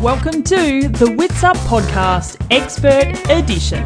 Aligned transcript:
Welcome 0.00 0.42
to 0.44 0.88
the 0.88 1.14
Wits 1.16 1.44
Up 1.44 1.56
Podcast 1.58 2.44
Expert 2.50 3.14
Edition. 3.30 3.84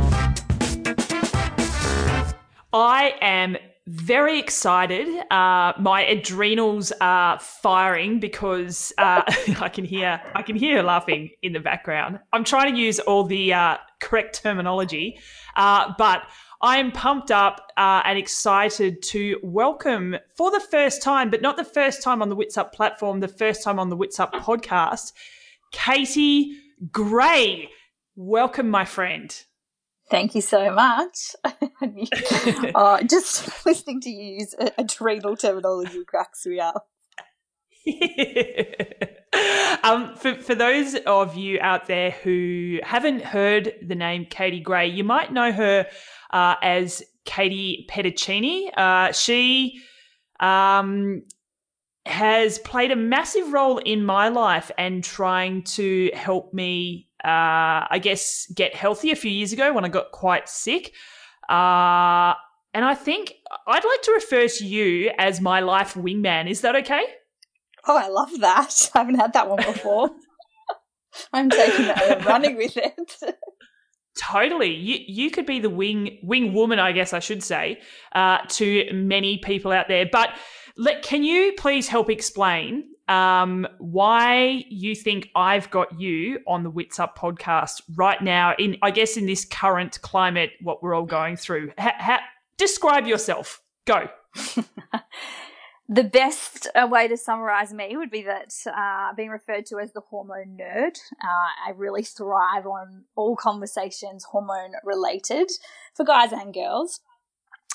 I 2.72 3.14
am 3.20 3.58
very 3.86 4.38
excited. 4.38 5.06
Uh, 5.30 5.74
my 5.78 6.06
adrenals 6.08 6.90
are 7.02 7.38
firing 7.38 8.18
because 8.18 8.94
uh, 8.96 9.22
I 9.60 9.68
can 9.68 9.84
hear 9.84 10.22
I 10.34 10.42
can 10.42 10.56
hear 10.56 10.78
her 10.78 10.82
laughing 10.82 11.30
in 11.42 11.52
the 11.52 11.60
background. 11.60 12.18
I'm 12.32 12.44
trying 12.44 12.74
to 12.74 12.80
use 12.80 12.98
all 12.98 13.24
the 13.24 13.52
uh, 13.52 13.76
correct 13.98 14.42
terminology, 14.42 15.18
uh, 15.56 15.92
but 15.98 16.22
I 16.62 16.76
am 16.76 16.92
pumped 16.92 17.30
up 17.30 17.72
uh, 17.78 18.02
and 18.04 18.18
excited 18.18 19.02
to 19.04 19.40
welcome 19.42 20.16
for 20.36 20.50
the 20.50 20.60
first 20.60 21.00
time, 21.00 21.30
but 21.30 21.40
not 21.40 21.56
the 21.56 21.64
first 21.64 22.02
time 22.02 22.20
on 22.20 22.28
the 22.28 22.36
Wits 22.36 22.58
Up 22.58 22.74
platform, 22.74 23.20
the 23.20 23.28
first 23.28 23.62
time 23.62 23.78
on 23.78 23.88
the 23.88 23.96
Wits 23.96 24.20
Up 24.20 24.34
podcast, 24.34 25.14
Katie 25.72 26.58
Gray. 26.92 27.70
Welcome, 28.14 28.68
my 28.68 28.84
friend. 28.84 29.34
Thank 30.10 30.34
you 30.34 30.42
so 30.42 30.70
much. 30.70 31.34
uh, 32.74 33.02
just 33.04 33.64
listening 33.66 34.02
to 34.02 34.10
you 34.10 34.40
use 34.40 34.54
adrenal 34.76 35.38
terminology 35.38 36.04
cracks 36.04 36.44
me 36.44 36.60
up. 36.60 36.90
um, 39.84 40.14
for, 40.16 40.34
for 40.36 40.54
those 40.54 40.96
of 41.06 41.36
you 41.36 41.58
out 41.60 41.86
there 41.86 42.10
who 42.10 42.78
haven't 42.82 43.22
heard 43.22 43.74
the 43.82 43.94
name 43.94 44.26
Katie 44.28 44.60
Gray, 44.60 44.88
you 44.88 45.04
might 45.04 45.32
know 45.32 45.52
her 45.52 45.86
uh, 46.32 46.54
as 46.62 47.02
Katie 47.24 47.86
Petticini. 47.88 48.70
Uh, 48.76 49.12
she 49.12 49.80
um, 50.40 51.22
has 52.06 52.58
played 52.58 52.90
a 52.90 52.96
massive 52.96 53.52
role 53.52 53.78
in 53.78 54.04
my 54.04 54.28
life 54.28 54.70
and 54.78 55.04
trying 55.04 55.62
to 55.62 56.10
help 56.14 56.52
me, 56.52 57.08
uh, 57.24 57.86
I 57.88 58.00
guess, 58.02 58.46
get 58.54 58.74
healthy 58.74 59.12
a 59.12 59.16
few 59.16 59.30
years 59.30 59.52
ago 59.52 59.72
when 59.72 59.84
I 59.84 59.88
got 59.88 60.10
quite 60.10 60.48
sick. 60.48 60.92
Uh, 61.48 62.34
and 62.72 62.84
I 62.84 62.94
think 62.94 63.34
I'd 63.66 63.84
like 63.84 64.02
to 64.02 64.12
refer 64.12 64.48
to 64.48 64.66
you 64.66 65.12
as 65.18 65.40
my 65.40 65.60
life 65.60 65.94
wingman. 65.94 66.48
Is 66.48 66.62
that 66.62 66.76
okay? 66.76 67.02
Oh, 67.90 67.96
I 67.96 68.06
love 68.06 68.30
that. 68.38 68.88
I 68.94 68.98
haven't 69.00 69.16
had 69.16 69.32
that 69.32 69.48
one 69.48 69.56
before. 69.64 70.10
I'm 71.32 71.50
taking 71.50 71.86
that 71.86 72.02
and 72.02 72.24
running 72.24 72.56
with 72.56 72.76
it. 72.76 73.16
Totally, 74.16 74.72
you 74.72 74.98
you 75.08 75.30
could 75.30 75.44
be 75.44 75.58
the 75.58 75.70
wing 75.70 76.18
wing 76.22 76.52
woman, 76.52 76.78
I 76.78 76.92
guess 76.92 77.12
I 77.12 77.18
should 77.18 77.42
say, 77.42 77.80
uh, 78.14 78.38
to 78.48 78.88
many 78.92 79.38
people 79.38 79.72
out 79.72 79.88
there. 79.88 80.06
But 80.10 80.30
let, 80.76 81.02
can 81.02 81.24
you 81.24 81.52
please 81.58 81.88
help 81.88 82.08
explain 82.10 82.84
um, 83.08 83.66
why 83.78 84.64
you 84.68 84.94
think 84.94 85.28
I've 85.34 85.68
got 85.70 86.00
you 86.00 86.38
on 86.46 86.62
the 86.62 86.70
Wits 86.70 87.00
Up 87.00 87.18
podcast 87.18 87.82
right 87.96 88.22
now? 88.22 88.54
In 88.56 88.76
I 88.82 88.92
guess 88.92 89.16
in 89.16 89.26
this 89.26 89.44
current 89.44 90.00
climate, 90.00 90.52
what 90.62 90.80
we're 90.80 90.94
all 90.94 91.06
going 91.06 91.36
through. 91.36 91.72
describe 92.56 93.08
yourself. 93.08 93.60
Go. 93.84 94.08
the 95.92 96.04
best 96.04 96.68
uh, 96.76 96.86
way 96.86 97.08
to 97.08 97.16
summarize 97.16 97.72
me 97.72 97.96
would 97.96 98.12
be 98.12 98.22
that 98.22 98.54
uh, 98.64 99.12
being 99.16 99.28
referred 99.28 99.66
to 99.66 99.80
as 99.80 99.92
the 99.92 100.00
hormone 100.00 100.56
nerd. 100.56 100.96
Uh, 101.20 101.48
I 101.66 101.72
really 101.74 102.04
thrive 102.04 102.64
on 102.64 103.06
all 103.16 103.34
conversations 103.34 104.22
hormone 104.30 104.74
related 104.84 105.50
for 105.96 106.04
guys 106.04 106.30
and 106.30 106.54
girls, 106.54 107.00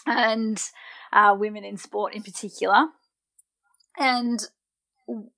and 0.08 0.64
uh, 1.12 1.36
women 1.38 1.66
in 1.66 1.76
sport 1.76 2.16
in 2.16 2.24
particular. 2.24 2.88
And 4.00 4.48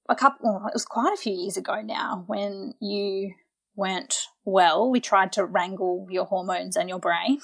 a 0.07 0.15
couple, 0.15 0.53
well, 0.53 0.67
it 0.67 0.73
was 0.73 0.85
quite 0.85 1.13
a 1.15 1.21
few 1.21 1.33
years 1.33 1.57
ago 1.57 1.81
now 1.81 2.25
when 2.27 2.75
you 2.79 3.33
weren't 3.75 4.27
well. 4.45 4.91
We 4.91 4.99
tried 4.99 5.31
to 5.33 5.45
wrangle 5.45 6.07
your 6.11 6.25
hormones 6.25 6.75
and 6.75 6.87
your 6.87 6.99
brain, 6.99 7.39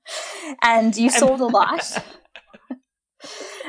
and 0.62 0.94
you 0.94 1.08
saw 1.08 1.38
the 1.38 1.48
light. 1.48 1.96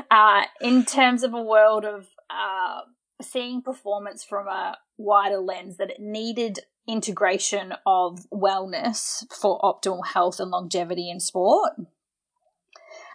Uh, 0.10 0.44
in 0.62 0.86
terms 0.86 1.24
of 1.24 1.34
a 1.34 1.42
world 1.42 1.86
of 1.86 2.08
uh, 2.30 2.82
seeing 3.22 3.62
performance 3.62 4.24
from 4.24 4.48
a 4.48 4.78
wider 4.98 5.40
lens, 5.40 5.78
that 5.78 5.92
it 5.92 6.00
needed 6.00 6.60
integration 6.88 7.74
of 7.86 8.26
wellness 8.32 9.24
for 9.34 9.60
optimal 9.60 10.06
health 10.08 10.40
and 10.40 10.52
longevity 10.52 11.10
in 11.10 11.20
sport. 11.20 11.74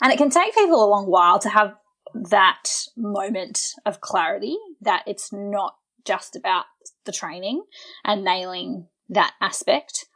And 0.02 0.12
it 0.12 0.18
can 0.18 0.30
take 0.30 0.54
people 0.54 0.84
a 0.84 0.88
long 0.88 1.06
while 1.06 1.38
to 1.38 1.48
have 1.48 1.74
that 2.14 2.64
moment 2.96 3.74
of 3.86 4.00
clarity 4.00 4.56
that 4.80 5.02
it's 5.06 5.32
not 5.32 5.76
just 6.04 6.36
about 6.36 6.66
the 7.04 7.12
training 7.12 7.64
and 8.04 8.24
nailing 8.24 8.88
that 9.08 9.32
aspect. 9.40 10.06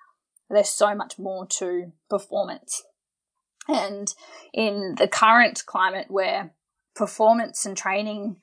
There's 0.50 0.68
so 0.68 0.94
much 0.94 1.18
more 1.18 1.46
to 1.58 1.92
performance. 2.10 2.82
And 3.68 4.12
in 4.52 4.94
the 4.98 5.08
current 5.08 5.64
climate 5.66 6.06
where 6.08 6.52
performance 6.94 7.66
and 7.66 7.76
training 7.76 8.36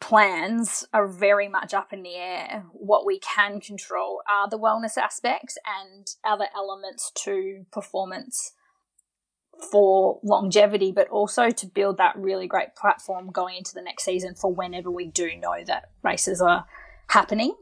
plans 0.00 0.86
are 0.92 1.08
very 1.08 1.48
much 1.48 1.74
up 1.74 1.92
in 1.92 2.02
the 2.02 2.14
air, 2.14 2.64
what 2.72 3.04
we 3.04 3.18
can 3.18 3.60
control 3.60 4.22
are 4.30 4.48
the 4.48 4.58
wellness 4.58 4.96
aspects 4.96 5.58
and 5.66 6.06
other 6.24 6.46
elements 6.54 7.10
to 7.24 7.64
performance 7.72 8.52
for 9.72 10.20
longevity, 10.22 10.92
but 10.92 11.08
also 11.08 11.50
to 11.50 11.66
build 11.66 11.98
that 11.98 12.16
really 12.16 12.46
great 12.46 12.76
platform 12.76 13.30
going 13.30 13.56
into 13.56 13.74
the 13.74 13.82
next 13.82 14.04
season 14.04 14.34
for 14.34 14.52
whenever 14.52 14.90
we 14.90 15.06
do 15.06 15.36
know 15.36 15.64
that 15.66 15.90
races 16.02 16.40
are 16.40 16.64
happening. 17.08 17.54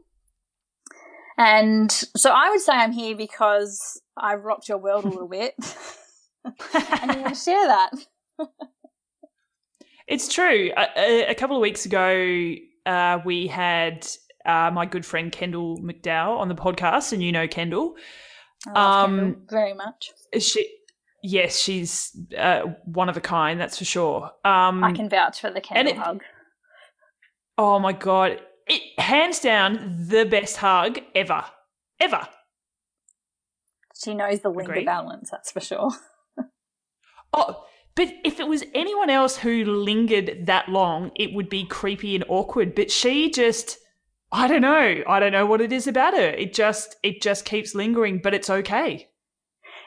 And 1.37 1.91
so 1.91 2.31
I 2.31 2.49
would 2.49 2.61
say 2.61 2.73
I'm 2.73 2.91
here 2.91 3.15
because 3.15 4.01
I've 4.15 4.43
rocked 4.43 4.69
your 4.69 4.79
world 4.79 5.05
a 5.05 5.09
little 5.09 5.27
bit. 5.27 5.53
and 7.01 7.15
you 7.15 7.21
want 7.21 7.35
to 7.35 7.41
share 7.43 7.67
that. 7.67 7.91
it's 10.07 10.33
true. 10.33 10.71
A, 10.75 11.29
a, 11.29 11.35
couple 11.35 11.55
of 11.55 11.61
weeks 11.61 11.85
ago, 11.85 12.53
uh, 12.85 13.19
we 13.25 13.47
had 13.47 14.07
uh, 14.45 14.71
my 14.73 14.85
good 14.85 15.05
friend 15.05 15.31
Kendall 15.31 15.77
McDowell 15.79 16.37
on 16.37 16.47
the 16.47 16.55
podcast, 16.55 17.13
and 17.13 17.21
you 17.21 17.31
know 17.31 17.47
Kendall. 17.47 17.95
Um, 18.73 19.17
Kendall 19.17 19.41
very 19.49 19.73
much. 19.73 20.11
She, 20.39 20.67
yes, 21.23 21.59
she's 21.59 22.17
uh, 22.37 22.61
one 22.85 23.09
of 23.09 23.17
a 23.17 23.21
kind, 23.21 23.59
that's 23.59 23.77
for 23.77 23.85
sure. 23.85 24.31
Um, 24.45 24.83
I 24.83 24.91
can 24.93 25.09
vouch 25.09 25.41
for 25.41 25.51
the 25.51 25.61
Kendall 25.61 25.93
it, 25.93 25.97
hug. 25.97 26.23
Oh 27.57 27.79
my 27.79 27.93
god, 27.93 28.39
it 28.67 28.81
hands 28.99 29.39
down 29.39 29.95
the 30.07 30.25
best 30.25 30.57
hug 30.57 30.99
ever, 31.15 31.45
ever. 31.99 32.27
She 34.01 34.13
knows 34.13 34.41
the 34.41 34.49
linger 34.49 34.83
balance, 34.83 35.29
that's 35.31 35.51
for 35.51 35.59
sure. 35.59 35.91
Oh, 37.37 37.63
but 37.95 38.13
if 38.25 38.39
it 38.39 38.47
was 38.47 38.63
anyone 38.73 39.09
else 39.09 39.37
who 39.37 39.63
lingered 39.63 40.45
that 40.47 40.69
long, 40.69 41.11
it 41.15 41.33
would 41.33 41.49
be 41.49 41.65
creepy 41.65 42.15
and 42.15 42.25
awkward. 42.27 42.75
But 42.75 42.91
she 42.91 43.29
just 43.31 43.77
I 44.31 44.47
don't 44.47 44.61
know. 44.61 45.03
I 45.07 45.19
don't 45.19 45.31
know 45.31 45.45
what 45.45 45.61
it 45.61 45.71
is 45.71 45.87
about 45.87 46.13
her. 46.13 46.29
It 46.29 46.53
just 46.53 46.97
it 47.03 47.21
just 47.21 47.45
keeps 47.45 47.75
lingering, 47.75 48.19
but 48.21 48.33
it's 48.33 48.49
okay. 48.49 49.09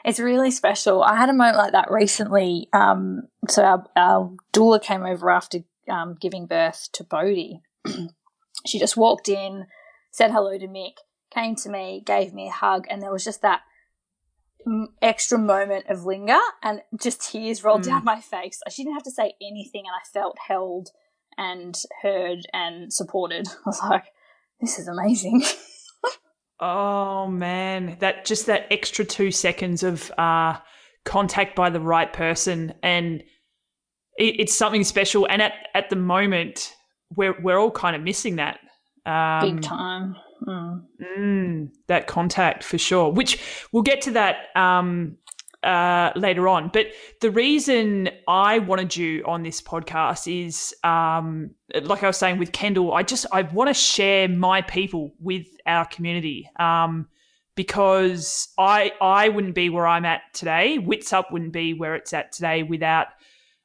It's 0.03 0.19
really 0.19 0.49
special. 0.49 1.03
I 1.03 1.15
had 1.15 1.29
a 1.29 1.33
moment 1.33 1.57
like 1.57 1.73
that 1.73 1.91
recently. 1.91 2.67
Um, 2.73 3.27
so 3.47 3.63
our, 3.63 3.85
our 3.95 4.35
doula 4.51 4.81
came 4.81 5.03
over 5.03 5.29
after 5.29 5.59
um, 5.87 6.17
giving 6.19 6.47
birth 6.47 6.89
to 6.93 7.03
Bodhi. 7.03 7.61
she 8.65 8.79
just 8.79 8.97
walked 8.97 9.29
in, 9.29 9.67
said 10.09 10.31
hello 10.31 10.57
to 10.57 10.67
Mick, 10.67 10.95
came 11.31 11.55
to 11.57 11.69
me, 11.69 12.01
gave 12.03 12.33
me 12.33 12.47
a 12.47 12.51
hug, 12.51 12.87
and 12.89 13.01
there 13.01 13.11
was 13.11 13.23
just 13.23 13.43
that 13.43 13.61
extra 15.01 15.37
moment 15.37 15.85
of 15.89 16.05
linger 16.05 16.39
and 16.63 16.81
just 17.01 17.21
tears 17.21 17.63
rolled 17.63 17.81
mm. 17.81 17.87
down 17.87 18.03
my 18.03 18.19
face. 18.19 18.59
She 18.69 18.83
didn't 18.83 18.95
have 18.95 19.03
to 19.03 19.11
say 19.11 19.33
anything 19.41 19.83
and 19.85 19.95
I 19.95 20.03
felt 20.11 20.37
held 20.47 20.89
and 21.37 21.75
heard 22.01 22.39
and 22.53 22.91
supported. 22.93 23.47
I 23.65 23.69
was 23.69 23.81
like, 23.89 24.05
this 24.59 24.79
is 24.79 24.87
amazing. 24.87 25.43
oh 26.59 27.27
man, 27.27 27.97
that 27.99 28.25
just 28.25 28.45
that 28.47 28.67
extra 28.71 29.05
2 29.05 29.31
seconds 29.31 29.83
of 29.83 30.11
uh 30.17 30.57
contact 31.03 31.55
by 31.55 31.69
the 31.69 31.79
right 31.79 32.13
person 32.13 32.73
and 32.83 33.21
it, 34.17 34.39
it's 34.39 34.55
something 34.55 34.83
special 34.83 35.27
and 35.27 35.41
at 35.41 35.53
at 35.73 35.89
the 35.89 35.95
moment 35.95 36.75
we're 37.15 37.39
we're 37.41 37.57
all 37.57 37.71
kind 37.71 37.95
of 37.95 38.01
missing 38.01 38.35
that. 38.35 38.59
Um, 39.05 39.55
Big 39.55 39.63
time. 39.63 40.15
Mm. 40.47 40.83
Mm, 41.17 41.69
that 41.87 42.07
contact 42.07 42.63
for 42.63 42.77
sure. 42.77 43.11
Which 43.11 43.39
we'll 43.71 43.83
get 43.83 44.01
to 44.01 44.11
that 44.11 44.47
um, 44.55 45.17
uh, 45.63 46.11
later 46.15 46.47
on. 46.47 46.69
But 46.73 46.87
the 47.21 47.31
reason 47.31 48.09
I 48.27 48.59
wanted 48.59 48.95
you 48.95 49.23
on 49.25 49.43
this 49.43 49.61
podcast 49.61 50.27
is, 50.27 50.73
um, 50.83 51.51
like 51.83 52.03
I 52.03 52.07
was 52.07 52.17
saying 52.17 52.39
with 52.39 52.51
Kendall, 52.51 52.93
I 52.93 53.03
just 53.03 53.25
I 53.31 53.43
want 53.43 53.69
to 53.69 53.73
share 53.73 54.27
my 54.27 54.61
people 54.61 55.11
with 55.19 55.45
our 55.65 55.85
community. 55.85 56.49
Um, 56.59 57.07
because 57.55 58.47
I 58.57 58.93
I 59.01 59.29
wouldn't 59.29 59.55
be 59.55 59.69
where 59.69 59.85
I'm 59.85 60.05
at 60.05 60.21
today. 60.33 60.79
Wits 60.79 61.13
Up 61.13 61.31
wouldn't 61.31 61.53
be 61.53 61.73
where 61.73 61.95
it's 61.95 62.13
at 62.13 62.31
today 62.31 62.63
without 62.63 63.07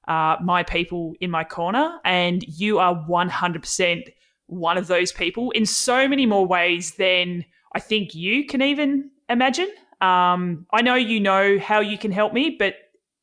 uh, 0.08 0.36
my 0.42 0.62
people 0.62 1.14
in 1.20 1.30
my 1.30 1.44
corner. 1.44 1.98
And 2.04 2.42
you 2.46 2.78
are 2.78 2.94
100% 2.94 4.08
one 4.46 4.78
of 4.78 4.86
those 4.86 5.12
people 5.12 5.50
in 5.52 5.66
so 5.66 6.06
many 6.08 6.26
more 6.26 6.46
ways 6.46 6.92
than 6.92 7.44
I 7.74 7.80
think 7.80 8.14
you 8.14 8.46
can 8.46 8.62
even 8.62 9.10
imagine. 9.28 9.68
Um, 10.00 10.66
I 10.72 10.82
know 10.82 10.94
you 10.94 11.20
know 11.20 11.58
how 11.58 11.80
you 11.80 11.98
can 11.98 12.12
help 12.12 12.32
me, 12.32 12.56
but 12.58 12.74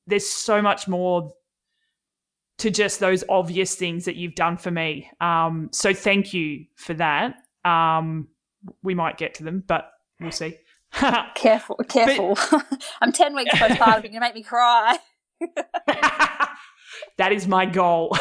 there's 0.08 0.28
so 0.28 0.62
much 0.62 0.88
more 0.88 1.34
to 2.60 2.70
just 2.70 3.00
those 3.00 3.24
obvious 3.30 3.76
things 3.76 4.06
that 4.06 4.16
you've 4.16 4.36
done 4.36 4.58
for 4.58 4.72
me. 4.72 5.10
Um, 5.22 5.70
so 5.72 5.94
thank 5.94 6.34
you 6.34 6.66
for 6.76 6.94
that. 6.96 7.36
Um, 7.66 8.28
we 8.82 8.94
might 8.94 9.18
get 9.18 9.34
to 9.36 9.44
them, 9.44 9.64
but 9.66 9.92
we'll 10.20 10.32
see. 10.32 10.58
careful, 11.36 11.76
careful. 11.90 12.38
But, 12.52 12.80
I'm 13.02 13.12
10 13.12 13.36
weeks 13.36 13.54
postpartum. 13.56 14.04
You're 14.04 14.12
going 14.12 14.14
to 14.14 14.20
make 14.20 14.36
me 14.36 14.44
cry. 14.44 14.98
that 17.18 17.32
is 17.32 17.48
my 17.48 17.66
goal. 17.66 18.16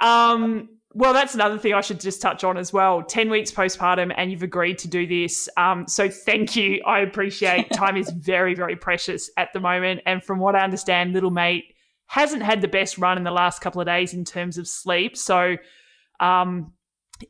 um, 0.00 0.68
well, 0.94 1.12
that's 1.12 1.34
another 1.34 1.58
thing 1.58 1.74
I 1.74 1.80
should 1.80 1.98
just 1.98 2.22
touch 2.22 2.44
on 2.44 2.56
as 2.56 2.72
well. 2.72 3.02
10 3.02 3.28
weeks 3.28 3.50
postpartum, 3.50 4.14
and 4.16 4.30
you've 4.30 4.44
agreed 4.44 4.78
to 4.78 4.88
do 4.88 5.06
this. 5.06 5.48
Um, 5.56 5.88
so 5.88 6.08
thank 6.08 6.54
you. 6.54 6.80
I 6.86 7.00
appreciate 7.00 7.70
time 7.72 7.96
is 7.96 8.10
very, 8.10 8.54
very 8.54 8.76
precious 8.76 9.28
at 9.36 9.52
the 9.52 9.58
moment. 9.58 10.02
And 10.06 10.22
from 10.22 10.38
what 10.38 10.54
I 10.54 10.60
understand, 10.60 11.12
little 11.12 11.32
mate 11.32 11.74
hasn't 12.06 12.42
had 12.42 12.60
the 12.60 12.68
best 12.68 12.96
run 12.96 13.18
in 13.18 13.24
the 13.24 13.32
last 13.32 13.60
couple 13.60 13.80
of 13.80 13.88
days 13.88 14.14
in 14.14 14.24
terms 14.24 14.56
of 14.56 14.68
sleep. 14.68 15.16
So 15.16 15.56
um, 16.20 16.72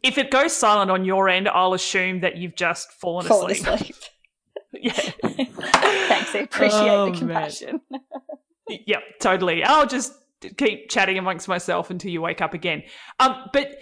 if 0.03 0.19
it 0.19 0.31
goes 0.31 0.55
silent 0.55 0.91
on 0.91 1.07
your 1.07 1.31
end, 1.31 1.49
I'll 1.49 1.73
assume 1.73 2.21
that 2.21 2.37
you've 2.37 2.57
just 2.57 2.93
fallen, 2.93 3.27
fallen 3.27 3.53
asleep. 3.53 3.67
asleep. 3.67 3.97
yeah. 4.75 4.93
Thanks. 5.23 6.35
I 6.35 6.39
appreciate 6.41 6.91
oh, 6.91 7.11
the 7.11 7.19
compassion. 7.19 7.81
yep, 8.69 9.03
totally. 9.21 9.65
I'll 9.65 9.87
just 9.87 10.13
keep 10.57 10.89
chatting 10.91 11.19
amongst 11.19 11.49
myself 11.49 11.91
until 11.91 12.11
you 12.11 12.21
wake 12.21 12.41
up 12.41 12.55
again. 12.55 12.83
Um, 13.21 13.49
but 13.53 13.77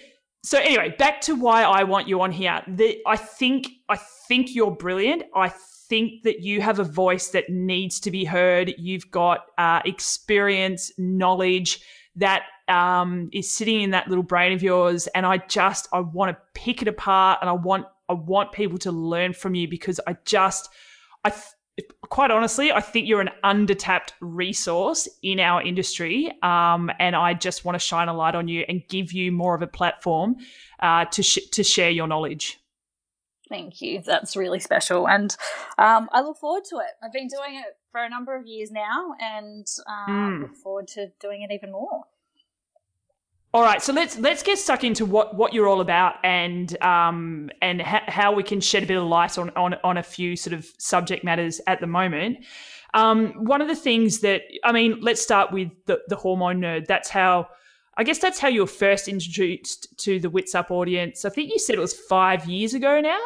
so 0.45 0.59
anyway, 0.59 0.95
back 0.99 1.21
to 1.23 1.35
why 1.35 1.63
I 1.63 1.85
want 1.85 2.09
you 2.09 2.21
on 2.21 2.33
here. 2.33 2.63
The, 2.67 2.99
I 3.07 3.17
think 3.17 3.69
I 3.89 3.97
think 4.29 4.55
you're 4.55 4.73
brilliant. 4.73 5.23
I 5.35 5.53
think 5.89 6.23
that 6.25 6.41
you 6.43 6.61
have 6.61 6.79
a 6.79 6.85
voice 6.85 7.29
that 7.29 7.49
needs 7.49 8.01
to 8.01 8.11
be 8.11 8.25
heard. 8.25 8.75
You've 8.79 9.11
got 9.11 9.47
uh, 9.59 9.83
experience, 9.85 10.91
knowledge 10.99 11.81
that 12.17 12.43
um, 12.69 13.31
is 13.33 13.53
sitting 13.53 13.83
in 13.83 13.91
that 13.91 14.09
little 14.09 14.25
brain 14.25 14.53
of 14.53 14.63
yours, 14.63 15.07
and 15.09 15.25
I 15.25 15.39
just 15.39 15.89
I 15.93 16.01
want 16.01 16.37
to 16.37 16.43
pick 16.55 16.83
it 16.83 16.89
apart, 16.89 17.39
and 17.41 17.49
I 17.49 17.53
want 17.53 17.87
I 18.09 18.15
want 18.15 18.53
people 18.53 18.79
to 18.79 18.93
learn 18.93 19.33
from 19.33 19.55
you 19.55 19.69
because 19.69 20.01
I 20.07 20.17
just 20.25 20.69
I 21.25 21.33
quite 22.03 22.31
honestly, 22.31 22.71
I 22.73 22.81
think 22.81 23.09
you're 23.09 23.21
an 23.21 23.31
undertapped 23.45 24.13
resource 24.21 25.09
in 25.23 25.41
our 25.41 25.63
industry. 25.63 26.33
Um, 26.43 26.91
and 26.99 27.17
I 27.17 27.35
just 27.35 27.65
want 27.65 27.75
to 27.75 27.79
shine 27.79 28.09
a 28.09 28.15
light 28.15 28.35
on 28.35 28.49
you 28.49 28.65
and 28.69 28.83
give 28.89 29.13
you 29.13 29.33
more 29.33 29.55
of 29.55 29.63
a 29.63 29.67
platform 29.67 30.37
uh, 30.81 31.07
to, 31.07 31.23
sh- 31.23 31.49
to 31.53 31.65
share 31.65 31.91
your 31.91 32.07
knowledge. 32.07 32.59
Thank 33.49 33.83
you. 33.83 34.03
That's 34.05 34.37
really 34.37 34.61
special. 34.61 35.09
And 35.09 35.35
um, 35.79 36.09
I 36.13 36.23
look 36.23 36.39
forward 36.39 36.65
to 36.71 36.77
it. 36.77 36.93
I've 37.03 37.13
been 37.13 37.29
doing 37.29 37.59
it 37.59 37.77
for 37.91 38.03
a 38.03 38.09
number 38.09 38.35
of 38.37 38.47
years 38.47 38.71
now 38.71 39.15
and 39.21 39.67
uh, 39.87 40.11
mm. 40.11 40.43
look 40.43 40.57
forward 40.57 40.89
to 40.89 41.13
doing 41.21 41.43
it 41.43 41.53
even 41.53 41.71
more. 41.73 42.05
All 43.55 43.63
right, 43.63 43.83
so 43.83 43.93
let's 43.93 44.19
let's 44.19 44.43
get 44.43 44.59
stuck 44.59 44.83
into 44.83 45.05
what, 45.05 45.37
what 45.37 45.53
you're 45.53 45.69
all 45.69 45.83
about 45.83 46.15
and 46.25 46.81
um 46.83 47.51
and 47.61 47.83
ha- 47.83 48.05
how 48.09 48.33
we 48.33 48.43
can 48.43 48.63
shed 48.63 48.83
a 48.83 48.87
bit 48.87 48.97
of 48.97 49.05
light 49.05 49.37
on, 49.37 49.51
on 49.51 49.75
on 49.85 49.99
a 49.99 50.03
few 50.03 50.37
sort 50.37 50.55
of 50.55 50.67
subject 50.79 51.23
matters 51.23 51.61
at 51.67 51.81
the 51.81 51.87
moment. 51.87 52.39
Um, 52.95 53.29
one 53.45 53.61
of 53.61 53.69
the 53.69 53.77
things 53.77 54.21
that 54.21 54.43
I 54.65 54.73
mean, 54.73 55.01
let's 55.03 55.21
start 55.21 55.53
with 55.53 55.69
the 55.85 56.01
the 56.09 56.17
hormone 56.17 56.61
nerd. 56.61 56.87
That's 56.87 57.11
how 57.11 57.49
I 57.99 58.05
guess 58.05 58.19
that's 58.19 58.39
how 58.39 58.49
you 58.49 58.61
were 58.61 58.67
first 58.67 59.07
introduced 59.07 59.99
to 59.99 60.19
the 60.19 60.31
Wits 60.31 60.55
Up 60.55 60.71
audience. 60.71 61.27
I 61.27 61.29
think 61.29 61.51
you 61.53 61.59
said 61.59 61.77
it 61.77 61.81
was 61.81 61.93
five 61.93 62.47
years 62.47 62.73
ago 62.73 63.03
now. 63.03 63.21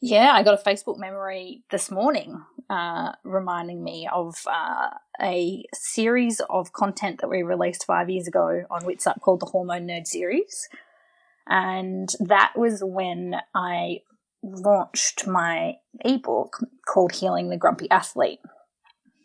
Yeah, 0.00 0.32
I 0.32 0.42
got 0.42 0.60
a 0.60 0.62
Facebook 0.62 0.98
memory 0.98 1.62
this 1.70 1.90
morning 1.90 2.42
uh, 2.68 3.12
reminding 3.24 3.82
me 3.82 4.08
of 4.12 4.36
uh, 4.50 4.90
a 5.20 5.64
series 5.72 6.40
of 6.50 6.72
content 6.72 7.20
that 7.20 7.28
we 7.28 7.42
released 7.42 7.84
five 7.84 8.10
years 8.10 8.26
ago 8.26 8.64
on 8.70 8.84
Wits 8.84 9.06
Up 9.06 9.20
called 9.20 9.40
the 9.40 9.46
Hormone 9.46 9.86
Nerd 9.86 10.06
Series. 10.06 10.68
And 11.48 12.08
that 12.20 12.52
was 12.56 12.82
when 12.84 13.36
I 13.54 14.00
launched 14.42 15.26
my 15.26 15.74
ebook 16.04 16.58
called 16.86 17.12
Healing 17.12 17.50
the 17.50 17.56
Grumpy 17.56 17.90
Athlete. 17.90 18.40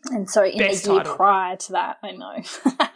And 0.05 0.29
so 0.29 0.43
in 0.43 0.57
Best 0.57 0.83
the 0.83 0.93
year 0.93 0.99
title. 1.01 1.15
prior 1.15 1.55
to 1.57 1.71
that, 1.73 1.97
I 2.03 2.11
know. 2.11 2.43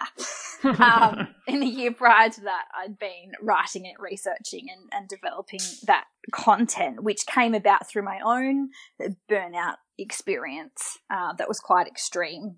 um, 0.66 1.28
in 1.48 1.60
the 1.60 1.68
year 1.68 1.92
prior 1.92 2.30
to 2.30 2.42
that, 2.42 2.66
I'd 2.78 2.98
been 3.00 3.34
writing 3.42 3.86
it, 3.86 3.96
researching, 4.00 4.68
and, 4.70 4.90
and 4.92 5.10
developing 5.10 5.60
that 5.86 6.06
content, 6.32 7.04
which 7.04 7.26
came 7.26 7.54
about 7.54 7.90
through 7.90 8.04
my 8.04 8.20
own 8.24 8.70
burnout 9.30 9.76
experience 9.98 11.00
uh, 11.10 11.34
that 11.34 11.48
was 11.48 11.60
quite 11.60 11.88
extreme. 11.88 12.58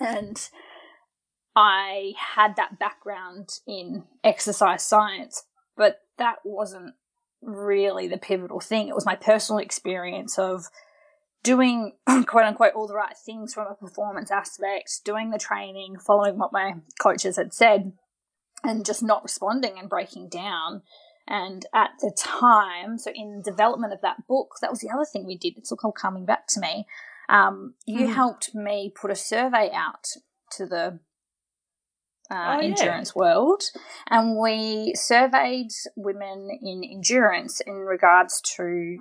And 0.00 0.48
I 1.56 2.14
had 2.34 2.56
that 2.56 2.78
background 2.78 3.48
in 3.66 4.04
exercise 4.22 4.82
science, 4.82 5.44
but 5.76 6.00
that 6.18 6.36
wasn't 6.44 6.94
really 7.42 8.08
the 8.08 8.18
pivotal 8.18 8.60
thing. 8.60 8.88
It 8.88 8.94
was 8.94 9.06
my 9.06 9.16
personal 9.16 9.60
experience 9.60 10.38
of 10.38 10.66
doing 11.44 11.92
quote 12.26 12.44
unquote 12.44 12.74
all 12.74 12.88
the 12.88 12.94
right 12.94 13.16
things 13.16 13.54
from 13.54 13.68
a 13.68 13.74
performance 13.74 14.32
aspect, 14.32 15.04
doing 15.04 15.30
the 15.30 15.38
training, 15.38 15.98
following 15.98 16.36
what 16.36 16.52
my 16.52 16.74
coaches 17.00 17.36
had 17.36 17.54
said, 17.54 17.92
and 18.64 18.84
just 18.84 19.02
not 19.02 19.22
responding 19.22 19.78
and 19.78 19.88
breaking 19.88 20.28
down. 20.28 20.82
And 21.28 21.64
at 21.72 21.90
the 22.00 22.12
time, 22.16 22.98
so 22.98 23.10
in 23.14 23.40
development 23.42 23.92
of 23.92 24.00
that 24.00 24.26
book, 24.26 24.56
that 24.60 24.70
was 24.70 24.80
the 24.80 24.90
other 24.90 25.04
thing 25.04 25.24
we 25.24 25.38
did. 25.38 25.56
It's 25.56 25.72
all 25.72 25.92
coming 25.92 26.26
back 26.26 26.48
to 26.48 26.60
me. 26.60 26.86
Um, 27.28 27.74
you 27.86 28.08
mm. 28.08 28.14
helped 28.14 28.54
me 28.54 28.92
put 28.94 29.10
a 29.10 29.16
survey 29.16 29.70
out 29.72 30.04
to 30.52 30.66
the 30.66 30.98
uh, 32.30 32.56
oh, 32.56 32.60
endurance 32.60 33.12
yeah. 33.14 33.20
world, 33.20 33.62
and 34.10 34.38
we 34.38 34.92
surveyed 34.94 35.70
women 35.96 36.50
in 36.62 36.82
endurance 36.84 37.60
in 37.60 37.74
regards 37.74 38.42
to 38.56 38.98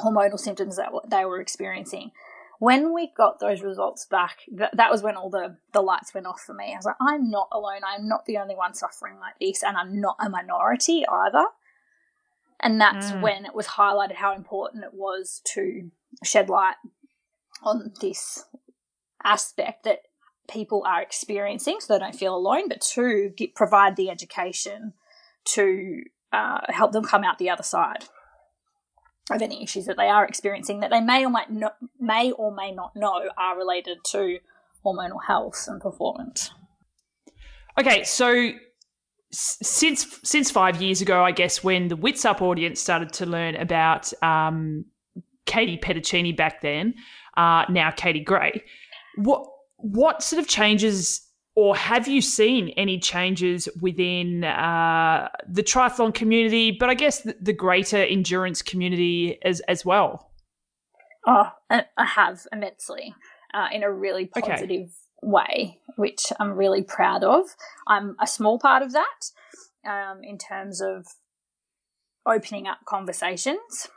hormonal 0.00 0.38
symptoms 0.38 0.76
that 0.76 0.90
they 1.08 1.24
were 1.24 1.40
experiencing. 1.40 2.10
When 2.58 2.92
we 2.92 3.10
got 3.16 3.40
those 3.40 3.62
results 3.62 4.04
back, 4.04 4.40
th- 4.46 4.72
that 4.74 4.90
was 4.90 5.02
when 5.02 5.16
all 5.16 5.30
the, 5.30 5.56
the 5.72 5.80
lights 5.80 6.12
went 6.12 6.26
off 6.26 6.42
for 6.42 6.52
me. 6.52 6.72
I 6.72 6.76
was 6.76 6.84
like, 6.84 6.96
I'm 7.00 7.30
not 7.30 7.48
alone. 7.52 7.80
I'm 7.86 8.06
not 8.06 8.26
the 8.26 8.36
only 8.36 8.54
one 8.54 8.74
suffering 8.74 9.18
like 9.18 9.34
this, 9.40 9.62
and 9.62 9.78
I'm 9.78 9.98
not 9.98 10.16
a 10.20 10.28
minority 10.28 11.04
either. 11.06 11.46
And 12.60 12.78
that's 12.78 13.12
mm. 13.12 13.22
when 13.22 13.46
it 13.46 13.54
was 13.54 13.66
highlighted 13.66 14.16
how 14.16 14.34
important 14.34 14.84
it 14.84 14.92
was 14.92 15.40
to 15.54 15.90
shed 16.22 16.50
light 16.50 16.74
on 17.62 17.92
this 18.02 18.44
aspect 19.24 19.84
that 19.84 20.00
people 20.46 20.84
are 20.86 21.00
experiencing 21.00 21.78
so 21.80 21.94
they 21.94 21.98
don't 21.98 22.14
feel 22.14 22.36
alone, 22.36 22.68
but 22.68 22.82
to 22.82 23.32
get, 23.36 23.54
provide 23.54 23.96
the 23.96 24.10
education 24.10 24.92
to 25.44 26.02
uh, 26.32 26.60
help 26.68 26.92
them 26.92 27.04
come 27.04 27.24
out 27.24 27.38
the 27.38 27.48
other 27.48 27.62
side 27.62 28.04
of 29.30 29.42
any 29.42 29.62
issues 29.62 29.86
that 29.86 29.96
they 29.96 30.08
are 30.08 30.24
experiencing 30.24 30.80
that 30.80 30.90
they 30.90 31.00
may 31.00 31.24
or 31.24 31.30
might 31.30 31.50
not, 31.50 31.76
may 31.98 32.32
or 32.32 32.54
may 32.54 32.72
not 32.72 32.94
know 32.96 33.28
are 33.36 33.56
related 33.56 33.98
to 34.06 34.38
hormonal 34.84 35.18
health 35.26 35.66
and 35.68 35.80
performance. 35.80 36.50
Okay, 37.78 38.04
so 38.04 38.50
since 39.32 40.18
since 40.24 40.50
five 40.50 40.82
years 40.82 41.00
ago, 41.00 41.24
I 41.24 41.30
guess 41.30 41.62
when 41.62 41.88
the 41.88 41.96
Wits 41.96 42.24
Up 42.24 42.42
audience 42.42 42.80
started 42.80 43.12
to 43.14 43.26
learn 43.26 43.54
about 43.56 44.12
um, 44.22 44.84
Katie 45.46 45.78
Petticini 45.78 46.36
back 46.36 46.60
then, 46.60 46.94
uh, 47.36 47.64
now 47.68 47.90
Katie 47.90 48.24
Gray, 48.24 48.62
what 49.16 49.46
what 49.76 50.22
sort 50.22 50.40
of 50.40 50.48
changes 50.48 51.26
or 51.56 51.76
have 51.76 52.06
you 52.06 52.20
seen 52.20 52.68
any 52.76 52.98
changes 52.98 53.68
within 53.80 54.44
uh, 54.44 55.28
the 55.48 55.62
triathlon 55.62 56.14
community, 56.14 56.70
but 56.70 56.88
I 56.88 56.94
guess 56.94 57.20
the, 57.22 57.36
the, 57.40 57.52
greater 57.52 57.98
endurance 57.98 58.62
community 58.62 59.38
as 59.42 59.60
as 59.60 59.84
well? 59.84 60.30
Oh, 61.26 61.50
I 61.68 61.84
have 61.98 62.46
immensely 62.52 63.14
uh, 63.52 63.66
in 63.72 63.82
a 63.82 63.92
really 63.92 64.26
positive 64.26 64.88
okay. 64.88 64.90
way, 65.22 65.78
which 65.96 66.26
I'm 66.38 66.52
really 66.52 66.82
proud 66.82 67.24
of. 67.24 67.44
I'm 67.86 68.16
a 68.20 68.26
small 68.26 68.58
part 68.58 68.82
of 68.82 68.92
that 68.92 69.30
um, 69.84 70.22
in 70.22 70.38
terms 70.38 70.80
of 70.80 71.06
opening 72.26 72.66
up 72.66 72.78
conversations. 72.86 73.88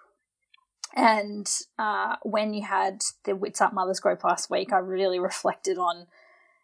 And 0.95 1.49
uh, 1.79 2.17
when 2.23 2.53
you 2.53 2.63
had 2.63 3.01
the 3.25 3.35
Wits 3.35 3.61
Up 3.61 3.73
Mothers 3.73 3.99
Group 3.99 4.23
last 4.23 4.49
week, 4.49 4.71
I 4.71 4.77
really 4.77 5.19
reflected 5.19 5.77
on 5.77 6.07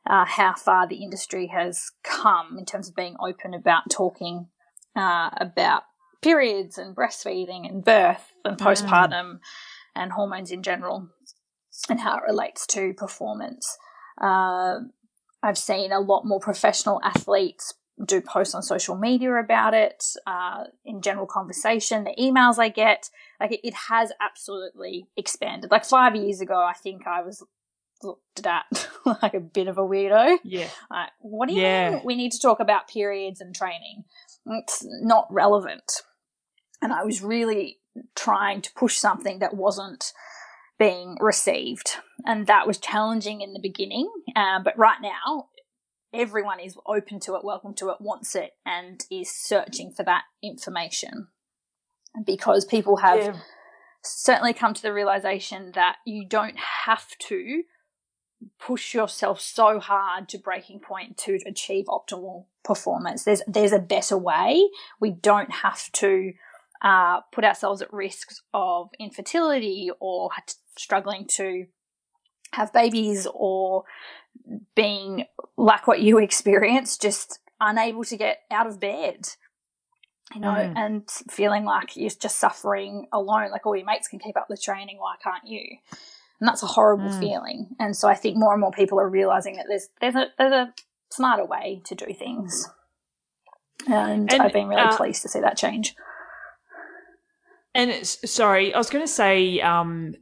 uh, 0.10 0.26
how 0.26 0.54
far 0.56 0.88
the 0.88 1.04
industry 1.04 1.48
has 1.48 1.92
come 2.04 2.58
in 2.58 2.66
terms 2.66 2.90
of 2.90 2.96
being 2.96 3.16
open 3.20 3.54
about 3.54 3.90
talking 3.92 4.48
uh, 4.96 5.30
about 5.38 5.84
periods 6.22 6.78
and 6.78 6.96
breastfeeding 6.96 7.70
and 7.70 7.86
birth 7.86 8.34
and 8.44 8.58
mm. 8.58 8.66
postpartum 8.66 9.12
mm. 9.12 9.40
and 9.96 10.12
hormones 10.12 10.52
in 10.52 10.64
general 10.64 11.08
and 11.90 12.00
how 12.00 12.18
it 12.18 12.24
relates 12.28 12.66
to 12.68 12.94
performance. 12.94 13.78
Uh, 14.20 14.80
I've 15.42 15.58
seen 15.58 15.92
a 15.92 16.00
lot 16.00 16.26
more 16.26 16.40
professional 16.40 17.00
athletes 17.04 17.76
do 18.06 18.22
posts 18.22 18.56
on 18.56 18.64
social 18.64 18.96
media 18.96 19.34
about 19.34 19.74
it, 19.74 20.04
uh, 20.26 20.64
in 20.86 21.02
general 21.02 21.28
conversation, 21.28 22.06
the 22.06 22.16
emails 22.20 22.58
I 22.58 22.70
get, 22.70 23.10
like 23.40 23.52
it, 23.52 23.60
it, 23.62 23.74
has 23.90 24.12
absolutely 24.22 25.08
expanded. 25.18 25.70
Like 25.70 25.84
five 25.84 26.16
years 26.16 26.40
ago, 26.40 26.56
I 26.56 26.74
think 26.74 27.06
I 27.06 27.22
was 27.22 27.44
looked 28.04 28.46
at 28.46 28.90
like 29.06 29.34
a 29.34 29.40
bit 29.40 29.68
of 29.68 29.78
a 29.78 29.82
weirdo. 29.84 30.38
Yeah. 30.44 30.70
Like, 30.90 31.10
what 31.20 31.50
do 31.50 31.56
you 31.56 31.62
yeah. 31.62 31.92
mean 31.92 32.02
we 32.06 32.16
need 32.16 32.32
to 32.32 32.40
talk 32.40 32.60
about 32.60 32.88
periods 32.88 33.42
and 33.42 33.56
training? 33.56 34.04
It's 34.46 34.86
not 35.02 35.28
relevant. 35.30 36.02
And 36.82 36.94
I 36.94 37.04
was 37.04 37.22
really 37.22 37.80
trying 38.16 38.62
to 38.62 38.74
push 38.74 38.98
something 38.98 39.40
that 39.40 39.56
wasn't 39.56 40.14
being 40.78 41.18
received. 41.20 41.98
And 42.26 42.48
that 42.48 42.66
was 42.66 42.78
challenging 42.78 43.42
in 43.42 43.54
the 43.54 43.60
beginning. 43.60 44.10
Um, 44.36 44.64
but 44.64 44.78
right 44.78 45.00
now, 45.02 45.50
everyone 46.14 46.60
is 46.60 46.78
open 46.86 47.20
to 47.22 47.36
it, 47.36 47.44
welcome 47.44 47.74
to 47.76 47.90
it, 47.90 47.98
wants 48.00 48.36
it, 48.36 48.52
and 48.66 49.06
is 49.12 49.30
searching 49.30 49.92
for 49.92 50.04
that 50.04 50.24
information. 50.42 51.28
Because 52.26 52.66
people 52.66 52.98
have 52.98 53.20
yeah. 53.20 53.40
certainly 54.04 54.54
come 54.54 54.74
to 54.74 54.82
the 54.82 54.94
realization 54.94 55.74
that 55.76 55.98
you 56.06 56.26
don't 56.28 56.58
have 56.86 57.06
to 57.28 57.64
push 58.60 58.94
yourself 58.94 59.42
so 59.42 59.80
hard 59.80 60.30
to 60.30 60.38
breaking 60.38 60.80
point 60.80 61.18
to 61.18 61.40
achieve 61.46 61.86
optimal 61.86 62.46
performance. 62.64 63.24
There's 63.24 63.42
there's 63.48 63.72
a 63.72 63.80
better 63.80 64.18
way. 64.18 64.70
We 65.00 65.12
don't 65.12 65.52
have 65.52 65.92
to 65.94 66.34
uh, 66.82 67.22
put 67.32 67.44
ourselves 67.44 67.82
at 67.82 67.92
risks 67.92 68.42
of 68.54 68.90
infertility 69.00 69.90
or 70.00 70.30
struggling 70.78 71.26
to 71.28 71.66
have 72.54 72.74
babies 72.74 73.28
or 73.34 73.84
being 74.76 75.26
like 75.58 75.88
what 75.88 76.02
you 76.02 76.18
experienced, 76.20 77.02
just 77.02 77.40
unable 77.60 78.04
to 78.06 78.18
get 78.18 78.40
out 78.50 78.68
of 78.68 78.80
bed, 78.80 79.28
you 80.34 80.42
know, 80.42 80.50
mm. 80.50 80.74
and 80.76 81.10
feeling 81.30 81.66
like 81.66 81.98
you're 81.98 82.10
just 82.10 82.40
suffering 82.40 83.08
alone, 83.12 83.52
like 83.52 83.66
all 83.66 83.76
your 83.76 83.86
mates 83.86 84.08
can 84.08 84.20
keep 84.20 84.38
up 84.38 84.48
the 84.50 84.58
training, 84.58 84.98
why 84.98 85.16
can't 85.22 85.46
you? 85.46 85.78
And 86.40 86.48
that's 86.48 86.64
a 86.64 86.68
horrible 86.68 87.10
mm. 87.10 87.20
feeling. 87.20 87.68
And 87.80 87.96
so 87.96 88.08
I 88.08 88.16
think 88.16 88.38
more 88.38 88.54
and 88.54 88.62
more 88.62 88.72
people 88.72 89.00
are 89.00 89.10
realizing 89.10 89.56
that 89.58 89.66
there's 89.68 89.90
there's 90.00 90.16
a 90.16 90.28
there's 90.38 90.54
a 90.54 90.74
smarter 91.12 91.46
way 91.46 91.82
to 91.86 91.96
do 91.96 92.14
things. 92.14 92.70
And, 93.88 94.32
and 94.32 94.42
I've 94.42 94.54
been 94.54 94.68
really 94.68 94.82
uh, 94.82 94.96
pleased 94.96 95.22
to 95.24 95.30
see 95.30 95.40
that 95.40 95.58
change. 95.58 95.96
And 97.74 98.06
sorry, 98.06 98.74
I 98.74 98.78
was 98.78 98.90
going 98.90 99.04
to 99.04 99.12
say, 99.12 99.62
um, 99.62 100.16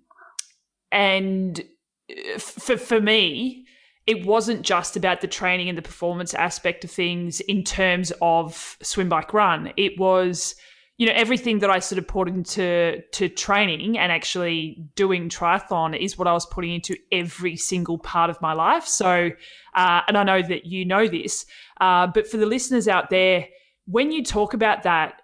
and 0.92 1.64
uh, 2.10 2.40
for 2.40 2.78
for 2.78 3.02
me, 3.02 3.66
it 4.06 4.26
wasn't 4.26 4.62
just 4.62 4.96
about 4.96 5.22
the 5.22 5.28
training 5.28 5.70
and 5.70 5.78
the 5.78 5.82
performance 5.82 6.34
aspect 6.34 6.84
of 6.84 6.92
things 6.92 7.42
in 7.42 7.64
terms 7.64 8.12
of 8.22 8.78
swim 8.82 9.10
bike 9.10 9.34
run. 9.34 9.74
It 9.78 10.00
was 10.00 10.56
you 10.98 11.06
know 11.06 11.13
everything 11.16 11.60
that 11.60 11.70
I 11.70 11.80
sort 11.80 12.00
of 12.00 12.08
put 12.08 12.27
into 12.27 13.01
to 13.12 13.30
training 13.30 13.98
and 13.98 14.12
actually 14.12 14.84
doing 14.96 15.30
triathlon 15.30 15.98
is 15.98 16.18
what 16.18 16.27
I 16.27 16.34
was 16.34 16.46
putting 16.48 16.74
into 16.74 16.98
every 17.12 17.56
single 17.56 18.00
part 18.00 18.32
of 18.32 18.42
my 18.42 18.54
life. 18.54 18.86
So, 18.86 19.30
uh, 19.75 20.01
and 20.08 20.18
I 20.18 20.24
know 20.24 20.42
that 20.42 20.66
you 20.66 20.86
know 20.86 21.08
this, 21.08 21.46
uh, 21.80 22.08
but 22.08 22.27
for 22.27 22.38
the 22.38 22.48
listeners 22.48 22.88
out 22.88 23.12
there, 23.12 23.48
when 23.86 24.12
you 24.12 24.24
talk 24.24 24.56
about 24.56 24.84
that, 24.84 25.22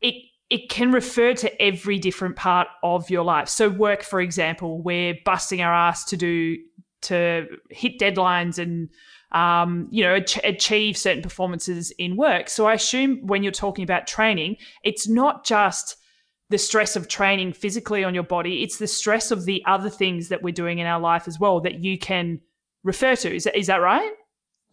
it 0.00 0.14
it 0.50 0.68
can 0.68 0.90
refer 0.90 1.34
to 1.34 1.62
every 1.62 1.98
different 1.98 2.36
part 2.36 2.68
of 2.82 3.08
your 3.10 3.24
life. 3.24 3.48
So, 3.48 3.68
work, 3.68 4.02
for 4.02 4.20
example, 4.20 4.82
we're 4.82 5.14
busting 5.24 5.60
our 5.62 5.72
ass 5.72 6.04
to 6.06 6.16
do 6.16 6.56
to 7.02 7.46
hit 7.70 8.00
deadlines 8.00 8.58
and 8.58 8.88
um, 9.34 9.88
you 9.90 10.02
know, 10.04 10.14
ach- 10.14 10.40
achieve 10.44 10.96
certain 10.96 11.22
performances 11.22 11.92
in 11.98 12.16
work. 12.16 12.48
So 12.48 12.66
I 12.66 12.74
assume 12.74 13.26
when 13.26 13.42
you're 13.42 13.52
talking 13.52 13.82
about 13.82 14.06
training, 14.06 14.56
it's 14.84 15.08
not 15.08 15.44
just 15.44 15.96
the 16.50 16.58
stress 16.58 16.94
of 16.94 17.08
training 17.08 17.52
physically 17.52 18.04
on 18.04 18.14
your 18.14 18.22
body, 18.22 18.62
it's 18.62 18.78
the 18.78 18.86
stress 18.86 19.30
of 19.30 19.44
the 19.44 19.62
other 19.66 19.90
things 19.90 20.28
that 20.28 20.42
we're 20.42 20.52
doing 20.52 20.78
in 20.78 20.86
our 20.86 21.00
life 21.00 21.26
as 21.26 21.40
well 21.40 21.60
that 21.60 21.82
you 21.82 21.98
can 21.98 22.40
refer 22.84 23.16
to. 23.16 23.34
Is 23.34 23.44
that, 23.44 23.58
is 23.58 23.66
that 23.66 23.80
right? 23.80 24.12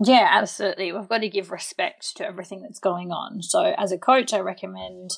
Yeah, 0.03 0.27
absolutely. 0.31 0.91
We've 0.91 1.07
got 1.07 1.19
to 1.19 1.29
give 1.29 1.51
respect 1.51 2.17
to 2.17 2.25
everything 2.25 2.61
that's 2.61 2.79
going 2.79 3.11
on. 3.11 3.41
So, 3.41 3.73
as 3.77 3.91
a 3.91 3.97
coach, 3.97 4.33
I 4.33 4.39
recommend, 4.39 5.11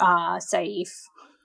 uh, 0.00 0.40
say, 0.40 0.64
if 0.64 0.90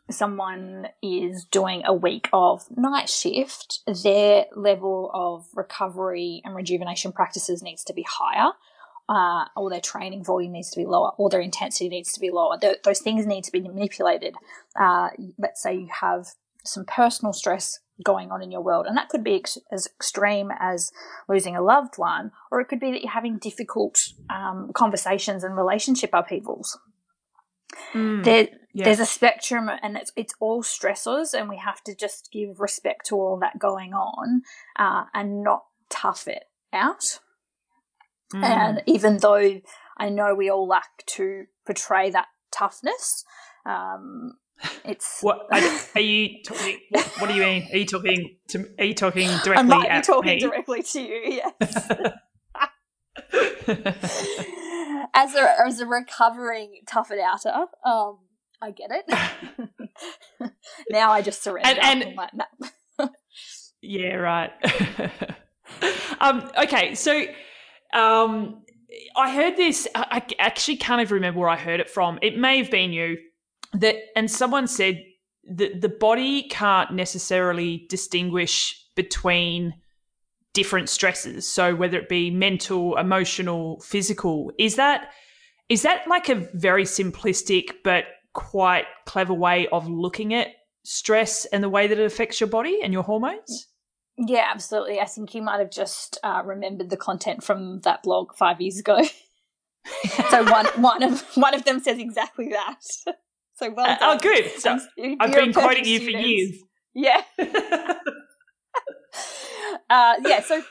someone 0.10 0.88
is 1.02 1.46
doing 1.46 1.84
a 1.86 1.94
week 1.94 2.30
of 2.34 2.66
night 2.76 3.10
shift, 3.10 3.80
their 4.04 4.46
level 4.56 5.12
of 5.14 5.46
recovery 5.56 6.42
and 6.46 6.56
rejuvenation 6.56 7.12
practices 7.12 7.62
needs 7.62 7.84
to 7.86 7.94
be 7.94 8.06
higher. 8.08 8.52
Uh, 9.10 9.46
or 9.56 9.70
their 9.70 9.80
training 9.80 10.22
volume 10.22 10.52
needs 10.52 10.70
to 10.70 10.78
be 10.78 10.86
lower, 10.86 11.12
or 11.18 11.30
their 11.30 11.40
intensity 11.40 11.88
needs 11.88 12.12
to 12.12 12.20
be 12.20 12.30
lower. 12.30 12.58
Those 12.84 13.00
things 13.00 13.26
need 13.26 13.46
to 13.46 13.54
be 13.54 13.62
manipulated. 13.62 14.36
Uh, 14.78 15.12
let's 15.38 15.64
say 15.64 15.76
you 15.76 15.88
have 16.02 16.28
some 16.66 16.84
personal 16.84 17.32
stress 17.32 17.80
going 18.04 18.32
on 18.32 18.44
in 18.44 18.52
your 18.52 18.60
world, 18.62 18.86
and 18.86 18.98
that 18.98 19.08
could 19.08 19.24
be 19.24 19.36
ex- 19.36 19.58
as 19.72 19.88
extreme 19.88 20.52
as 20.60 20.92
losing 21.30 21.56
a 21.56 21.62
loved 21.62 21.98
one, 21.98 22.32
or 22.52 22.60
it 22.60 22.68
could 22.68 22.82
be 22.82 22.92
that 22.92 23.02
you're 23.02 23.12
having 23.12 23.38
difficult 23.38 24.10
um, 24.30 24.72
conversations 24.74 25.42
and 25.42 25.56
relationship 25.56 26.10
upheavals. 26.12 26.78
Mm. 27.94 28.24
There, 28.24 28.48
yeah. 28.78 28.86
there's 28.86 29.00
a 29.00 29.08
spectrum, 29.08 29.72
and 29.82 29.98
it's 29.98 30.12
it's 30.16 30.36
all 30.40 30.62
stressors, 30.62 31.34
and 31.34 31.50
we 31.50 31.58
have 31.58 31.84
to 31.86 31.96
just 31.96 32.30
give 32.32 32.60
respect 32.60 33.08
to 33.08 33.16
all 33.16 33.40
that 33.40 33.58
going 33.58 33.94
on, 33.94 34.44
uh, 34.78 35.06
and 35.16 35.44
not 35.44 35.64
tough 35.90 36.28
it 36.28 36.44
out. 36.72 37.20
Mm. 38.36 38.44
And 38.44 38.84
even 38.86 39.18
though 39.18 39.62
I 39.98 40.10
know 40.10 40.36
we 40.36 40.52
all 40.52 40.68
like 40.68 40.84
to 41.08 41.46
portray 41.66 42.12
that 42.12 42.28
toughness, 42.52 43.26
um, 43.66 44.34
it's 44.86 45.22
what 45.22 45.48
are, 45.52 46.00
you 46.00 46.44
talking? 46.46 46.78
What, 46.92 47.06
what, 47.18 47.28
do 47.30 47.34
you 47.34 47.42
mean? 47.42 47.68
Are 47.74 47.78
you 47.78 47.86
talking 47.88 48.38
to? 48.50 48.70
Are 48.78 48.86
you 48.86 48.94
talking 48.94 49.28
directly? 49.44 49.56
I 49.56 49.64
might 49.64 49.90
be 49.90 50.02
talking 50.02 50.36
me? 50.36 50.40
directly 50.40 50.84
to 50.84 51.02
you. 51.02 51.42
Yes. 51.62 51.92
as 55.16 55.34
a 55.34 55.66
as 55.66 55.80
a 55.80 55.88
recovering 55.88 56.82
tough 56.88 57.10
it 57.10 57.20
outer, 57.20 57.66
um, 57.84 58.20
I 58.62 58.72
get 58.72 58.90
it. 58.92 59.70
now 60.90 61.12
I 61.12 61.22
just 61.22 61.44
surrender. 61.44 61.80
And, 61.82 62.04
and 62.04 62.16
like, 62.16 63.12
yeah, 63.82 64.16
right. 64.16 64.52
um, 66.20 66.50
okay, 66.64 66.96
so 66.96 67.26
um, 67.94 68.64
I 69.16 69.34
heard 69.34 69.56
this. 69.58 69.88
I, 69.96 70.06
I 70.12 70.36
actually 70.40 70.78
can't 70.78 71.02
even 71.02 71.16
remember 71.16 71.40
where 71.42 71.50
I 71.50 71.58
heard 71.58 71.80
it 71.80 71.90
from. 71.90 72.20
It 72.22 72.38
may 72.38 72.58
have 72.58 72.72
been 72.72 72.92
you 72.92 73.18
that, 73.74 73.96
and 74.16 74.30
someone 74.30 74.68
said 74.68 75.04
that 75.50 75.82
the 75.82 75.90
body 75.90 76.44
can't 76.50 76.92
necessarily 76.94 77.86
distinguish 77.90 78.86
between 78.96 79.74
different 80.54 80.90
stresses. 80.90 81.48
So 81.48 81.76
whether 81.76 82.00
it 82.00 82.10
be 82.10 82.32
mental, 82.32 82.98
emotional, 82.98 83.80
physical, 83.82 84.52
is 84.58 84.76
that 84.76 85.12
is 85.70 85.82
that 85.82 86.08
like 86.08 86.30
a 86.30 86.48
very 86.54 86.86
simplistic 86.86 87.72
but 87.84 88.06
quite 88.38 88.86
clever 89.06 89.34
way 89.34 89.68
of 89.70 89.90
looking 89.90 90.34
at 90.34 90.50
stress 90.86 91.46
and 91.46 91.64
the 91.64 91.70
way 91.70 91.88
that 91.88 91.98
it 91.98 92.06
affects 92.06 92.40
your 92.40 92.48
body 92.48 92.80
and 92.84 92.94
your 92.94 93.02
hormones? 93.02 93.68
Yeah, 94.16 94.48
absolutely. 94.50 95.00
I 95.00 95.06
think 95.06 95.34
you 95.34 95.42
might 95.42 95.60
have 95.60 95.72
just 95.72 96.20
uh, 96.24 96.44
remembered 96.46 96.92
the 96.92 96.98
content 96.98 97.44
from 97.44 97.82
that 97.82 98.04
blog 98.04 98.36
five 98.36 98.62
years 98.62 98.78
ago. 98.78 99.02
so 100.30 100.44
one 100.44 100.66
one 100.76 101.04
of 101.04 101.22
one 101.36 101.56
of 101.56 101.66
them 101.66 101.80
says 101.80 101.98
exactly 101.98 102.50
that. 102.50 102.80
So 103.56 103.72
well 103.72 103.90
uh, 103.90 103.98
oh, 104.02 104.18
good. 104.20 104.52
So 104.60 104.80
I've 105.20 105.34
been 105.34 105.52
quoting 105.52 105.86
you 105.86 106.00
for 106.00 106.12
years. 106.12 106.58
Yeah. 106.94 107.22
Uh, 109.90 110.16
yeah, 110.26 110.42
so 110.42 110.62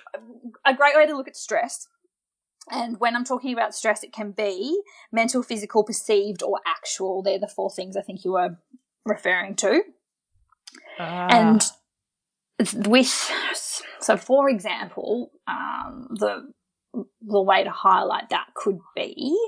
a 0.66 0.74
great 0.74 0.94
way 0.94 1.06
to 1.06 1.16
look 1.16 1.28
at 1.28 1.36
stress. 1.36 1.88
And 2.70 2.98
when 2.98 3.14
I'm 3.14 3.24
talking 3.24 3.52
about 3.52 3.74
stress, 3.74 4.02
it 4.02 4.12
can 4.12 4.32
be 4.32 4.80
mental, 5.12 5.42
physical, 5.42 5.84
perceived, 5.84 6.42
or 6.42 6.60
actual. 6.66 7.22
They're 7.22 7.38
the 7.38 7.46
four 7.46 7.70
things 7.70 7.96
I 7.96 8.02
think 8.02 8.24
you 8.24 8.32
were 8.32 8.58
referring 9.04 9.54
to. 9.56 9.82
Ah. 10.98 11.28
And 11.30 11.62
with, 12.88 13.30
so 14.00 14.16
for 14.16 14.48
example, 14.48 15.30
um, 15.46 16.08
the 16.10 16.52
the 17.20 17.42
way 17.42 17.62
to 17.62 17.70
highlight 17.70 18.30
that 18.30 18.46
could 18.54 18.78
be, 18.94 19.38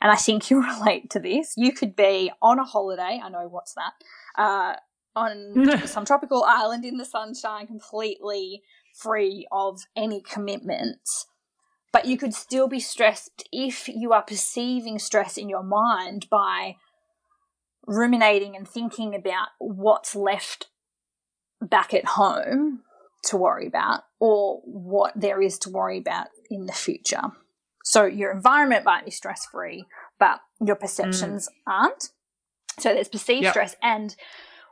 and 0.00 0.12
I 0.12 0.16
think 0.16 0.50
you 0.50 0.62
relate 0.78 1.10
to 1.10 1.18
this. 1.18 1.54
You 1.56 1.72
could 1.72 1.96
be 1.96 2.30
on 2.40 2.58
a 2.58 2.64
holiday. 2.64 3.20
I 3.22 3.28
know 3.28 3.48
what's 3.48 3.74
that. 3.74 3.92
Uh, 4.40 4.76
on 5.16 5.76
some 5.86 6.04
tropical 6.04 6.44
island 6.44 6.84
in 6.84 6.98
the 6.98 7.04
sunshine, 7.04 7.66
completely 7.66 8.62
free 8.94 9.46
of 9.50 9.80
any 9.96 10.22
commitments. 10.22 11.26
But 11.92 12.06
you 12.06 12.16
could 12.16 12.34
still 12.34 12.68
be 12.68 12.80
stressed 12.80 13.48
if 13.52 13.88
you 13.88 14.12
are 14.12 14.22
perceiving 14.22 14.98
stress 14.98 15.36
in 15.36 15.48
your 15.48 15.64
mind 15.64 16.28
by 16.30 16.76
ruminating 17.86 18.54
and 18.54 18.68
thinking 18.68 19.14
about 19.14 19.48
what's 19.58 20.14
left 20.14 20.68
back 21.60 21.92
at 21.92 22.04
home 22.04 22.82
to 23.24 23.36
worry 23.36 23.66
about 23.66 24.02
or 24.18 24.60
what 24.64 25.12
there 25.16 25.42
is 25.42 25.58
to 25.58 25.70
worry 25.70 25.98
about 25.98 26.28
in 26.50 26.66
the 26.66 26.72
future. 26.72 27.22
So 27.84 28.04
your 28.04 28.30
environment 28.30 28.84
might 28.84 29.04
be 29.04 29.10
stress 29.10 29.46
free, 29.46 29.86
but 30.18 30.40
your 30.64 30.76
perceptions 30.76 31.48
mm. 31.48 31.72
aren't. 31.72 32.10
So 32.78 32.94
there's 32.94 33.08
perceived 33.08 33.44
yep. 33.44 33.52
stress. 33.52 33.76
And 33.82 34.14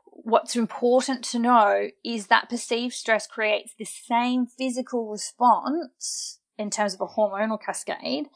what's 0.05 0.57
important 0.57 1.25
to 1.25 1.39
know 1.39 1.89
is 2.05 2.29
that 2.29 2.49
perceived 2.49 2.95
stress 2.95 3.27
creates 3.27 3.75
the 3.79 3.85
same 3.85 4.47
physical 4.47 5.09
response 5.09 6.38
in 6.59 6.71
terms 6.71 6.95
of 6.95 7.01
a 7.01 7.07
hormonal 7.07 7.61
cascade 7.61 8.27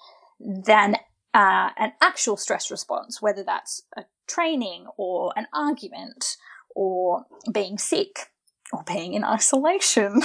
than 0.41 0.97
uh, 1.35 1.71
an 1.77 1.93
actual 2.01 2.37
stress 2.37 2.71
response, 2.71 3.21
whether 3.21 3.43
that's 3.43 3.83
a 3.97 4.05
training 4.29 4.87
or 4.97 5.33
an 5.37 5.47
argument 5.53 6.37
or 6.75 7.25
being 7.53 7.79
sick 7.79 8.29
or 8.73 8.83
being 8.87 9.15
in 9.15 9.25
isolation. 9.25 10.23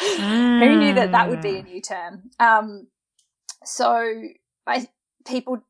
mm. 0.00 0.60
Who 0.60 0.78
knew 0.78 0.94
that 0.94 1.12
that 1.12 1.28
would 1.28 1.42
be 1.42 1.56
a 1.56 1.62
mm. 1.62 1.66
new 1.66 1.80
term? 1.80 2.30
Um, 2.38 2.88
so 3.64 4.22
I, 4.66 4.88
people 5.26 5.62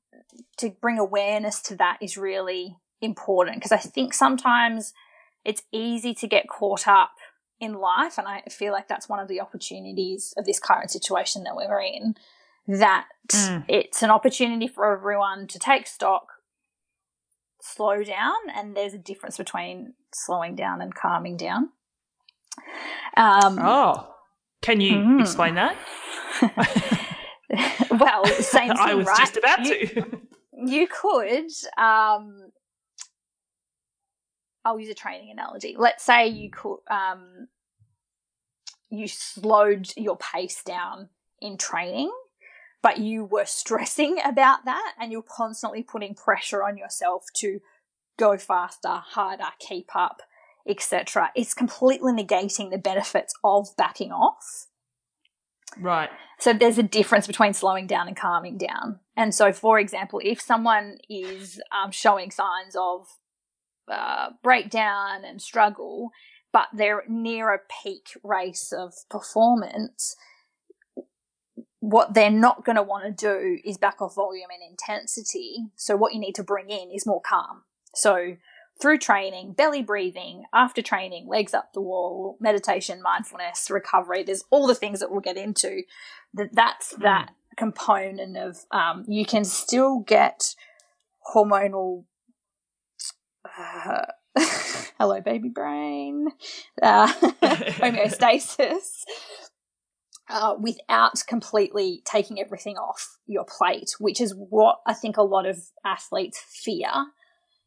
to 0.58 0.70
bring 0.70 0.98
awareness 0.98 1.60
to 1.62 1.76
that 1.76 1.98
is 2.00 2.16
really 2.16 2.76
important 3.00 3.56
because 3.56 3.72
I 3.72 3.78
think 3.78 4.14
sometimes 4.14 4.92
it's 5.44 5.62
easy 5.72 6.14
to 6.14 6.26
get 6.26 6.48
caught 6.48 6.86
up 6.86 7.12
in 7.62 7.74
life, 7.74 8.18
and 8.18 8.26
I 8.26 8.42
feel 8.50 8.72
like 8.72 8.88
that's 8.88 9.08
one 9.08 9.20
of 9.20 9.28
the 9.28 9.40
opportunities 9.40 10.34
of 10.36 10.44
this 10.44 10.58
current 10.58 10.90
situation 10.90 11.44
that 11.44 11.54
we're 11.54 11.80
in. 11.80 12.16
That 12.66 13.06
mm. 13.28 13.64
it's 13.68 14.02
an 14.02 14.10
opportunity 14.10 14.66
for 14.66 14.92
everyone 14.92 15.46
to 15.46 15.60
take 15.60 15.86
stock, 15.86 16.32
slow 17.60 18.02
down, 18.02 18.34
and 18.52 18.76
there's 18.76 18.94
a 18.94 18.98
difference 18.98 19.36
between 19.36 19.94
slowing 20.12 20.56
down 20.56 20.82
and 20.82 20.92
calming 20.92 21.36
down. 21.36 21.70
Um, 23.16 23.60
oh, 23.60 24.12
can 24.60 24.80
you 24.80 24.94
mm. 24.94 25.20
explain 25.20 25.54
that? 25.54 25.76
well, 27.92 28.26
same 28.26 28.68
thing, 28.70 28.76
I 28.76 28.94
was 28.94 29.06
right? 29.06 29.18
just 29.18 29.36
about 29.36 29.64
you, 29.64 29.86
to. 29.86 30.20
you 30.66 30.88
could. 30.88 31.50
Um, 31.78 32.50
I'll 34.64 34.78
use 34.78 34.90
a 34.90 34.94
training 34.94 35.30
analogy. 35.30 35.74
Let's 35.78 36.04
say 36.04 36.28
you 36.28 36.50
could 36.50 36.78
um, 36.90 37.48
you 38.90 39.08
slowed 39.08 39.88
your 39.96 40.16
pace 40.16 40.62
down 40.62 41.08
in 41.40 41.56
training, 41.56 42.12
but 42.82 42.98
you 42.98 43.24
were 43.24 43.46
stressing 43.46 44.18
about 44.24 44.64
that, 44.64 44.94
and 45.00 45.10
you're 45.10 45.22
constantly 45.22 45.82
putting 45.82 46.14
pressure 46.14 46.62
on 46.62 46.76
yourself 46.76 47.24
to 47.36 47.60
go 48.18 48.36
faster, 48.36 48.96
harder, 48.96 49.48
keep 49.58 49.90
up, 49.94 50.22
etc. 50.68 51.30
It's 51.34 51.54
completely 51.54 52.12
negating 52.12 52.70
the 52.70 52.78
benefits 52.78 53.34
of 53.42 53.68
backing 53.76 54.12
off. 54.12 54.66
Right. 55.78 56.10
So 56.38 56.52
there's 56.52 56.78
a 56.78 56.82
difference 56.82 57.26
between 57.26 57.54
slowing 57.54 57.86
down 57.86 58.08
and 58.08 58.16
calming 58.16 58.58
down. 58.58 59.00
And 59.16 59.34
so, 59.34 59.52
for 59.52 59.78
example, 59.78 60.20
if 60.22 60.40
someone 60.40 60.98
is 61.08 61.60
um, 61.72 61.90
showing 61.90 62.30
signs 62.30 62.76
of 62.78 63.08
uh, 63.88 64.30
breakdown 64.42 65.24
and 65.24 65.40
struggle, 65.40 66.10
but 66.52 66.68
they're 66.72 67.04
near 67.08 67.52
a 67.52 67.60
peak 67.82 68.08
race 68.22 68.72
of 68.72 68.94
performance, 69.08 70.16
what 71.80 72.14
they're 72.14 72.30
not 72.30 72.64
going 72.64 72.76
to 72.76 72.82
want 72.82 73.04
to 73.04 73.10
do 73.10 73.58
is 73.64 73.76
back 73.76 74.00
off 74.00 74.14
volume 74.14 74.48
and 74.52 74.70
intensity. 74.70 75.66
So, 75.74 75.96
what 75.96 76.14
you 76.14 76.20
need 76.20 76.36
to 76.36 76.44
bring 76.44 76.70
in 76.70 76.90
is 76.92 77.06
more 77.06 77.20
calm. 77.20 77.62
So, 77.94 78.36
through 78.80 78.98
training, 78.98 79.52
belly 79.52 79.82
breathing, 79.82 80.44
after 80.54 80.80
training, 80.80 81.26
legs 81.28 81.54
up 81.54 81.72
the 81.72 81.80
wall, 81.80 82.36
meditation, 82.40 83.02
mindfulness, 83.02 83.68
recovery. 83.70 84.22
There's 84.22 84.44
all 84.50 84.66
the 84.66 84.74
things 84.74 85.00
that 85.00 85.10
we'll 85.10 85.20
get 85.20 85.36
into. 85.36 85.82
That 86.34 86.50
that's 86.52 86.94
mm. 86.94 87.02
that 87.02 87.32
component 87.56 88.36
of 88.36 88.58
um, 88.70 89.04
you 89.08 89.26
can 89.26 89.44
still 89.44 90.00
get 90.00 90.54
hormonal. 91.34 92.04
Hello, 94.98 95.20
baby 95.20 95.48
brain. 95.48 96.28
Uh, 96.80 97.12
homeostasis. 97.42 99.02
Uh, 100.30 100.54
without 100.58 101.22
completely 101.26 102.00
taking 102.06 102.40
everything 102.40 102.76
off 102.76 103.18
your 103.26 103.44
plate, 103.44 103.96
which 103.98 104.20
is 104.20 104.34
what 104.34 104.78
I 104.86 104.94
think 104.94 105.16
a 105.16 105.22
lot 105.22 105.46
of 105.46 105.58
athletes 105.84 106.38
fear 106.38 106.88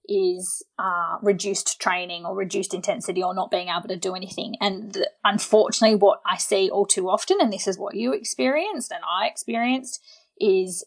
is 0.07 0.63
uh, 0.79 1.17
reduced 1.21 1.79
training 1.79 2.25
or 2.25 2.35
reduced 2.35 2.73
intensity 2.73 3.21
or 3.21 3.35
not 3.35 3.51
being 3.51 3.67
able 3.67 3.89
to 3.89 3.97
do 3.97 4.15
anything. 4.15 4.55
And 4.61 5.05
unfortunately, 5.23 5.97
what 5.97 6.21
I 6.25 6.37
see 6.37 6.69
all 6.69 6.85
too 6.85 7.09
often, 7.09 7.37
and 7.39 7.51
this 7.53 7.67
is 7.67 7.77
what 7.77 7.95
you 7.95 8.13
experienced 8.13 8.91
and 8.91 9.03
I 9.07 9.27
experienced, 9.27 10.01
is 10.39 10.83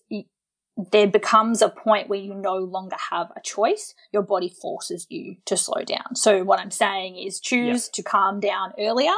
there 0.92 1.06
becomes 1.06 1.60
a 1.60 1.68
point 1.68 2.08
where 2.08 2.18
you 2.18 2.34
no 2.34 2.56
longer 2.56 2.96
have 3.10 3.32
a 3.36 3.40
choice. 3.40 3.94
Your 4.12 4.22
body 4.22 4.48
forces 4.48 5.06
you 5.10 5.36
to 5.46 5.56
slow 5.56 5.82
down. 5.82 6.14
So, 6.14 6.44
what 6.44 6.60
I'm 6.60 6.70
saying 6.70 7.16
is 7.16 7.40
choose 7.40 7.86
yep. 7.86 7.92
to 7.94 8.02
calm 8.02 8.40
down 8.40 8.72
earlier 8.78 9.14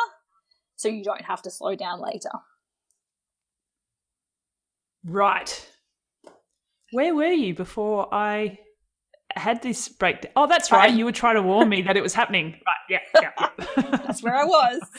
so 0.77 0.89
you 0.89 1.05
don't 1.05 1.23
have 1.23 1.43
to 1.43 1.51
slow 1.51 1.77
down 1.77 2.01
later. 2.01 2.31
Right. 5.05 5.69
Where 6.93 7.15
were 7.15 7.27
you 7.27 7.55
before 7.55 8.13
I 8.13 8.59
had 9.37 9.63
this 9.63 9.89
breakdown. 9.89 10.33
Oh, 10.37 10.47
that's 10.47 10.73
right. 10.73 10.93
You 10.93 11.05
were 11.05 11.13
trying 11.13 11.37
to 11.37 11.43
warn 11.43 11.69
me 11.69 11.83
that 11.83 11.97
it 11.97 12.03
was 12.03 12.15
happening. 12.15 12.61
Right. 12.91 13.01
Yeah. 13.15 13.21
Yeah. 13.23 13.49
yeah. 13.59 13.83
that's 14.05 14.23
where 14.23 14.35
I 14.35 14.45
was. 14.45 14.81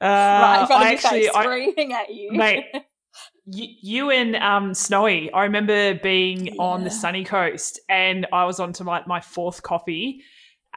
Uh, 0.00 0.06
right 0.06 0.60
in 0.60 0.66
front 0.66 0.82
of 0.82 0.88
I 0.88 0.92
actually, 0.92 1.22
face, 1.22 1.30
screaming 1.32 1.92
I, 1.92 2.00
at 2.00 2.12
you, 2.12 2.32
mate. 2.32 2.64
You, 3.46 3.66
you 3.80 4.10
and 4.10 4.36
um, 4.36 4.74
Snowy, 4.74 5.32
I 5.32 5.44
remember 5.44 5.94
being 5.94 6.46
yeah. 6.46 6.54
on 6.58 6.84
the 6.84 6.90
sunny 6.90 7.24
coast, 7.24 7.80
and 7.88 8.26
I 8.32 8.44
was 8.44 8.60
on 8.60 8.72
to 8.74 8.84
my, 8.84 9.02
my 9.06 9.20
fourth 9.20 9.62
coffee, 9.62 10.22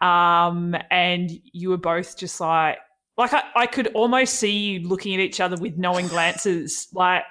um, 0.01 0.75
and 0.91 1.31
you 1.53 1.69
were 1.69 1.77
both 1.77 2.17
just 2.17 2.39
like, 2.41 2.77
like 3.17 3.33
I, 3.33 3.43
I 3.55 3.67
could 3.67 3.87
almost 3.87 4.35
see 4.35 4.51
you 4.51 4.87
looking 4.87 5.13
at 5.13 5.19
each 5.19 5.39
other 5.39 5.55
with 5.55 5.77
knowing 5.77 6.07
glances, 6.07 6.87
like 6.93 7.23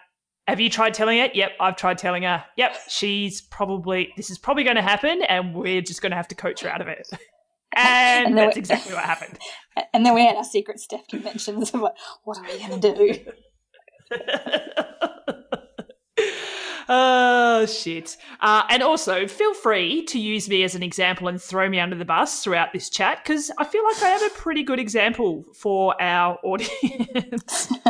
have 0.48 0.60
you 0.60 0.70
tried 0.70 0.94
telling 0.94 1.18
it? 1.18 1.34
Yep, 1.34 1.52
I've 1.58 1.76
tried 1.76 1.98
telling 1.98 2.22
her. 2.22 2.44
Yep, 2.56 2.76
she's 2.88 3.40
probably, 3.40 4.12
this 4.16 4.30
is 4.30 4.38
probably 4.38 4.62
going 4.62 4.76
to 4.76 4.82
happen, 4.82 5.22
and 5.22 5.54
we're 5.54 5.82
just 5.82 6.02
going 6.02 6.10
to 6.10 6.16
have 6.16 6.28
to 6.28 6.34
coach 6.34 6.62
her 6.62 6.68
out 6.68 6.80
of 6.80 6.88
it. 6.88 7.08
And, 7.78 8.28
and 8.28 8.38
that's 8.38 8.56
we, 8.56 8.60
exactly 8.60 8.94
what 8.94 9.04
happened. 9.04 9.38
And 9.92 10.06
then 10.06 10.14
we 10.14 10.24
had 10.24 10.36
our 10.36 10.44
secret 10.44 10.80
Steph 10.80 11.06
conventions 11.08 11.74
of 11.74 11.82
like, 11.82 11.92
what 12.24 12.38
are 12.38 12.44
we 12.44 12.58
going 12.58 12.80
to 12.80 12.94
do? 12.94 13.32
Oh, 16.88 17.66
shit. 17.66 18.16
Uh, 18.40 18.62
and 18.70 18.82
also, 18.82 19.26
feel 19.26 19.54
free 19.54 20.04
to 20.04 20.20
use 20.20 20.48
me 20.48 20.62
as 20.62 20.74
an 20.74 20.82
example 20.82 21.26
and 21.26 21.42
throw 21.42 21.68
me 21.68 21.80
under 21.80 21.96
the 21.96 22.04
bus 22.04 22.44
throughout 22.44 22.72
this 22.72 22.88
chat 22.88 23.22
because 23.24 23.50
I 23.58 23.64
feel 23.64 23.82
like 23.84 24.02
I 24.02 24.10
am 24.10 24.22
a 24.24 24.30
pretty 24.30 24.62
good 24.62 24.78
example 24.78 25.44
for 25.54 26.00
our 26.00 26.38
audience. 26.44 27.68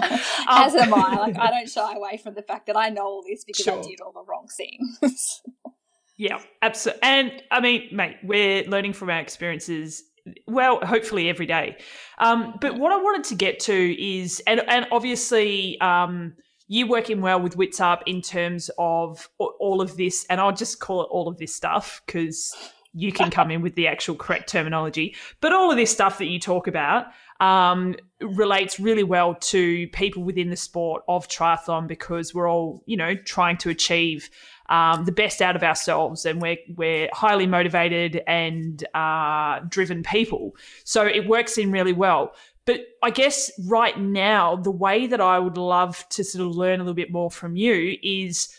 as 0.49 0.75
um, 0.75 0.81
am 0.81 0.95
I. 0.95 1.17
Like, 1.17 1.39
I 1.39 1.51
don't 1.51 1.69
shy 1.69 1.95
away 1.95 2.17
from 2.17 2.35
the 2.35 2.43
fact 2.43 2.67
that 2.67 2.77
I 2.77 2.89
know 2.89 3.03
all 3.03 3.25
this 3.27 3.45
because 3.45 3.65
sure. 3.65 3.79
I 3.79 3.83
did 3.83 4.01
all 4.01 4.13
the 4.13 4.25
wrong 4.27 4.47
things. 4.57 5.43
yeah, 6.17 6.41
absolutely. 6.63 7.03
And 7.03 7.43
I 7.51 7.61
mean, 7.61 7.89
mate, 7.93 8.17
we're 8.23 8.65
learning 8.65 8.95
from 8.95 9.11
our 9.11 9.21
experiences 9.21 10.05
well, 10.47 10.85
hopefully 10.85 11.29
every 11.29 11.47
day. 11.47 11.77
Um, 12.19 12.55
but 12.61 12.79
what 12.79 12.93
I 12.93 12.97
wanted 12.97 13.25
to 13.25 13.35
get 13.35 13.61
to 13.61 14.03
is, 14.03 14.43
and 14.47 14.61
and 14.69 14.87
obviously, 14.91 15.81
um, 15.81 16.35
you 16.69 16.87
working 16.87 17.21
well 17.21 17.41
with 17.41 17.57
Wits 17.57 17.81
Up 17.81 18.03
in 18.07 18.23
terms 18.23 18.71
of 18.79 19.29
all 19.39 19.81
of 19.81 19.97
this, 19.97 20.27
and 20.29 20.41
I'll 20.41 20.53
just 20.53 20.81
call 20.81 21.03
it 21.03 21.09
all 21.11 21.29
of 21.29 21.39
this 21.39 21.55
stuff 21.55 22.03
because 22.07 22.55
you 22.93 23.12
can 23.12 23.31
come 23.31 23.51
in 23.51 23.61
with 23.61 23.75
the 23.75 23.87
actual 23.87 24.15
correct 24.15 24.49
terminology. 24.49 25.15
But 25.43 25.53
all 25.53 25.71
of 25.71 25.77
this 25.77 25.91
stuff 25.91 26.17
that 26.19 26.27
you 26.27 26.41
talk 26.41 26.67
about 26.67 27.09
um, 27.41 27.95
relates 28.23 28.81
really 28.81 29.03
well 29.03 29.35
to 29.35 29.87
people 29.89 30.25
within 30.25 30.49
the 30.49 30.57
sport 30.57 31.03
of 31.07 31.29
triathlon 31.29 31.87
because 31.87 32.35
we're 32.35 32.49
all, 32.49 32.83
you 32.87 32.97
know, 32.97 33.15
trying 33.15 33.59
to 33.59 33.69
achieve 33.69 34.31
um, 34.69 35.05
the 35.05 35.13
best 35.13 35.41
out 35.41 35.57
of 35.57 35.63
ourselves, 35.63 36.27
and 36.27 36.41
we're 36.41 36.59
we're 36.77 37.09
highly 37.13 37.47
motivated 37.47 38.23
and 38.27 38.85
uh, 38.95 39.61
driven 39.69 40.03
people. 40.03 40.57
So 40.85 41.07
it 41.07 41.29
works 41.29 41.59
in 41.59 41.73
really 41.73 41.93
well. 41.93 42.35
But 42.67 42.81
I 43.03 43.11
guess 43.11 43.51
right 43.67 43.99
now, 43.99 44.57
the 44.57 44.73
way 44.73 45.07
that 45.07 45.21
I 45.21 45.39
would 45.39 45.57
love 45.57 46.05
to 46.11 46.25
sort 46.25 46.47
of 46.49 46.57
learn 46.57 46.81
a 46.81 46.83
little 46.83 46.95
bit 46.95 47.13
more 47.13 47.31
from 47.31 47.57
you 47.57 47.97
is 48.03 48.59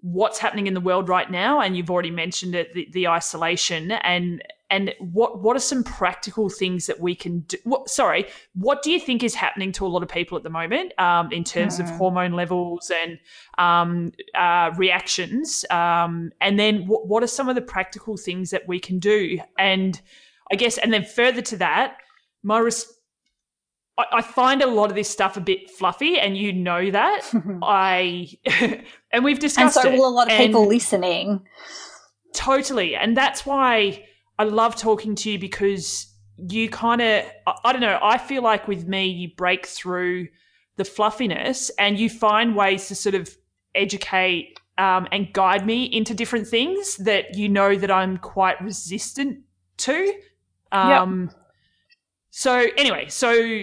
what's 0.00 0.38
happening 0.38 0.68
in 0.68 0.74
the 0.74 0.80
world 0.80 1.08
right 1.08 1.28
now. 1.28 1.60
And 1.60 1.76
you've 1.76 1.90
already 1.90 2.12
mentioned 2.12 2.54
it, 2.54 2.72
the, 2.72 2.88
the 2.92 3.08
isolation 3.08 3.90
and 3.90 4.42
and 4.70 4.94
what 4.98 5.42
what 5.42 5.56
are 5.56 5.60
some 5.60 5.82
practical 5.82 6.48
things 6.48 6.86
that 6.86 7.00
we 7.00 7.14
can 7.14 7.40
do? 7.40 7.56
What, 7.64 7.88
sorry, 7.88 8.26
what 8.54 8.82
do 8.82 8.90
you 8.90 9.00
think 9.00 9.22
is 9.22 9.34
happening 9.34 9.72
to 9.72 9.86
a 9.86 9.88
lot 9.88 10.02
of 10.02 10.08
people 10.08 10.36
at 10.36 10.44
the 10.44 10.50
moment 10.50 10.98
um, 10.98 11.32
in 11.32 11.44
terms 11.44 11.78
mm. 11.78 11.80
of 11.80 11.90
hmm. 11.90 11.96
hormone 11.96 12.32
levels 12.32 12.90
and 13.02 13.18
um, 13.56 14.12
uh, 14.34 14.70
reactions? 14.76 15.64
Um, 15.70 16.32
and 16.40 16.58
then 16.58 16.86
what, 16.86 17.08
what 17.08 17.22
are 17.22 17.28
some 17.28 17.48
of 17.48 17.54
the 17.54 17.62
practical 17.62 18.16
things 18.16 18.50
that 18.50 18.68
we 18.68 18.78
can 18.78 18.98
do? 18.98 19.40
And 19.58 20.00
I 20.52 20.56
guess, 20.56 20.78
and 20.78 20.92
then 20.92 21.04
further 21.04 21.42
to 21.42 21.56
that, 21.58 21.96
my 22.42 22.58
res- 22.58 22.92
I, 23.96 24.04
I 24.12 24.22
find 24.22 24.62
a 24.62 24.66
lot 24.66 24.90
of 24.90 24.96
this 24.96 25.08
stuff 25.08 25.36
a 25.36 25.40
bit 25.40 25.70
fluffy, 25.70 26.18
and 26.18 26.36
you 26.36 26.52
know 26.52 26.90
that. 26.90 27.22
I 27.62 28.28
and 29.12 29.24
we've 29.24 29.38
discussed. 29.38 29.78
and 29.78 29.82
so 29.82 29.90
will 29.92 30.08
a 30.08 30.10
lot 30.10 30.30
of 30.30 30.36
people 30.36 30.66
listening. 30.66 31.42
Totally. 32.34 32.94
And 32.94 33.16
that's 33.16 33.46
why 33.46 34.04
I 34.38 34.44
love 34.44 34.76
talking 34.76 35.14
to 35.16 35.30
you 35.30 35.38
because 35.38 36.12
you 36.36 36.68
kind 36.68 37.00
of, 37.00 37.24
I, 37.46 37.54
I 37.64 37.72
don't 37.72 37.80
know, 37.80 37.98
I 38.02 38.18
feel 38.18 38.42
like 38.42 38.68
with 38.68 38.86
me, 38.86 39.06
you 39.06 39.30
break 39.36 39.66
through 39.66 40.28
the 40.76 40.84
fluffiness 40.84 41.70
and 41.78 41.98
you 41.98 42.08
find 42.08 42.54
ways 42.54 42.88
to 42.88 42.94
sort 42.94 43.14
of 43.14 43.36
educate 43.74 44.60
um, 44.78 45.08
and 45.10 45.32
guide 45.32 45.66
me 45.66 45.84
into 45.84 46.14
different 46.14 46.46
things 46.46 46.96
that 46.98 47.36
you 47.36 47.48
know 47.48 47.74
that 47.74 47.90
I'm 47.90 48.16
quite 48.18 48.60
resistant 48.62 49.40
to. 49.78 50.14
Um, 50.70 50.88
So, 52.30 52.66
anyway, 52.76 53.08
so, 53.08 53.62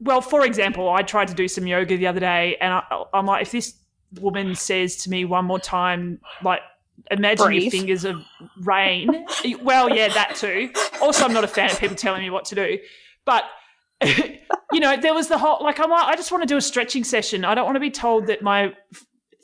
well, 0.00 0.22
for 0.22 0.46
example, 0.46 0.88
I 0.88 1.02
tried 1.02 1.28
to 1.28 1.34
do 1.34 1.48
some 1.48 1.66
yoga 1.66 1.98
the 1.98 2.06
other 2.06 2.20
day 2.20 2.56
and 2.62 2.72
I, 2.72 3.02
I'm 3.12 3.26
like, 3.26 3.42
if 3.42 3.52
this 3.52 3.74
woman 4.20 4.54
says 4.54 4.96
to 4.98 5.10
me 5.10 5.26
one 5.26 5.44
more 5.44 5.58
time, 5.58 6.20
like, 6.42 6.60
imagine 7.10 7.52
your 7.52 7.70
fingers 7.70 8.04
of 8.04 8.24
rain. 8.62 9.24
well, 9.62 9.94
yeah, 9.94 10.08
that 10.08 10.36
too. 10.36 10.70
Also, 11.00 11.24
I'm 11.24 11.32
not 11.32 11.44
a 11.44 11.48
fan 11.48 11.70
of 11.70 11.78
people 11.78 11.96
telling 11.96 12.22
me 12.22 12.30
what 12.30 12.44
to 12.46 12.54
do, 12.54 12.78
but 13.24 13.44
you 14.04 14.80
know, 14.80 14.96
there 14.96 15.14
was 15.14 15.28
the 15.28 15.38
whole 15.38 15.58
like 15.62 15.80
I'm 15.80 15.92
I 15.92 16.14
just 16.16 16.30
want 16.32 16.42
to 16.42 16.48
do 16.48 16.56
a 16.56 16.62
stretching 16.62 17.04
session. 17.04 17.44
I 17.44 17.54
don't 17.54 17.64
want 17.64 17.76
to 17.76 17.80
be 17.80 17.90
told 17.90 18.26
that 18.26 18.42
my 18.42 18.74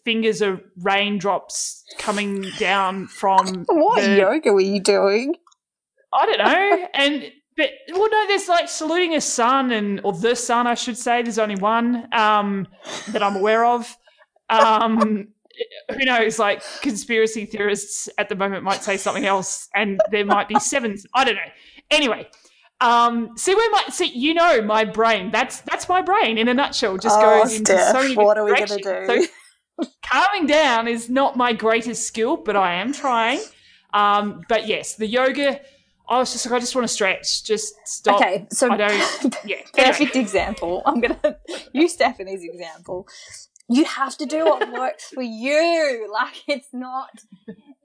fingers 0.04 0.42
are 0.42 0.60
raindrops 0.78 1.84
coming 1.98 2.42
down 2.58 3.06
from 3.06 3.64
What 3.68 4.02
the- 4.02 4.16
yoga 4.16 4.52
were 4.52 4.60
you 4.60 4.80
doing? 4.80 5.34
I 6.12 6.26
don't 6.26 6.38
know. 6.38 6.88
And 6.94 7.32
but 7.56 7.70
well, 7.92 8.08
no, 8.10 8.26
there's 8.28 8.48
like 8.48 8.68
saluting 8.68 9.14
a 9.14 9.20
sun 9.20 9.72
and 9.72 10.00
or 10.04 10.12
the 10.14 10.34
sun, 10.34 10.66
I 10.66 10.74
should 10.74 10.96
say. 10.96 11.22
There's 11.22 11.38
only 11.38 11.56
one 11.56 12.08
um, 12.14 12.66
that 13.08 13.22
I'm 13.22 13.36
aware 13.36 13.64
of. 13.66 13.94
Um, 14.48 15.28
who 15.90 16.04
knows? 16.04 16.38
Like 16.38 16.62
conspiracy 16.80 17.44
theorists 17.46 18.08
at 18.18 18.28
the 18.28 18.34
moment 18.36 18.64
might 18.64 18.82
say 18.82 18.96
something 18.96 19.26
else, 19.26 19.68
and 19.74 20.00
there 20.10 20.24
might 20.24 20.48
be 20.48 20.58
seven. 20.58 20.96
I 21.14 21.24
don't 21.24 21.36
know. 21.36 21.40
Anyway. 21.90 22.28
Um, 22.80 23.38
see 23.38 23.54
where 23.54 23.70
my 23.70 23.84
see 23.90 24.06
you 24.06 24.34
know 24.34 24.60
my 24.60 24.84
brain 24.84 25.30
that's 25.30 25.60
that's 25.60 25.88
my 25.88 26.02
brain 26.02 26.36
in 26.36 26.48
a 26.48 26.54
nutshell 26.54 26.96
just 26.98 27.16
Oh, 27.16 27.40
goes 27.44 27.56
into 27.56 27.78
so 27.78 28.02
many 28.02 28.16
what 28.16 28.36
are 28.36 28.44
we 28.44 28.50
gonna 28.58 28.76
do? 28.76 29.06
So 29.06 29.86
calming 30.02 30.48
down 30.48 30.88
is 30.88 31.08
not 31.08 31.36
my 31.36 31.52
greatest 31.52 32.08
skill, 32.08 32.36
but 32.36 32.56
I 32.56 32.74
am 32.74 32.92
trying. 32.92 33.40
Um, 33.94 34.40
but 34.48 34.66
yes, 34.66 34.96
the 34.96 35.06
yoga. 35.06 35.60
I 36.08 36.18
was 36.18 36.32
just 36.32 36.44
like, 36.44 36.54
I 36.56 36.58
just 36.58 36.74
want 36.74 36.86
to 36.86 36.92
stretch. 36.92 37.44
Just 37.44 37.74
stop. 37.86 38.20
Okay, 38.20 38.46
so 38.50 38.70
I 38.70 38.76
don't. 38.76 39.36
Yeah. 39.46 39.56
perfect 39.72 40.00
Anyway. 40.00 40.20
example. 40.20 40.82
I'm 40.84 41.00
gonna 41.00 41.36
use 41.72 41.92
Stephanie's 41.94 42.42
example. 42.42 43.06
You 43.72 43.84
have 43.84 44.16
to 44.18 44.26
do 44.26 44.44
what 44.44 44.72
works 44.72 45.08
for 45.08 45.22
you. 45.22 46.08
Like 46.12 46.42
it's 46.46 46.68
not 46.72 47.22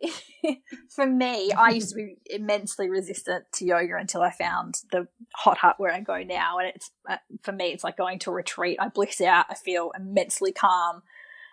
for 0.89 1.05
me. 1.05 1.51
I 1.51 1.69
used 1.69 1.89
to 1.89 1.95
be 1.95 2.17
immensely 2.25 2.89
resistant 2.89 3.45
to 3.53 3.65
yoga 3.65 3.95
until 3.95 4.21
I 4.21 4.31
found 4.31 4.81
the 4.91 5.07
hot 5.33 5.57
hut 5.57 5.75
where 5.77 5.93
I 5.93 6.01
go 6.01 6.23
now, 6.23 6.59
and 6.59 6.69
it's 6.75 6.91
uh, 7.09 7.17
for 7.41 7.51
me. 7.51 7.67
It's 7.67 7.83
like 7.83 7.97
going 7.97 8.19
to 8.19 8.31
a 8.31 8.33
retreat. 8.33 8.77
I 8.79 8.89
bliss 8.89 9.21
out. 9.21 9.45
I 9.49 9.55
feel 9.55 9.91
immensely 9.97 10.51
calm 10.51 11.03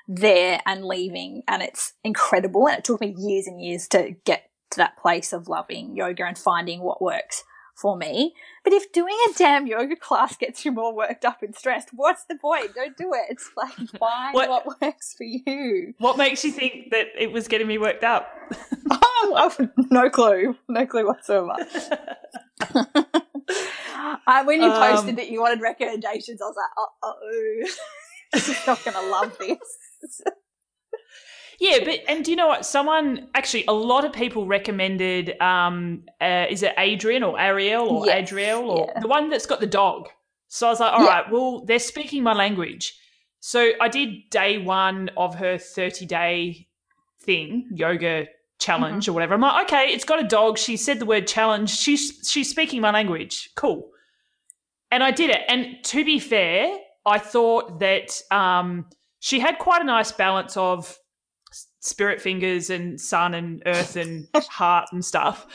there 0.06 0.60
and 0.66 0.84
leaving, 0.84 1.42
and 1.48 1.62
it's 1.62 1.94
incredible. 2.02 2.66
And 2.68 2.78
it 2.78 2.84
took 2.84 3.00
me 3.00 3.14
years 3.16 3.46
and 3.46 3.60
years 3.60 3.88
to 3.88 4.16
get 4.24 4.50
to 4.70 4.78
that 4.78 4.98
place 4.98 5.32
of 5.32 5.48
loving 5.48 5.96
yoga 5.96 6.24
and 6.24 6.36
finding 6.36 6.80
what 6.80 7.00
works 7.00 7.44
for 7.74 7.96
me. 7.96 8.34
But 8.62 8.72
if 8.72 8.92
doing 8.92 9.16
a 9.30 9.32
damn 9.38 9.66
yoga 9.66 9.96
class 9.96 10.36
gets 10.36 10.64
you 10.64 10.72
more 10.72 10.94
worked 10.94 11.24
up 11.24 11.42
and 11.42 11.54
stressed, 11.54 11.90
what's 11.92 12.24
the 12.24 12.36
point? 12.36 12.74
Don't 12.74 12.96
do 12.96 13.12
it. 13.12 13.24
It's 13.30 13.50
like 13.56 13.72
find 13.98 14.34
What- 14.34 14.48
what, 14.48 14.80
works 14.80 15.14
for 15.16 15.24
you. 15.24 15.94
What 15.98 16.16
makes 16.16 16.44
you 16.44 16.52
think 16.52 16.90
that 16.90 17.06
it 17.18 17.32
was 17.32 17.48
getting 17.48 17.66
me 17.66 17.78
worked 17.78 18.04
up? 18.04 18.28
Oh, 19.36 19.68
no 19.90 20.10
clue. 20.10 20.54
No 20.68 20.86
clue 20.86 21.06
whatsoever. 21.06 21.56
Uh, 24.26 24.44
when 24.44 24.60
you 24.62 24.68
Um, 24.70 24.92
posted 24.96 25.16
that 25.16 25.30
you 25.30 25.40
wanted 25.40 25.60
recommendations, 25.60 26.40
I 26.40 26.44
was 26.46 26.56
like, 26.56 26.70
uh 27.02 27.12
oh. 27.12 28.38
She's 28.38 28.66
not 28.66 28.82
going 28.84 28.96
to 28.96 29.10
love 29.10 29.36
this. 29.38 30.20
Yeah, 31.60 31.78
but 31.84 32.00
and 32.08 32.24
do 32.24 32.30
you 32.30 32.36
know 32.36 32.48
what? 32.48 32.66
Someone 32.66 33.28
actually, 33.34 33.64
a 33.68 33.72
lot 33.72 34.04
of 34.04 34.12
people 34.12 34.46
recommended. 34.46 35.40
Um, 35.40 36.04
uh, 36.20 36.46
is 36.50 36.62
it 36.62 36.72
Adrian 36.78 37.22
or 37.22 37.38
Ariel 37.38 37.88
or 37.88 38.06
Yes, 38.06 38.30
Adriel 38.30 38.70
or 38.70 38.88
yeah. 38.94 39.00
the 39.00 39.08
one 39.08 39.30
that's 39.30 39.46
got 39.46 39.60
the 39.60 39.66
dog? 39.66 40.08
So 40.48 40.66
I 40.66 40.70
was 40.70 40.80
like, 40.80 40.92
all 40.92 41.04
Yeah. 41.04 41.08
right, 41.08 41.30
well, 41.30 41.64
they're 41.64 41.78
speaking 41.78 42.22
my 42.22 42.32
language. 42.34 42.98
So 43.40 43.72
I 43.80 43.88
did 43.88 44.30
day 44.30 44.58
one 44.58 45.10
of 45.16 45.34
her 45.36 45.58
thirty 45.58 46.06
day 46.06 46.66
thing, 47.22 47.68
yoga 47.74 48.26
challenge 48.58 49.08
or 49.08 49.12
whatever. 49.12 49.34
I'm 49.34 49.40
like, 49.40 49.64
okay, 49.66 49.86
it's 49.92 50.04
got 50.04 50.22
a 50.24 50.26
dog. 50.26 50.58
She 50.58 50.76
said 50.76 50.98
the 50.98 51.06
word 51.06 51.26
challenge. 51.26 51.70
She's 51.70 52.28
she's 52.30 52.48
speaking 52.50 52.80
my 52.80 52.90
language. 52.90 53.50
Cool. 53.54 53.90
And 54.90 55.02
I 55.02 55.10
did 55.10 55.30
it. 55.30 55.42
And 55.48 55.76
to 55.84 56.04
be 56.04 56.18
fair, 56.20 56.76
I 57.04 57.18
thought 57.18 57.80
that 57.80 58.20
um, 58.30 58.86
she 59.18 59.40
had 59.40 59.58
quite 59.58 59.82
a 59.82 59.84
nice 59.84 60.12
balance 60.12 60.56
of 60.56 60.96
spirit 61.84 62.20
fingers 62.20 62.70
and 62.70 63.00
sun 63.00 63.34
and 63.34 63.62
earth 63.66 63.96
and 63.96 64.26
heart 64.48 64.88
and 64.92 65.04
stuff. 65.04 65.46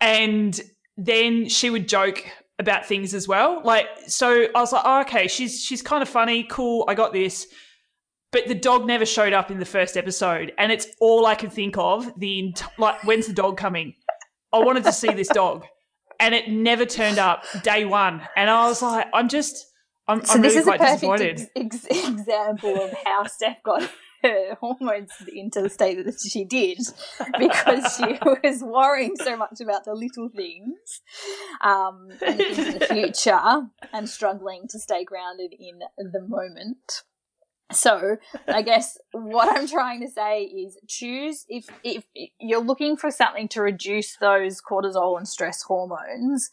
And 0.00 0.60
then 0.96 1.48
she 1.48 1.70
would 1.70 1.88
joke 1.88 2.24
about 2.58 2.84
things 2.86 3.14
as 3.14 3.28
well. 3.28 3.62
Like, 3.64 3.86
so 4.08 4.46
I 4.54 4.60
was 4.60 4.72
like, 4.72 4.82
oh, 4.84 5.00
okay, 5.02 5.28
she's 5.28 5.62
she's 5.62 5.80
kind 5.80 6.02
of 6.02 6.08
funny, 6.08 6.44
cool. 6.44 6.84
I 6.88 6.94
got 6.94 7.12
this. 7.12 7.46
But 8.30 8.46
the 8.46 8.54
dog 8.54 8.86
never 8.86 9.06
showed 9.06 9.32
up 9.32 9.50
in 9.50 9.58
the 9.58 9.64
first 9.64 9.96
episode, 9.96 10.52
and 10.58 10.70
it's 10.70 10.86
all 11.00 11.24
I 11.24 11.34
can 11.34 11.48
think 11.48 11.78
of. 11.78 12.10
The 12.18 12.48
ent- 12.48 12.62
like, 12.76 13.02
when's 13.04 13.26
the 13.26 13.32
dog 13.32 13.56
coming? 13.56 13.94
I 14.52 14.58
wanted 14.58 14.84
to 14.84 14.92
see 14.92 15.08
this 15.12 15.28
dog, 15.28 15.64
and 16.20 16.34
it 16.34 16.50
never 16.50 16.84
turned 16.84 17.18
up 17.18 17.44
day 17.62 17.84
one. 17.86 18.20
And 18.36 18.50
I 18.50 18.66
was 18.66 18.82
like, 18.82 19.06
I'm 19.14 19.28
just, 19.28 19.64
I'm, 20.08 20.22
So 20.26 20.34
I'm 20.34 20.42
this 20.42 20.54
really 20.56 20.60
is 20.60 20.66
a 20.66 20.76
quite 20.76 20.80
perfect 20.80 21.00
disappointed. 21.00 21.48
ex- 21.56 21.86
ex- 21.90 22.04
example 22.08 22.82
of 22.82 22.92
how 23.04 23.24
Steph 23.24 23.62
got 23.62 23.90
her 24.22 24.56
hormones 24.60 25.12
into 25.32 25.62
the 25.62 25.70
state 25.70 26.04
that 26.04 26.20
she 26.20 26.44
did 26.44 26.78
because 27.38 27.96
she 27.96 28.18
was 28.42 28.62
worrying 28.62 29.14
so 29.16 29.36
much 29.36 29.60
about 29.60 29.84
the 29.84 29.94
little 29.94 30.28
things 30.28 31.00
um, 31.60 32.08
and 32.26 32.40
in 32.40 32.78
the 32.78 32.86
future 32.86 33.68
and 33.92 34.08
struggling 34.08 34.66
to 34.68 34.78
stay 34.78 35.04
grounded 35.04 35.54
in 35.58 35.80
the 35.98 36.22
moment. 36.22 37.02
So, 37.70 38.16
I 38.46 38.62
guess 38.62 38.96
what 39.12 39.54
I'm 39.54 39.68
trying 39.68 40.00
to 40.00 40.08
say 40.08 40.44
is 40.44 40.78
choose 40.88 41.44
if 41.50 41.66
if 41.84 42.04
you're 42.40 42.62
looking 42.62 42.96
for 42.96 43.10
something 43.10 43.46
to 43.48 43.60
reduce 43.60 44.16
those 44.16 44.62
cortisol 44.62 45.18
and 45.18 45.28
stress 45.28 45.62
hormones, 45.62 46.48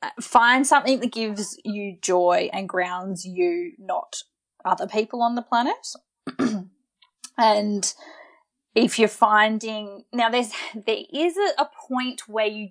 uh, 0.00 0.10
find 0.20 0.64
something 0.64 1.00
that 1.00 1.10
gives 1.10 1.58
you 1.64 1.96
joy 2.00 2.50
and 2.52 2.68
grounds 2.68 3.24
you, 3.24 3.72
not 3.78 4.22
other 4.64 4.86
people 4.86 5.22
on 5.22 5.34
the 5.34 5.42
planet. 5.42 5.74
And 7.38 7.94
if 8.74 8.98
you're 8.98 9.08
finding 9.08 10.04
now, 10.12 10.28
there's 10.28 10.50
there 10.86 11.02
is 11.12 11.36
a, 11.36 11.62
a 11.62 11.70
point 11.88 12.28
where 12.28 12.46
you 12.46 12.70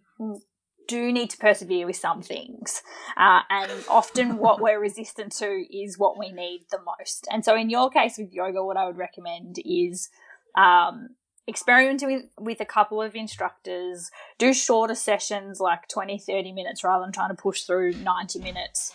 do 0.87 1.11
need 1.11 1.29
to 1.31 1.37
persevere 1.37 1.85
with 1.85 1.97
some 1.97 2.21
things, 2.21 2.81
uh, 3.17 3.41
and 3.49 3.71
often 3.89 4.37
what 4.45 4.61
we're 4.61 4.79
resistant 4.79 5.31
to 5.33 5.65
is 5.75 5.97
what 5.97 6.17
we 6.17 6.31
need 6.31 6.65
the 6.71 6.79
most. 6.79 7.27
And 7.31 7.43
so, 7.43 7.55
in 7.55 7.69
your 7.69 7.89
case 7.89 8.17
with 8.17 8.31
yoga, 8.33 8.63
what 8.63 8.77
I 8.77 8.85
would 8.85 8.97
recommend 8.97 9.57
is. 9.65 10.09
Um, 10.55 11.09
experimenting 11.49 12.11
with, 12.13 12.25
with 12.37 12.59
a 12.59 12.65
couple 12.65 13.01
of 13.01 13.15
instructors 13.15 14.11
do 14.37 14.53
shorter 14.53 14.95
sessions 14.95 15.61
like 15.61 15.87
20 15.87 16.17
30 16.19 16.51
minutes 16.51 16.83
rather 16.83 17.05
than 17.05 17.13
trying 17.13 17.29
to 17.29 17.41
push 17.41 17.61
through 17.61 17.93
90 17.93 18.39
minutes 18.39 18.93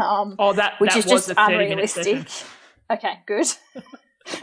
um, 0.00 0.34
Oh, 0.38 0.54
that 0.54 0.80
which 0.80 0.92
that 0.92 0.98
is 1.00 1.04
was 1.04 1.26
just 1.26 1.30
a 1.32 1.34
30 1.34 1.68
minute 1.68 1.90
session. 1.90 2.12
unrealistic 2.18 2.48
okay 2.90 3.18
good 3.26 3.46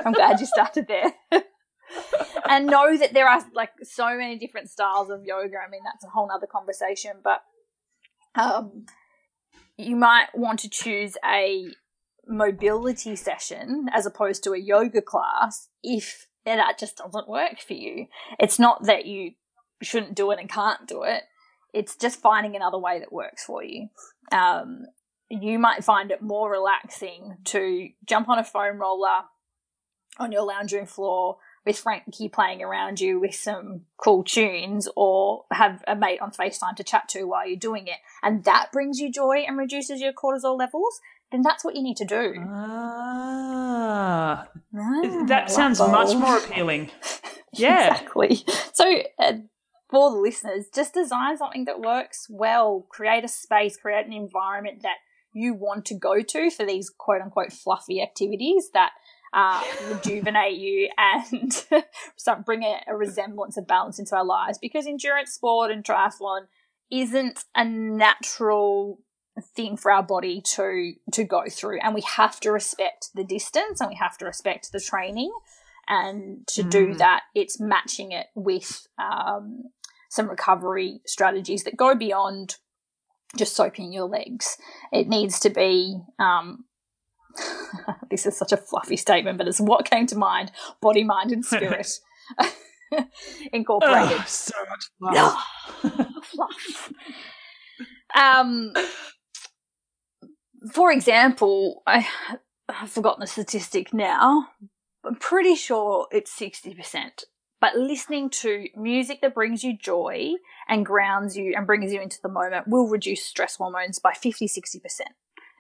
i'm 0.06 0.14
glad 0.14 0.40
you 0.40 0.46
started 0.46 0.88
there 0.88 1.14
and 2.50 2.66
know 2.68 2.98
that 2.98 3.14
there 3.14 3.28
are 3.28 3.44
like 3.54 3.72
so 3.84 4.18
many 4.18 4.38
different 4.38 4.70
styles 4.70 5.10
of 5.10 5.24
yoga 5.24 5.58
i 5.66 5.70
mean 5.70 5.82
that's 5.84 6.04
a 6.04 6.10
whole 6.10 6.28
nother 6.28 6.48
conversation 6.48 7.12
but 7.24 7.42
um, 8.36 8.86
you 9.78 9.96
might 9.96 10.28
want 10.34 10.60
to 10.60 10.70
choose 10.70 11.16
a 11.24 11.68
mobility 12.28 13.16
session 13.16 13.88
as 13.94 14.06
opposed 14.06 14.44
to 14.44 14.52
a 14.52 14.60
yoga 14.60 15.02
class 15.02 15.70
if 15.84 16.28
that 16.46 16.80
just 16.80 16.98
doesn't 16.98 17.28
work 17.28 17.60
for 17.60 17.74
you. 17.74 18.08
It's 18.40 18.60
not 18.60 18.86
that 18.86 19.06
you 19.06 19.32
shouldn't 19.82 20.16
do 20.16 20.32
it 20.32 20.40
and 20.40 20.50
can't 20.50 20.88
do 20.88 21.04
it. 21.04 21.24
It's 21.74 21.96
just 21.96 22.22
finding 22.22 22.56
another 22.56 22.78
way 22.78 23.00
that 23.00 23.12
works 23.12 23.44
for 23.44 23.64
you. 23.64 23.90
Um, 24.32 24.86
you 25.30 25.60
might 25.60 25.84
find 25.84 26.12
it 26.12 26.22
more 26.22 26.52
relaxing 26.52 27.38
to 27.46 27.90
jump 28.06 28.30
on 28.30 28.40
a 28.40 28.44
foam 28.44 28.78
roller 28.78 29.24
on 30.20 30.32
your 30.32 30.44
lounge 30.44 30.74
room 30.74 30.86
floor, 30.86 31.38
with 31.66 31.80
Frankie 31.80 32.30
playing 32.30 32.62
around 32.62 33.00
you 33.00 33.20
with 33.20 33.34
some 33.34 33.82
cool 33.98 34.24
tunes 34.24 34.88
or 34.96 35.46
have 35.52 35.84
a 35.88 35.96
mate 35.96 36.22
on 36.22 36.32
FaceTime 36.32 36.76
to 36.76 36.84
chat 36.84 37.10
to 37.10 37.24
while 37.24 37.48
you're 37.48 37.58
doing 37.58 37.88
it, 37.88 37.98
and 38.22 38.44
that 38.44 38.72
brings 38.72 39.00
you 39.00 39.12
joy 39.12 39.44
and 39.48 39.58
reduces 39.58 40.00
your 40.00 40.14
cortisol 40.14 40.58
levels, 40.58 41.00
then 41.32 41.42
that's 41.42 41.66
what 41.66 41.76
you 41.76 41.82
need 41.82 41.98
to 41.98 42.06
do. 42.06 42.36
Ah, 42.48 43.68
ah 44.78 45.26
that 45.28 45.50
sounds 45.50 45.80
much 45.80 46.16
more 46.16 46.38
appealing. 46.38 46.92
Yeah. 47.58 47.94
exactly. 47.94 48.44
So, 48.74 49.04
uh, 49.18 49.34
for 49.90 50.12
the 50.12 50.18
listeners, 50.18 50.66
just 50.76 50.94
design 50.94 51.38
something 51.38 51.64
that 51.64 51.80
works 51.80 52.28
well. 52.30 52.86
Create 52.90 53.24
a 53.24 53.30
space, 53.30 53.78
create 53.78 54.06
an 54.06 54.12
environment 54.12 54.82
that 54.84 54.98
you 55.32 55.54
want 55.54 55.86
to 55.86 55.94
go 55.94 56.22
to 56.22 56.50
for 56.50 56.66
these 56.66 56.90
quote 56.90 57.22
unquote 57.22 57.54
fluffy 57.54 58.02
activities 58.02 58.72
that 58.74 58.92
uh, 59.36 59.62
rejuvenate 59.90 60.58
you 60.58 60.90
and 60.98 61.52
start 62.16 62.46
bring 62.46 62.64
a, 62.64 62.80
a 62.88 62.96
resemblance 62.96 63.58
of 63.58 63.68
balance 63.68 64.00
into 64.00 64.16
our 64.16 64.26
lives. 64.26 64.58
Because 64.58 64.88
endurance 64.88 65.34
sport 65.34 65.72
and 65.72 65.84
triathlon 65.84 66.46
isn't 66.90 67.44
a 67.54 67.66
natural 67.66 69.00
thing 69.54 69.76
for 69.76 69.92
our 69.92 70.02
body 70.02 70.42
to 70.42 70.94
to 71.12 71.26
go 71.26 71.44
through. 71.52 71.80
And 71.82 71.94
we 71.94 72.02
have 72.02 72.40
to 72.40 72.52
respect 72.52 73.10
the 73.14 73.26
distance 73.26 73.82
and 73.82 73.90
we 73.90 73.96
have 73.96 74.18
to 74.20 74.26
respect 74.26 74.72
the 74.72 74.80
training. 74.80 75.32
And 75.88 76.48
to 76.48 76.64
mm. 76.64 76.72
do 76.72 76.94
that 76.96 77.24
it's 77.36 77.60
matching 77.60 78.14
it 78.14 78.28
with 78.34 78.88
um, 78.98 79.66
some 80.10 80.30
recovery 80.30 81.02
strategies 81.06 81.64
that 81.66 81.76
go 81.76 81.94
beyond 81.94 82.56
just 83.36 83.56
soaking 83.56 83.92
your 83.92 84.08
legs. 84.08 84.58
It 84.94 85.10
needs 85.10 85.42
to 85.42 85.50
be 85.50 86.00
um, 86.20 86.64
this 88.10 88.26
is 88.26 88.38
such 88.38 88.52
a 88.52 88.58
fluffy 88.58 88.98
statement, 88.98 89.38
but 89.38 89.48
it's 89.48 89.60
what 89.60 89.90
came 89.90 90.08
to 90.08 90.18
mind 90.18 90.52
body, 90.82 91.04
mind, 91.04 91.32
and 91.32 91.46
spirit 91.46 91.90
incorporated. 93.54 94.18
Oh, 94.20 94.24
so 94.28 94.56
much 94.70 94.90
fluff. 96.24 96.24
fluff. 96.24 96.94
Um, 98.16 98.74
for 100.72 100.92
example, 100.92 101.84
I, 101.86 102.08
I've 102.70 102.92
forgotten 102.92 103.22
the 103.22 103.28
statistic 103.28 103.94
now. 103.94 104.50
I'm 105.06 105.16
pretty 105.16 105.56
sure 105.56 106.08
it's 106.12 106.38
60%. 106.38 107.24
But 107.62 107.76
listening 107.78 108.30
to 108.42 108.68
music 108.76 109.22
that 109.22 109.34
brings 109.34 109.64
you 109.64 109.78
joy 109.78 110.34
and 110.68 110.86
grounds 110.86 111.38
you 111.38 111.54
and 111.56 111.66
brings 111.66 111.92
you 111.94 112.02
into 112.02 112.20
the 112.22 112.30
moment 112.30 112.68
will 112.68 112.88
reduce 112.88 113.26
stress 113.26 113.56
hormones 113.56 113.98
by 113.98 114.14
50 114.14 114.48
60%. 114.48 115.02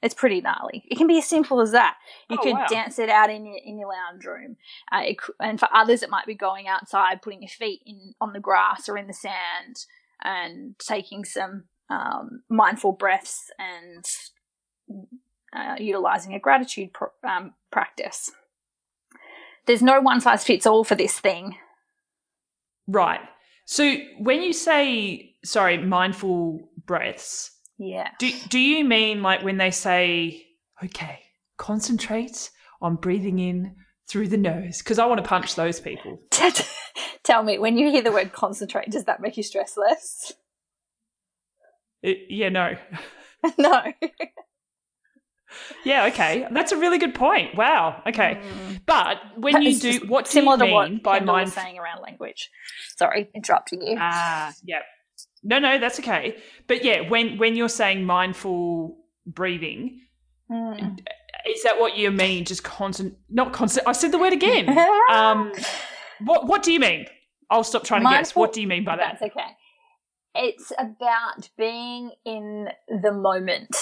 It's 0.05 0.13
pretty 0.13 0.39
gnarly. 0.39 0.83
It 0.87 0.99
can 0.99 1.07
be 1.07 1.17
as 1.17 1.25
simple 1.25 1.59
as 1.61 1.71
that. 1.71 1.97
You 2.29 2.37
oh, 2.39 2.43
could 2.43 2.53
wow. 2.53 2.67
dance 2.69 2.99
it 2.99 3.09
out 3.09 3.31
in 3.31 3.43
your 3.43 3.57
in 3.57 3.79
your 3.79 3.89
lounge 3.89 4.23
room, 4.23 4.55
uh, 4.91 5.01
it, 5.03 5.17
and 5.39 5.59
for 5.59 5.67
others, 5.73 6.03
it 6.03 6.11
might 6.11 6.27
be 6.27 6.35
going 6.35 6.67
outside, 6.67 7.23
putting 7.23 7.41
your 7.41 7.49
feet 7.49 7.81
in 7.87 8.13
on 8.21 8.31
the 8.31 8.39
grass 8.39 8.87
or 8.87 8.99
in 8.99 9.07
the 9.07 9.13
sand, 9.13 9.87
and 10.23 10.77
taking 10.77 11.25
some 11.25 11.63
um, 11.89 12.43
mindful 12.49 12.91
breaths 12.91 13.49
and 13.57 14.05
uh, 15.55 15.75
utilizing 15.79 16.35
a 16.35 16.39
gratitude 16.39 16.93
pr- 16.93 17.05
um, 17.27 17.55
practice. 17.71 18.29
There's 19.65 19.81
no 19.81 20.01
one 20.01 20.21
size 20.21 20.43
fits 20.43 20.67
all 20.67 20.83
for 20.83 20.93
this 20.93 21.19
thing. 21.19 21.57
Right. 22.87 23.21
So 23.65 23.95
when 24.19 24.43
you 24.43 24.53
say, 24.53 25.33
sorry, 25.43 25.79
mindful 25.79 26.69
breaths, 26.85 27.54
yeah. 27.77 28.09
Do 28.19 28.31
do 28.49 28.59
you 28.59 28.85
mean 28.85 29.21
like 29.21 29.43
when 29.43 29.57
they 29.57 29.71
say, 29.71 30.45
okay, 30.83 31.19
concentrate 31.57 32.49
on 32.81 32.95
breathing 32.95 33.39
in 33.39 33.75
through 34.07 34.29
the 34.29 34.37
nose? 34.37 34.79
Because 34.79 34.99
I 34.99 35.05
want 35.05 35.23
to 35.23 35.27
punch 35.27 35.55
those 35.55 35.79
people. 35.79 36.19
Tell 37.23 37.43
me, 37.43 37.57
when 37.57 37.77
you 37.77 37.89
hear 37.89 38.03
the 38.03 38.11
word 38.11 38.33
concentrate, 38.33 38.89
does 38.91 39.05
that 39.05 39.19
make 39.19 39.35
you 39.35 39.43
stress 39.43 39.77
less? 39.77 40.33
It, 42.03 42.19
yeah, 42.29 42.49
no. 42.49 42.75
no. 43.57 43.81
yeah, 45.83 46.05
okay. 46.05 46.47
That's 46.51 46.71
a 46.71 46.77
really 46.77 46.99
good 46.99 47.15
point. 47.15 47.55
Wow. 47.55 48.03
Okay. 48.05 48.39
Mm. 48.39 48.81
But 48.85 49.17
when 49.37 49.63
you 49.63 49.79
do, 49.79 50.01
what 50.07 50.25
do 50.25 50.31
similar 50.31 50.63
you 50.65 50.71
mean 50.71 50.87
to 50.87 50.93
what 50.93 51.03
by 51.03 51.19
mind 51.19 51.51
saying 51.51 51.79
around 51.79 52.03
language? 52.03 52.51
Sorry, 52.95 53.27
interrupting 53.33 53.81
you. 53.81 53.97
Ah, 53.99 54.53
yeah. 54.63 54.81
No, 55.45 55.59
no, 55.59 55.77
that's 55.77 55.99
okay. 55.99 56.37
But 56.67 56.83
yeah, 56.83 57.07
when 57.07 57.37
when 57.37 57.55
you're 57.55 57.69
saying 57.69 58.03
mindful 58.03 58.97
breathing, 59.27 60.01
mm. 60.51 60.99
is 61.47 61.63
that 61.63 61.79
what 61.79 61.95
you 61.95 62.09
mean? 62.09 62.45
Just 62.45 62.63
constant, 62.63 63.15
not 63.29 63.53
constant. 63.53 63.87
I 63.87 63.91
said 63.91 64.11
the 64.11 64.17
word 64.17 64.33
again. 64.33 64.75
um, 65.11 65.53
what 66.21 66.47
what 66.47 66.63
do 66.63 66.73
you 66.73 66.79
mean? 66.79 67.05
I'll 67.51 67.63
stop 67.63 67.83
trying 67.83 68.01
mindful, 68.01 68.17
to 68.17 68.23
guess. 68.23 68.35
What 68.35 68.53
do 68.53 68.61
you 68.61 68.67
mean 68.67 68.83
by 68.83 68.95
that? 68.97 69.19
That's 69.19 69.31
okay. 69.31 69.51
It's 70.33 70.71
about 70.79 71.47
being 71.57 72.11
in 72.25 72.69
the 72.89 73.11
moment. 73.11 73.75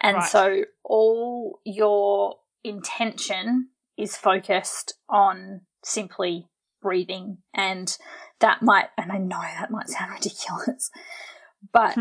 And 0.00 0.16
right. 0.16 0.28
so 0.28 0.64
all 0.82 1.60
your 1.64 2.34
intention 2.64 3.68
is 3.96 4.16
focused 4.16 4.94
on 5.08 5.60
simply 5.84 6.48
breathing 6.82 7.38
and 7.54 7.96
that 8.44 8.60
might, 8.60 8.90
and 8.98 9.10
I 9.10 9.16
know 9.16 9.40
that 9.40 9.70
might 9.70 9.88
sound 9.88 10.12
ridiculous, 10.14 10.90
but 11.72 11.96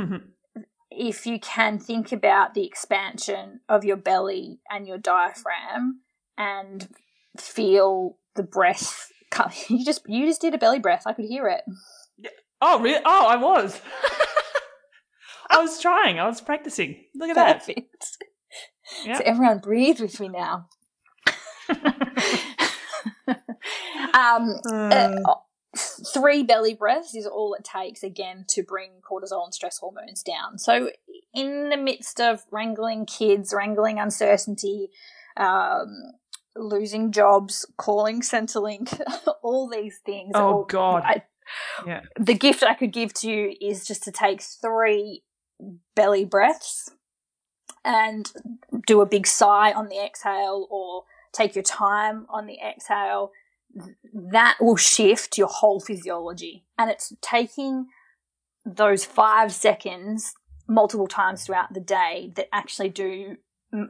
if 0.92 1.26
you 1.26 1.40
can 1.40 1.80
think 1.80 2.12
about 2.12 2.54
the 2.54 2.66
expansion 2.66 3.62
of 3.70 3.86
your 3.86 3.96
belly 3.96 4.60
and 4.70 4.86
your 4.86 4.98
diaphragm 4.98 6.02
and 6.38 6.90
feel 7.40 8.18
the 8.36 8.44
breath 8.44 9.10
you 9.68 9.84
just 9.84 10.04
you 10.08 10.28
just 10.28 10.42
did 10.42 10.54
a 10.54 10.58
belly 10.58 10.80
breath. 10.80 11.04
I 11.08 11.14
could 11.14 11.26
hear 11.26 11.48
it. 11.48 11.64
Oh 12.62 12.80
really? 12.80 13.02
Oh 13.04 13.28
i 13.28 13.36
was. 13.36 13.82
I 15.50 15.60
was 15.60 15.82
trying. 15.82 16.20
I 16.20 16.28
was 16.28 16.42
practicing. 16.42 17.04
Look 17.16 17.36
at 17.36 17.62
Perfect. 17.62 18.18
that 19.02 19.08
yep. 19.08 19.18
so 19.18 19.24
everyone 19.26 19.60
breathe 19.60 20.02
with 20.02 20.20
me 20.20 20.28
now. 20.28 20.68
Um, 24.14 24.56
uh, 24.72 25.16
three 25.76 26.44
belly 26.44 26.74
breaths 26.74 27.16
is 27.16 27.26
all 27.26 27.54
it 27.54 27.64
takes 27.64 28.04
again 28.04 28.46
to 28.48 28.64
bring 28.64 28.92
cortisol 29.02 29.44
and 29.44 29.54
stress 29.54 29.80
hormones 29.80 30.22
down. 30.22 30.58
So, 30.58 30.92
in 31.34 31.70
the 31.70 31.78
midst 31.78 32.20
of 32.20 32.44
wrangling 32.52 33.06
kids, 33.06 33.54
wrangling 33.56 34.00
uncertainty, 34.00 34.90
um, 35.36 36.14
losing 36.56 37.12
jobs, 37.12 37.66
calling 37.78 38.22
Centrelink, 38.22 39.00
all 39.44 39.68
these 39.68 40.00
things. 40.06 40.32
Oh 40.36 40.48
all, 40.48 40.64
God! 40.66 41.04
I, 41.06 41.24
yeah. 41.86 42.02
The 42.20 42.36
gift 42.36 42.64
I 42.64 42.76
could 42.76 42.92
give 42.92 43.14
to 43.16 43.30
you 43.30 43.56
is 43.60 43.86
just 43.86 44.04
to 44.04 44.12
take 44.12 44.42
three 44.42 45.24
belly 45.96 46.26
breaths 46.26 46.92
and 47.84 48.32
do 48.86 49.02
a 49.02 49.06
big 49.06 49.26
sigh 49.26 49.72
on 49.72 49.90
the 49.90 49.98
exhale, 49.98 50.68
or 50.70 51.04
take 51.32 51.56
your 51.56 51.64
time 51.64 52.28
on 52.30 52.46
the 52.46 52.60
exhale 52.60 53.32
that 54.14 54.58
will 54.60 54.76
shift 54.76 55.38
your 55.38 55.48
whole 55.48 55.80
physiology. 55.80 56.66
And 56.78 56.90
it's 56.90 57.14
taking 57.22 57.88
those 58.66 59.06
five 59.06 59.52
seconds 59.52 60.34
multiple 60.68 61.08
times 61.08 61.46
throughout 61.46 61.74
the 61.74 61.80
day 61.80 62.32
that 62.36 62.48
actually 62.54 62.90
do 62.90 63.38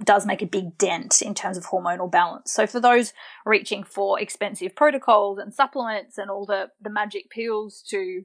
does 0.03 0.25
make 0.25 0.41
a 0.41 0.45
big 0.45 0.77
dent 0.77 1.21
in 1.21 1.33
terms 1.33 1.57
of 1.57 1.65
hormonal 1.65 2.09
balance. 2.09 2.51
So 2.53 2.65
for 2.65 2.79
those 2.79 3.11
reaching 3.45 3.83
for 3.83 4.17
expensive 4.17 4.75
protocols 4.75 5.39
and 5.39 5.53
supplements 5.53 6.17
and 6.17 6.31
all 6.31 6.45
the, 6.45 6.69
the 6.81 6.89
magic 6.89 7.29
pills 7.29 7.83
to 7.89 8.23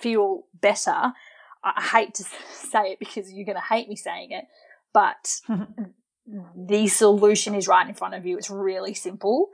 feel 0.00 0.46
better, 0.60 1.12
I 1.62 1.82
hate 1.92 2.14
to 2.14 2.24
say 2.54 2.92
it 2.92 2.98
because 2.98 3.32
you're 3.32 3.46
going 3.46 3.56
to 3.56 3.62
hate 3.62 3.88
me 3.88 3.94
saying 3.94 4.32
it, 4.32 4.46
but 4.92 5.40
the 6.56 6.88
solution 6.88 7.54
is 7.54 7.68
right 7.68 7.88
in 7.88 7.94
front 7.94 8.14
of 8.14 8.26
you. 8.26 8.36
It's 8.36 8.50
really 8.50 8.94
simple 8.94 9.48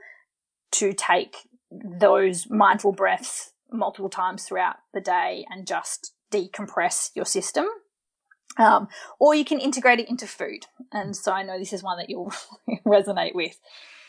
to 0.71 0.93
take 0.93 1.35
those 1.71 2.49
mindful 2.49 2.91
breaths 2.91 3.53
multiple 3.71 4.09
times 4.09 4.43
throughout 4.43 4.77
the 4.93 5.01
day 5.01 5.45
and 5.49 5.67
just 5.67 6.13
decompress 6.31 7.11
your 7.15 7.25
system. 7.25 7.65
Um, 8.57 8.87
or 9.19 9.35
you 9.35 9.45
can 9.45 9.59
integrate 9.59 9.99
it 9.99 10.09
into 10.09 10.27
food. 10.27 10.65
And 10.91 11.15
so 11.15 11.31
I 11.31 11.43
know 11.43 11.57
this 11.57 11.71
is 11.71 11.83
one 11.83 11.97
that 11.97 12.09
you'll 12.09 12.33
resonate 12.85 13.35
with. 13.35 13.59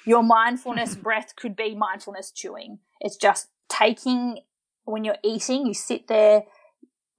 Your 0.06 0.22
mindfulness 0.22 0.94
breath 1.02 1.34
could 1.36 1.54
be 1.54 1.74
mindfulness 1.74 2.32
chewing. 2.32 2.78
It's 3.00 3.16
just 3.16 3.48
taking, 3.68 4.40
when 4.84 5.04
you're 5.04 5.18
eating, 5.22 5.66
you 5.66 5.74
sit 5.74 6.08
there 6.08 6.44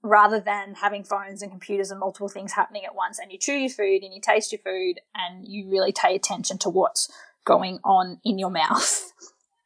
rather 0.02 0.40
than 0.40 0.74
having 0.74 1.04
phones 1.04 1.42
and 1.42 1.50
computers 1.50 1.90
and 1.90 2.00
multiple 2.00 2.28
things 2.28 2.52
happening 2.52 2.84
at 2.84 2.94
once 2.94 3.20
and 3.20 3.30
you 3.30 3.38
chew 3.38 3.54
your 3.54 3.70
food 3.70 4.02
and 4.02 4.12
you 4.12 4.20
taste 4.20 4.50
your 4.50 4.58
food 4.58 5.00
and 5.14 5.46
you 5.46 5.70
really 5.70 5.92
pay 5.92 6.16
attention 6.16 6.58
to 6.58 6.68
what's 6.68 7.10
going 7.44 7.78
on 7.84 8.20
in 8.24 8.38
your 8.38 8.50
mouth. 8.62 9.12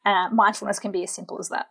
Uh, 0.07 0.29
mindfulness 0.31 0.79
can 0.79 0.91
be 0.91 1.03
as 1.03 1.11
simple 1.11 1.37
as 1.37 1.49
that. 1.49 1.67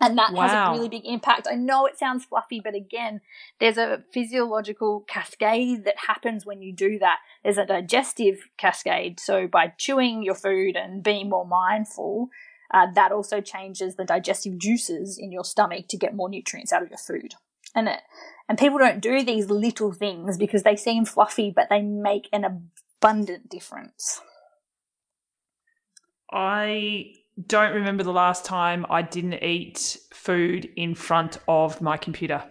And 0.00 0.16
that 0.16 0.32
Wow. 0.32 0.42
has 0.48 0.54
a 0.54 0.72
really 0.72 0.88
big 0.88 1.04
impact. 1.04 1.46
I 1.50 1.56
know 1.56 1.84
it 1.84 1.98
sounds 1.98 2.24
fluffy, 2.24 2.60
but 2.62 2.74
again, 2.74 3.20
there's 3.60 3.76
a 3.76 4.04
physiological 4.12 5.04
cascade 5.08 5.84
that 5.84 5.98
happens 6.06 6.46
when 6.46 6.62
you 6.62 6.72
do 6.72 6.98
that. 7.00 7.18
There's 7.42 7.58
a 7.58 7.66
digestive 7.66 8.48
cascade. 8.56 9.20
So 9.20 9.46
by 9.46 9.72
chewing 9.76 10.22
your 10.22 10.36
food 10.36 10.76
and 10.76 11.02
being 11.02 11.28
more 11.28 11.46
mindful, 11.46 12.28
uh, 12.72 12.86
that 12.94 13.12
also 13.12 13.40
changes 13.40 13.96
the 13.96 14.04
digestive 14.04 14.56
juices 14.56 15.18
in 15.18 15.30
your 15.32 15.44
stomach 15.44 15.88
to 15.88 15.98
get 15.98 16.14
more 16.14 16.30
nutrients 16.30 16.72
out 16.72 16.82
of 16.82 16.88
your 16.88 16.98
food. 16.98 17.34
And 17.74 17.88
it, 17.88 18.00
and 18.48 18.56
people 18.56 18.78
don't 18.78 19.02
do 19.02 19.22
these 19.22 19.50
little 19.50 19.92
things 19.92 20.38
because 20.38 20.62
they 20.62 20.76
seem 20.76 21.04
fluffy, 21.04 21.52
but 21.54 21.68
they 21.68 21.82
make 21.82 22.28
an 22.32 22.44
abundant 22.44 23.50
difference. 23.50 24.22
I 26.30 27.14
don't 27.46 27.74
remember 27.74 28.02
the 28.02 28.12
last 28.12 28.44
time 28.44 28.84
I 28.90 29.02
didn't 29.02 29.42
eat 29.44 29.96
food 30.12 30.68
in 30.76 30.94
front 30.94 31.38
of 31.46 31.80
my 31.80 31.96
computer. 31.96 32.42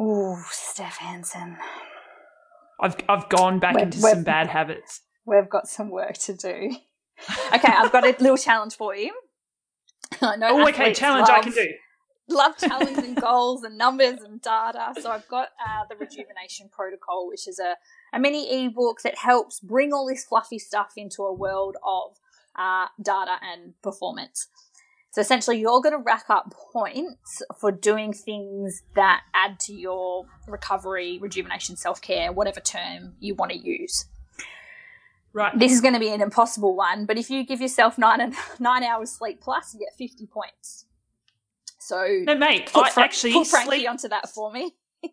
Ooh, 0.00 0.36
Steph 0.50 0.96
Hansen. 0.98 1.56
I've 2.80 2.96
I've 3.08 3.28
gone 3.28 3.58
back 3.58 3.74
We've- 3.74 3.84
into 3.84 3.98
we've- 3.98 4.14
some 4.14 4.24
bad 4.24 4.48
habits. 4.48 5.02
We've 5.26 5.48
got 5.48 5.68
some 5.68 5.88
work 5.90 6.14
to 6.18 6.34
do. 6.34 6.76
Okay, 7.54 7.72
I've 7.72 7.92
got 7.92 8.04
a 8.04 8.14
little 8.20 8.36
challenge 8.36 8.74
for 8.76 8.94
you. 8.94 9.14
I 10.20 10.36
know. 10.36 10.48
Oh, 10.50 10.68
okay, 10.68 10.92
challenge 10.92 11.28
I 11.30 11.40
can 11.40 11.52
do. 11.52 11.66
love 12.28 12.56
challenges 12.58 12.98
and 12.98 13.16
goals 13.20 13.62
and 13.64 13.78
numbers 13.78 14.20
and 14.22 14.42
data. 14.42 14.92
So 15.00 15.10
I've 15.10 15.26
got 15.28 15.48
uh, 15.66 15.84
the 15.88 15.96
rejuvenation 15.96 16.68
protocol, 16.70 17.26
which 17.28 17.48
is 17.48 17.58
a, 17.58 17.76
a 18.14 18.18
mini 18.20 18.66
ebook 18.66 19.00
that 19.02 19.16
helps 19.16 19.60
bring 19.60 19.92
all 19.94 20.06
this 20.06 20.24
fluffy 20.24 20.58
stuff 20.58 20.92
into 20.96 21.22
a 21.22 21.32
world 21.32 21.76
of 21.86 22.18
uh, 22.56 22.86
data 23.02 23.36
and 23.42 23.74
performance. 23.82 24.48
So 25.12 25.20
essentially, 25.20 25.60
you're 25.60 25.80
going 25.80 25.92
to 25.96 26.02
rack 26.02 26.24
up 26.28 26.52
points 26.72 27.40
for 27.60 27.70
doing 27.70 28.12
things 28.12 28.82
that 28.96 29.20
add 29.32 29.60
to 29.60 29.72
your 29.72 30.26
recovery, 30.48 31.18
rejuvenation, 31.22 31.76
self 31.76 32.02
care, 32.02 32.32
whatever 32.32 32.58
term 32.60 33.14
you 33.20 33.34
want 33.36 33.52
to 33.52 33.58
use. 33.58 34.06
Right. 35.32 35.56
This 35.58 35.72
is 35.72 35.80
going 35.80 35.94
to 35.94 36.00
be 36.00 36.10
an 36.10 36.20
impossible 36.20 36.76
one, 36.76 37.06
but 37.06 37.16
if 37.18 37.28
you 37.30 37.44
give 37.44 37.60
yourself 37.60 37.96
nine 37.98 38.20
and 38.20 38.34
nine 38.58 38.82
hours 38.84 39.10
sleep 39.12 39.40
plus, 39.40 39.72
you 39.74 39.80
get 39.80 39.96
fifty 39.96 40.26
points. 40.26 40.86
So 41.78 42.22
No, 42.24 42.36
mate. 42.36 42.70
put, 42.72 42.86
I 42.86 42.90
Fra- 42.90 43.02
actually 43.04 43.32
put 43.34 43.46
Frankie 43.46 43.68
sleep. 43.68 43.90
onto 43.90 44.08
that 44.08 44.28
for 44.30 44.50
me. 44.52 44.72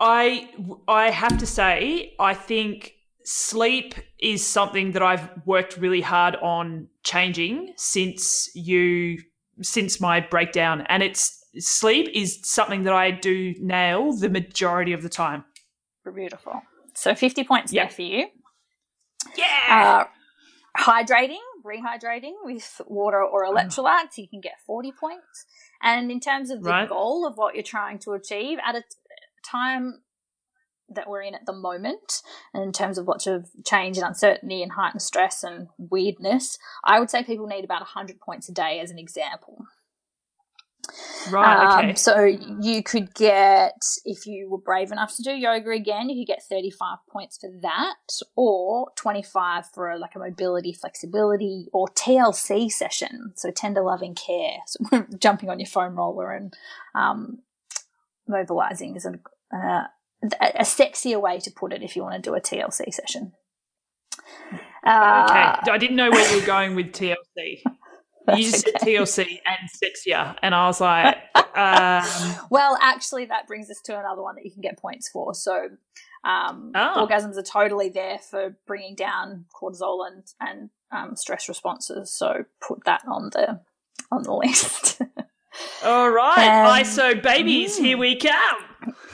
I 0.00 0.48
I 0.86 1.10
have 1.10 1.38
to 1.38 1.46
say 1.46 2.14
I 2.18 2.34
think 2.34 2.92
sleep 3.30 3.94
is 4.18 4.44
something 4.46 4.92
that 4.92 5.02
I've 5.02 5.28
worked 5.44 5.76
really 5.76 6.00
hard 6.00 6.36
on 6.36 6.88
changing 7.04 7.74
since 7.76 8.50
you 8.54 9.18
since 9.60 10.00
my 10.00 10.18
breakdown 10.20 10.86
and 10.88 11.02
it's 11.02 11.44
sleep 11.58 12.08
is 12.14 12.40
something 12.42 12.84
that 12.84 12.94
I 12.94 13.10
do 13.10 13.54
nail 13.60 14.12
the 14.12 14.30
majority 14.30 14.94
of 14.94 15.02
the 15.02 15.10
time. 15.10 15.44
Beautiful. 16.14 16.62
So 16.94 17.14
50 17.14 17.44
points 17.44 17.70
Yeah. 17.70 17.84
there 17.84 17.90
for 17.90 18.02
you. 18.02 18.28
Yeah. 19.36 20.06
Uh, 20.06 20.80
hydrating, 20.82 21.42
rehydrating 21.62 22.32
with 22.44 22.80
water 22.86 23.22
or 23.22 23.44
electrolytes, 23.44 24.16
you 24.16 24.26
can 24.26 24.40
get 24.40 24.54
40 24.66 24.92
points. 24.92 25.44
And 25.82 26.10
in 26.10 26.20
terms 26.20 26.48
of 26.48 26.62
the 26.62 26.70
Right. 26.70 26.88
goal 26.88 27.26
of 27.26 27.36
what 27.36 27.54
you're 27.54 27.62
trying 27.62 27.98
to 28.00 28.12
achieve 28.12 28.58
at 28.64 28.74
a 28.74 28.84
time 29.44 30.02
that 30.90 31.08
we're 31.08 31.22
in 31.22 31.34
at 31.34 31.46
the 31.46 31.52
moment, 31.52 32.22
in 32.54 32.72
terms 32.72 32.98
of 32.98 33.06
lots 33.06 33.26
of 33.26 33.48
change 33.66 33.96
and 33.96 34.06
uncertainty 34.06 34.62
and 34.62 34.72
heightened 34.72 35.02
stress 35.02 35.42
and 35.44 35.68
weirdness, 35.78 36.58
I 36.84 37.00
would 37.00 37.10
say 37.10 37.22
people 37.22 37.46
need 37.46 37.64
about 37.64 37.80
100 37.80 38.20
points 38.20 38.48
a 38.48 38.52
day 38.52 38.80
as 38.80 38.90
an 38.90 38.98
example. 38.98 39.64
right, 41.30 41.90
Um, 41.90 41.96
so 41.96 42.24
you 42.24 42.82
could 42.82 43.14
get, 43.14 43.80
if 44.04 44.26
you 44.26 44.48
were 44.50 44.58
brave 44.58 44.92
enough 44.92 45.14
to 45.16 45.22
do 45.22 45.32
yoga 45.32 45.70
again, 45.70 46.08
you 46.08 46.24
could 46.24 46.32
get 46.32 46.42
35 46.42 46.98
points 47.10 47.38
for 47.38 47.50
that, 47.62 47.96
or 48.36 48.90
25 48.96 49.66
for 49.74 49.98
like 49.98 50.14
a 50.14 50.18
mobility, 50.18 50.72
flexibility, 50.72 51.66
or 51.72 51.88
TLC 51.88 52.70
session. 52.70 53.32
So 53.36 53.50
tender 53.50 53.82
loving 53.82 54.14
care. 54.14 54.58
So 54.66 55.06
jumping 55.18 55.50
on 55.50 55.60
your 55.60 55.66
foam 55.66 55.96
roller 55.96 56.32
and 56.32 56.54
um, 56.94 57.40
mobilizing 58.26 58.96
is 58.96 59.04
an, 59.04 59.20
uh, 59.54 59.84
a 60.22 60.62
sexier 60.62 61.20
way 61.20 61.38
to 61.40 61.50
put 61.50 61.72
it 61.72 61.82
if 61.82 61.94
you 61.96 62.02
want 62.02 62.22
to 62.22 62.30
do 62.30 62.34
a 62.34 62.40
TLC 62.40 62.92
session. 62.92 63.32
Uh, 64.86 65.26
okay. 65.28 65.70
I 65.70 65.78
didn't 65.78 65.96
know 65.96 66.10
where 66.10 66.28
you 66.32 66.40
were 66.40 66.46
going 66.56 66.74
with 66.74 66.92
TLC. 66.92 67.62
You 68.36 68.42
just 68.44 68.64
said. 68.64 68.74
TLC 68.82 69.38
and 69.46 69.70
sexier 69.82 70.36
and 70.42 70.54
I 70.54 70.66
was 70.66 70.82
like 70.82 71.16
um 71.56 72.04
well, 72.50 72.76
actually, 72.82 73.24
that 73.26 73.46
brings 73.46 73.70
us 73.70 73.80
to 73.86 73.98
another 73.98 74.22
one 74.22 74.34
that 74.36 74.44
you 74.44 74.50
can 74.50 74.60
get 74.60 74.78
points 74.78 75.08
for. 75.08 75.32
So, 75.34 75.70
um, 76.24 76.72
Oh. 76.74 77.06
orgasms 77.08 77.36
are 77.38 77.42
totally 77.42 77.88
there 77.88 78.18
for 78.18 78.54
bringing 78.66 78.94
down 78.94 79.46
cortisol 79.58 80.06
and 80.06 80.24
and 80.40 80.70
um, 80.92 81.16
stress 81.16 81.48
responses. 81.48 82.12
So, 82.12 82.44
put 82.60 82.84
that 82.84 83.02
on 83.08 83.30
the 83.32 83.60
on 84.12 84.24
the 84.24 84.34
list. 84.34 85.00
All 85.84 86.10
right. 86.10 86.64
Um, 86.64 86.66
I 86.70 86.82
so 86.82 87.14
babies, 87.14 87.78
here 87.78 87.96
we 87.96 88.16
come. 88.16 88.58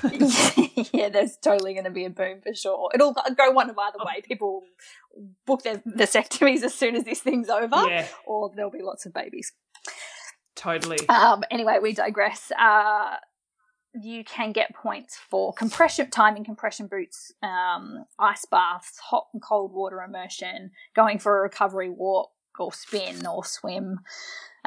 yeah, 0.93 1.09
there's 1.09 1.37
totally 1.37 1.73
going 1.75 1.85
to 1.85 1.91
be 1.91 2.05
a 2.05 2.11
boom 2.11 2.41
for 2.43 2.55
sure. 2.55 2.91
It'll 2.95 3.13
go 3.13 3.51
one 3.51 3.71
of 3.71 3.79
either 3.79 3.99
way. 3.99 4.21
People 4.23 4.63
will 5.15 5.29
book 5.47 5.63
their 5.63 5.79
vasectomies 5.79 6.63
as 6.63 6.75
soon 6.75 6.97
as 6.97 7.05
this 7.05 7.21
thing's 7.21 7.49
over, 7.49 7.89
Yeah, 7.89 8.07
or 8.27 8.51
there'll 8.55 8.71
be 8.71 8.83
lots 8.83 9.07
of 9.07 9.13
babies. 9.13 9.53
totally. 10.57 10.99
Um, 11.09 11.45
anyway, 11.51 11.79
we 11.83 11.93
digress. 11.93 12.51
Uh, 12.59 13.17
you 13.95 14.25
can 14.25 14.53
get 14.53 14.75
points 14.75 15.17
for 15.31 15.53
compression 15.53 16.11
time 16.11 16.37
in 16.37 16.45
compression 16.45 16.87
boots, 16.89 17.33
um, 17.43 18.05
ice 18.19 18.45
baths, 18.51 18.99
hot 18.99 19.27
and 19.33 19.43
cold 19.43 19.73
water 19.73 20.03
immersion, 20.03 20.71
going 20.97 21.19
for 21.19 21.39
a 21.39 21.43
recovery 21.43 21.91
walk 21.91 22.31
or 22.59 22.73
spin 22.73 23.27
or 23.27 23.45
swim. 23.45 24.01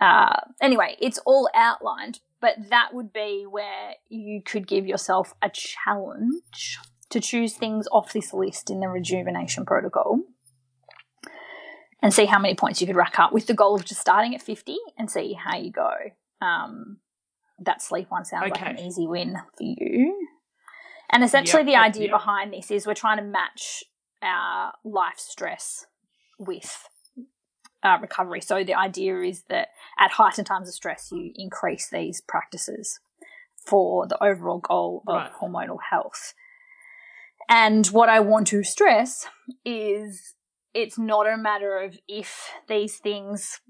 Uh, 0.02 0.40
anyway, 0.62 0.96
it's 1.02 1.18
all 1.26 1.50
outlined, 1.54 2.20
but 2.42 2.70
that 2.70 2.94
would 2.94 3.12
be 3.12 3.46
where 3.50 3.94
you 4.10 4.42
could 4.44 4.68
give 4.68 4.86
yourself 4.86 5.34
a 5.42 5.50
challenge 5.50 6.78
to 7.10 7.20
choose 7.20 7.54
things 7.54 7.88
off 7.92 8.14
this 8.14 8.34
list 8.34 8.70
in 8.70 8.80
the 8.80 8.88
rejuvenation 8.88 9.66
protocol 9.66 10.20
and 12.02 12.14
see 12.14 12.26
how 12.26 12.40
many 12.40 12.54
points 12.54 12.80
you 12.80 12.88
could 12.88 12.96
rack 12.96 13.18
up 13.18 13.34
with 13.34 13.48
the 13.48 13.54
goal 13.54 13.76
of 13.76 13.86
just 13.86 14.02
starting 14.02 14.36
at 14.36 14.42
50 14.42 14.78
and 14.98 15.10
see 15.10 15.34
how 15.34 15.58
you 15.58 15.72
go. 15.72 15.92
Um, 16.42 16.98
that 17.60 17.82
sleep 17.82 18.08
one 18.10 18.26
sounds 18.26 18.52
like 18.52 18.62
an 18.62 18.78
easy 18.80 19.08
win 19.08 19.36
for 19.58 19.64
you. 19.64 20.28
And 21.10 21.24
essentially, 21.24 21.64
Yep, 21.64 21.68
the 21.68 21.76
idea 21.76 22.04
yep. 22.04 22.12
behind 22.12 22.54
this 22.54 22.70
is 22.70 22.86
we're 22.86 22.94
trying 22.94 23.18
to 23.18 23.24
match 23.24 23.84
our 24.22 24.74
life 24.84 25.18
stress 25.18 25.86
with 26.38 26.88
uh, 27.84 27.98
recovery. 28.02 28.42
So 28.42 28.64
the 28.64 28.74
idea 28.74 29.22
is 29.22 29.44
that 29.50 29.70
at 30.00 30.12
heightened 30.12 30.48
times 30.48 30.68
of 30.68 30.74
stress, 30.74 31.10
you 31.12 31.32
increase 31.36 31.90
these 31.90 32.22
practices 32.22 33.00
for 33.66 34.08
the 34.08 34.22
overall 34.24 34.60
goal 34.60 35.04
of 35.08 35.16
Right. 35.16 35.32
hormonal 35.42 35.78
health. 35.90 36.34
And 37.50 37.86
what 37.88 38.10
I 38.10 38.20
want 38.20 38.48
to 38.48 38.64
stress 38.64 39.28
is 39.64 40.36
it's 40.74 40.98
not 40.98 41.28
a 41.28 41.38
matter 41.38 41.78
of 41.78 41.98
if 42.08 42.52
these 42.68 42.98
things 42.98 43.62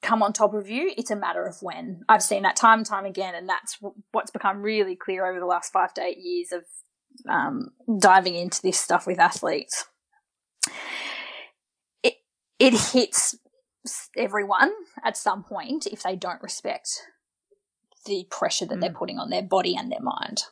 come 0.00 0.22
on 0.22 0.32
top 0.32 0.54
of 0.54 0.68
you, 0.68 0.92
it's 0.96 1.10
a 1.10 1.16
matter 1.16 1.44
of 1.44 1.56
when. 1.60 2.02
I've 2.08 2.22
seen 2.22 2.42
that 2.42 2.56
time 2.56 2.78
and 2.78 2.86
time 2.86 3.04
again, 3.04 3.34
and 3.34 3.48
that's 3.48 3.78
what's 4.12 4.30
become 4.30 4.62
really 4.62 4.96
clear 4.96 5.26
over 5.28 5.40
the 5.40 5.46
last 5.46 5.72
five 5.72 5.92
to 5.94 6.02
eight 6.02 6.18
years 6.18 6.52
of 6.52 6.62
um, 7.28 7.70
diving 8.00 8.34
into 8.34 8.62
this 8.62 8.78
stuff 8.78 9.06
with 9.06 9.18
athletes. 9.18 9.86
It 12.58 12.74
it 12.74 12.80
hits 12.92 13.36
everyone 14.16 14.72
at 15.04 15.16
some 15.16 15.44
point 15.44 15.86
if 15.86 16.02
they 16.02 16.16
don't 16.16 16.42
respect 16.42 17.02
the 18.06 18.26
pressure 18.30 18.66
that 18.66 18.80
they're 18.80 18.90
putting 18.92 19.18
on 19.18 19.30
their 19.30 19.42
body 19.42 19.76
and 19.76 19.90
their 19.90 20.00
mind. 20.00 20.42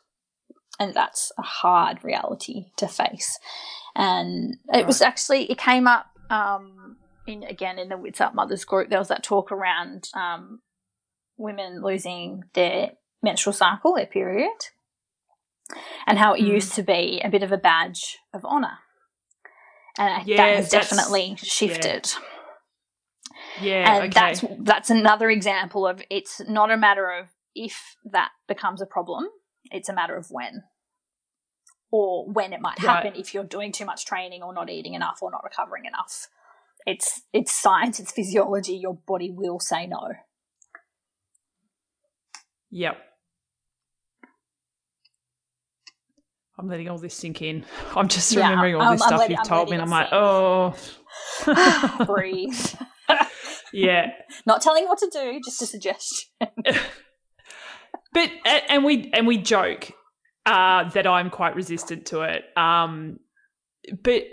And 0.79 0.93
that's 0.95 1.33
a 1.39 1.43
hard 1.43 2.05
reality 2.05 2.67
to 2.77 2.87
face. 2.87 3.39
And 3.95 4.57
it 4.73 4.87
was 4.87 5.01
actually, 5.01 5.51
it 5.51 5.57
came 5.59 5.87
up 5.87 6.07
um, 6.29 6.97
in 7.27 7.43
again 7.45 7.79
in 7.79 7.89
the 7.89 7.97
Wits 7.97 8.21
Up 8.21 8.35
Mothers 8.35 8.65
group. 8.65 8.91
There 8.91 8.99
was 8.99 9.09
that 9.09 9.23
talk 9.23 9.51
around 9.51 10.09
um, 10.15 10.61
women 11.39 11.83
losing 11.83 12.45
their 12.53 12.93
menstrual 13.23 13.55
cycle, 13.55 13.95
their 13.95 14.07
period, 14.07 14.51
and 16.07 16.19
how 16.19 16.35
it 16.35 16.43
Mm. 16.43 16.49
used 16.49 16.75
to 16.75 16.83
be 16.83 17.23
a 17.25 17.31
bit 17.31 17.43
of 17.43 17.53
a 17.53 17.57
badge 17.57 18.19
of 18.35 18.45
honor. 18.45 18.79
And 19.99 20.15
I- 20.15 20.23
Yeah, 20.27 20.37
that 20.37 20.57
has 20.57 20.71
definitely 20.71 21.37
shifted 21.43 22.13
Yeah, 23.61 23.97
and 23.97 24.05
okay. 24.05 24.11
that's 24.13 24.45
that's 24.61 24.91
another 24.91 25.31
example 25.31 25.87
of 25.87 26.03
it's 26.11 26.41
not 26.49 26.71
a 26.71 26.77
matter 26.77 27.11
of 27.11 27.29
if 27.55 27.97
that 28.05 28.31
becomes 28.49 28.83
a 28.83 28.87
problem 28.87 29.29
it's 29.71 29.89
a 29.89 29.95
matter 29.95 30.17
of 30.17 30.27
when 30.31 30.65
or 31.91 32.31
when 32.31 32.53
it 32.53 32.61
might 32.61 32.79
happen 32.79 33.13
Right. 33.13 33.21
if 33.21 33.33
you're 33.33 33.45
doing 33.45 33.73
too 33.73 33.85
much 33.87 34.05
training 34.05 34.43
or 34.43 34.53
not 34.53 34.69
eating 34.71 34.95
enough 34.95 35.19
or 35.23 35.31
not 35.31 35.43
recovering 35.45 35.87
enough 35.87 36.29
it's 36.87 37.23
it's 37.33 37.53
science 37.53 37.99
it's 37.99 38.13
physiology 38.13 38.77
your 38.77 38.95
body 39.07 39.31
will 39.31 39.59
say 39.61 39.87
no 39.87 40.13
Yep. 42.71 42.99
I'm 46.59 46.69
letting 46.69 46.89
all 46.89 46.99
this 46.99 47.15
sink 47.15 47.43
in. 47.43 47.65
I'm 47.97 48.09
just 48.09 48.33
yeah, 48.33 48.45
remembering 48.45 48.77
all 48.77 48.93
this 48.93 49.03
I'm, 49.03 49.09
stuff 49.09 49.21
I'm 49.23 49.31
you've 49.31 49.41
I'm 49.41 49.47
told 49.47 49.71
me, 49.71 49.77
and 49.77 49.83
I'm 49.83 49.91
like, 49.91 50.09
oh. 50.13 50.75
Breathe. 52.07 52.75
yeah. 53.73 54.13
Not 54.47 54.63
telling 54.63 54.87
what 54.87 54.99
to 54.99 55.11
do, 55.13 55.41
just 55.45 55.63
a 55.63 55.67
suggestion. 55.67 56.29
but 58.13 58.31
and 58.69 58.85
we 58.85 59.11
and 59.13 59.27
we 59.27 59.39
joke 59.39 59.93
uh, 60.47 60.89
that 60.91 61.07
I'm 61.07 61.31
quite 61.31 61.55
resistant 61.57 62.07
to 62.07 62.23
it. 62.23 62.45
Um, 62.57 63.19
but 64.03 64.25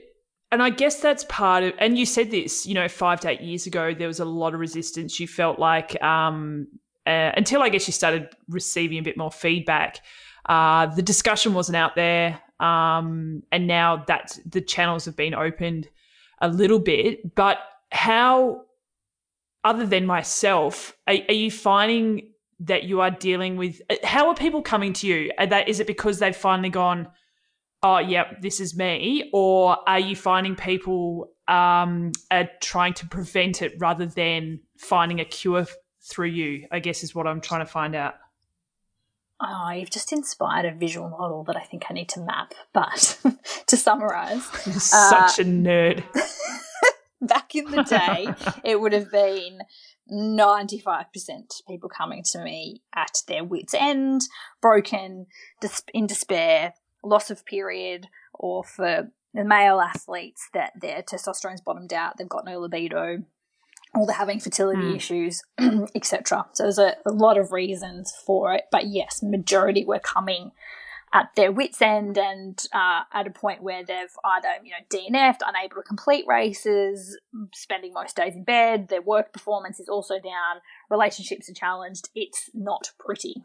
and 0.52 0.62
I 0.62 0.70
guess 0.70 1.00
that's 1.00 1.26
part 1.30 1.64
of. 1.64 1.74
And 1.80 1.98
you 1.98 2.06
said 2.06 2.32
this, 2.32 2.66
you 2.66 2.76
know, 2.76 2.88
five 2.88 3.20
to 3.22 3.30
eight 3.30 3.42
years 3.42 3.66
ago, 3.66 3.94
there 3.94 4.08
was 4.08 4.20
a 4.20 4.26
lot 4.26 4.54
of 4.54 4.60
resistance. 4.60 5.20
You 5.20 5.28
felt 5.28 5.58
like 5.58 6.02
um, 6.04 6.68
uh, 7.08 7.32
until 7.36 7.62
I 7.62 7.70
guess 7.70 7.88
you 7.88 7.94
started 7.94 8.30
receiving 8.48 9.00
a 9.00 9.02
bit 9.02 9.18
more 9.18 9.32
feedback. 9.32 10.00
Uh, 10.48 10.88
the 10.88 11.02
discussion 11.02 11.54
wasn't 11.54 11.76
out 11.76 11.96
there, 11.96 12.40
um, 12.60 13.44
and 13.52 13.68
now 13.68 14.04
that 14.08 14.38
the 14.46 14.62
channels 14.62 15.06
have 15.06 15.16
been 15.16 15.34
opened 15.34 15.90
a 16.42 16.50
little 16.50 16.80
bit. 16.80 17.36
But 17.36 17.60
how, 17.92 18.64
other 19.64 19.86
than 19.86 20.06
myself, 20.06 20.96
are, 21.08 21.16
are 21.30 21.34
you 21.34 21.52
finding 21.52 22.30
that 22.60 22.84
you 22.84 23.02
are 23.02 23.12
dealing 23.12 23.56
with? 23.58 23.82
Uh, 23.90 23.96
how 24.04 24.28
are 24.28 24.36
people 24.36 24.62
coming 24.62 24.94
to 24.94 25.08
you? 25.08 25.32
Are 25.38 25.48
they, 25.48 25.64
is 25.68 25.80
it 25.80 25.88
because 25.88 26.20
they've 26.20 26.36
finally 26.36 26.70
gone? 26.70 27.08
oh, 27.84 27.98
yep, 28.00 28.42
this 28.42 28.60
is 28.60 28.76
me? 28.76 29.30
Or 29.34 29.78
are 29.88 30.00
you 30.00 30.16
finding 30.16 30.56
people 30.56 31.32
um, 31.48 32.14
are 32.32 32.50
trying 32.62 32.94
to 32.96 33.08
prevent 33.08 33.62
it 33.62 33.74
rather 33.78 34.06
than 34.06 34.62
finding 34.78 35.20
a 35.20 35.26
cure 35.26 35.68
through 36.02 36.28
you? 36.28 36.68
I 36.72 36.80
guess 36.80 37.04
is 37.04 37.14
what 37.14 37.28
I'm 37.28 37.42
trying 37.42 37.66
to 37.66 37.72
find 37.72 37.94
out. 37.94 38.16
Oh, 39.46 39.72
you've 39.72 39.90
just 39.90 40.14
inspired 40.14 40.66
a 40.66 40.74
visual 40.74 41.10
model 41.10 41.44
that 41.46 41.58
I 41.58 41.64
think 41.64 41.86
I 41.90 41.94
need 41.94 42.10
to 42.10 42.22
map. 42.22 42.54
But 42.74 43.20
to 43.68 43.78
summarize, 43.78 44.44
such 44.46 45.40
uh, 45.40 45.44
a 45.44 45.46
nerd. 45.46 46.04
back 47.28 47.56
in 47.56 47.72
the 47.72 47.84
day, 47.84 48.28
it 48.64 48.80
would 48.80 48.94
have 48.94 49.12
been 49.12 49.60
95% 50.12 51.06
people 51.68 51.90
coming 51.90 52.24
to 52.32 52.44
me 52.44 52.82
at 52.96 53.22
their 53.28 53.44
wits' 53.44 53.74
end, 53.74 54.22
broken, 54.62 55.28
in 55.94 56.08
despair, 56.08 56.74
loss 57.04 57.32
of 57.32 57.46
period, 57.46 58.08
or 58.34 58.64
for 58.64 59.10
the 59.34 59.44
male 59.44 59.82
athletes 59.82 60.50
that 60.54 60.74
their 60.80 61.02
testosterone's 61.02 61.62
bottomed 61.62 61.94
out, 61.94 62.18
they've 62.18 62.30
got 62.30 62.46
no 62.46 62.60
libido, 62.60 63.24
or 63.96 64.08
they're 64.08 64.16
having 64.16 64.40
fertility 64.40 64.82
mm. 64.82 64.96
issues, 64.96 65.44
etc. 65.96 66.46
So 66.54 66.64
there's 66.64 66.80
a, 66.80 66.96
a, 67.06 67.12
lot 67.12 67.38
of 67.38 67.52
reasons 67.52 68.14
for 68.26 68.54
it, 68.54 68.64
but 68.72 68.88
yes, 68.88 69.22
majority 69.22 69.86
were 69.86 70.00
coming 70.00 70.52
at 71.14 71.30
their 71.36 71.52
wits 71.52 71.80
end 71.80 72.18
and 72.18 72.66
uh, 72.74 73.02
at 73.14 73.28
a 73.28 73.30
point 73.30 73.62
where 73.62 73.86
they've 73.86 74.16
either 74.26 74.50
you 74.64 74.72
know 74.72 74.84
DNF'd, 74.90 75.44
unable 75.46 75.76
to 75.76 75.84
complete 75.84 76.26
races, 76.28 77.20
spending 77.54 77.94
most 77.94 78.16
days 78.16 78.36
in 78.36 78.44
bed, 78.44 78.88
their 78.90 79.02
work 79.02 79.32
performance 79.32 79.80
is 79.80 79.88
also 79.88 80.16
down, 80.16 80.62
relationships 80.90 81.48
are 81.50 81.54
challenged. 81.54 82.10
It's 82.16 82.50
not 82.54 82.92
pretty. 83.00 83.44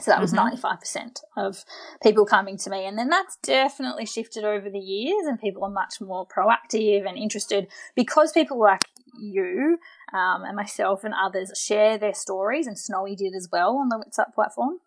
So 0.00 0.12
that 0.12 0.20
was 0.20 0.32
mm-hmm. 0.32 0.66
95% 0.66 1.22
of 1.36 1.64
people 2.02 2.24
coming 2.24 2.56
to 2.58 2.70
me. 2.70 2.86
And 2.86 2.96
then 2.96 3.08
that's 3.08 3.36
definitely 3.42 4.06
shifted 4.06 4.44
over 4.44 4.70
the 4.70 4.78
years, 4.78 5.26
and 5.26 5.40
people 5.40 5.64
are 5.64 5.70
much 5.70 6.00
more 6.00 6.26
proactive 6.26 7.08
and 7.08 7.18
interested 7.18 7.66
because 7.96 8.30
people 8.30 8.60
like 8.60 8.82
you 9.18 9.78
um, 10.12 10.42
and 10.44 10.56
myself 10.56 11.04
and 11.04 11.14
others 11.14 11.52
share 11.58 11.98
their 11.98 12.14
stories, 12.14 12.66
and 12.66 12.78
Snowy 12.78 13.16
did 13.16 13.34
as 13.34 13.48
well 13.52 13.76
on 13.76 13.88
the 13.88 13.98
Wits 13.98 14.18
Up 14.18 14.34
platform. 14.34 14.78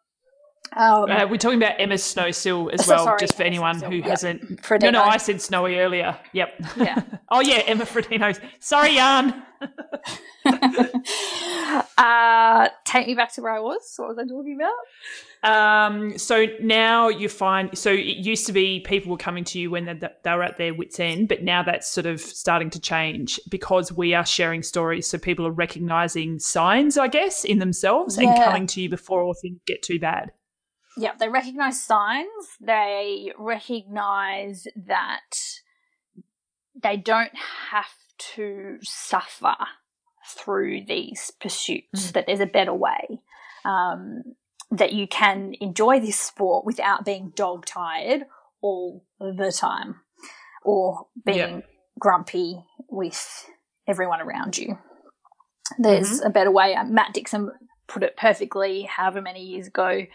Um, 0.74 1.12
uh, 1.12 1.28
we're 1.28 1.38
talking 1.38 1.62
about 1.62 1.80
Emma 1.80 1.96
Snowsill 1.96 2.74
as 2.74 2.86
so, 2.86 2.96
well, 2.96 3.04
sorry, 3.04 3.20
just 3.20 3.36
for 3.36 3.44
Emma 3.44 3.48
anyone 3.48 3.82
who 3.82 3.98
yep. 3.98 4.06
hasn't. 4.06 4.62
Frodeno. 4.62 4.84
No, 4.84 4.92
no, 4.92 5.04
I 5.04 5.18
said 5.18 5.42
Snowy 5.42 5.80
earlier. 5.80 6.18
Yep. 6.32 6.64
Yeah. 6.78 7.04
oh 7.30 7.42
yeah, 7.42 7.64
Emma 7.66 7.86
Frodeno. 7.86 8.40
Sorry, 8.60 8.96
Jan. 8.96 9.44
uh, 11.98 12.70
take 12.86 13.08
me 13.08 13.16
back 13.16 13.34
to 13.34 13.42
where 13.42 13.54
I 13.54 13.60
was. 13.60 13.82
What 13.98 14.08
was 14.10 14.18
I 14.18 14.24
talking 14.24 14.58
about? 14.58 14.72
Um, 15.44 16.18
so 16.18 16.46
now 16.62 17.10
you 17.10 17.28
find, 17.28 17.78
so 17.78 17.92
it 17.92 18.00
used 18.00 18.48
to 18.48 18.54
be 18.54 18.80
people 18.80 19.12
were 19.12 19.18
coming 19.18 19.44
to 19.46 19.60
you 19.60 19.72
when 19.72 19.86
they, 19.86 20.00
they 20.24 20.32
were 20.32 20.44
at 20.44 20.58
their 20.58 20.74
wits' 20.74 21.00
end, 21.00 21.28
but 21.28 21.44
now 21.44 21.64
that's 21.64 21.90
sort 21.90 22.06
of 22.06 22.22
starting 22.22 22.70
to 22.72 22.80
change 22.80 23.40
because 23.50 23.92
we 23.92 24.14
are 24.14 24.26
sharing 24.26 24.64
stories. 24.64 25.06
So 25.08 25.18
people 25.18 25.46
are 25.46 25.52
recognizing 25.52 26.40
signs, 26.40 26.98
I 26.98 27.10
guess, 27.10 27.44
in 27.44 27.60
themselves 27.60 28.18
yeah. 28.18 28.30
and 28.30 28.42
coming 28.44 28.68
to 28.68 28.80
you 28.82 28.88
before 28.90 29.22
all 29.22 29.34
things 29.34 29.60
get 29.66 29.84
too 29.84 30.00
bad. 30.00 30.32
Yeah, 30.98 31.12
they 31.20 31.30
recognize 31.30 31.82
signs. 31.82 32.58
They 32.60 33.32
recognize 33.38 34.68
that 34.76 35.36
they 36.82 36.98
don't 36.98 37.36
have 37.70 37.94
to 38.36 38.78
suffer 38.82 39.56
through 40.28 40.86
these 40.86 41.32
pursuits, 41.40 42.08
mm. 42.08 42.12
that 42.14 42.26
there's 42.28 42.40
a 42.40 42.46
better 42.46 42.74
way. 42.74 43.22
Um, 43.66 44.24
that 44.72 44.94
you 44.94 45.06
can 45.06 45.54
enjoy 45.60 46.00
this 46.00 46.18
sport 46.18 46.66
without 46.66 47.04
being 47.04 47.34
dog 47.36 47.66
tired 47.66 48.24
all 48.62 49.04
the 49.20 49.54
time 49.56 49.98
or 50.64 51.08
being 51.26 51.38
yep. 51.38 51.70
grumpy 52.00 52.64
with 52.88 53.46
everyone 53.88 54.22
around 54.22 54.58
you. 54.58 54.78
There's 55.78 56.20
mm-hmm. 56.20 56.28
a 56.28 56.30
better 56.30 56.52
way. 56.52 56.74
Uh, 56.74 56.86
Matt 56.86 57.14
Dixon 57.14 57.52
put 57.88 58.04
it 58.04 58.16
perfectly 58.16 58.84
however 58.84 59.22
many 59.22 59.44
years 59.44 59.68
ago 59.68 60.06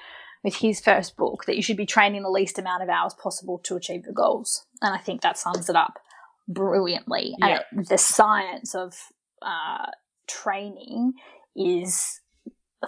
with 0.46 0.54
his 0.54 0.78
first 0.78 1.16
book 1.16 1.44
that 1.46 1.56
you 1.56 1.62
should 1.62 1.76
be 1.76 1.84
training 1.84 2.22
the 2.22 2.30
least 2.30 2.56
amount 2.56 2.80
of 2.80 2.88
hours 2.88 3.12
possible 3.20 3.58
to 3.64 3.74
achieve 3.74 4.04
your 4.04 4.14
goals. 4.14 4.64
And 4.80 4.94
I 4.94 4.98
think 4.98 5.22
that 5.22 5.36
sums 5.36 5.68
it 5.68 5.74
up 5.74 5.98
brilliantly. 6.46 7.34
Yep. 7.40 7.66
And 7.72 7.86
the 7.88 7.98
science 7.98 8.72
of 8.72 8.94
uh, 9.42 9.90
training 10.28 11.14
is 11.56 12.20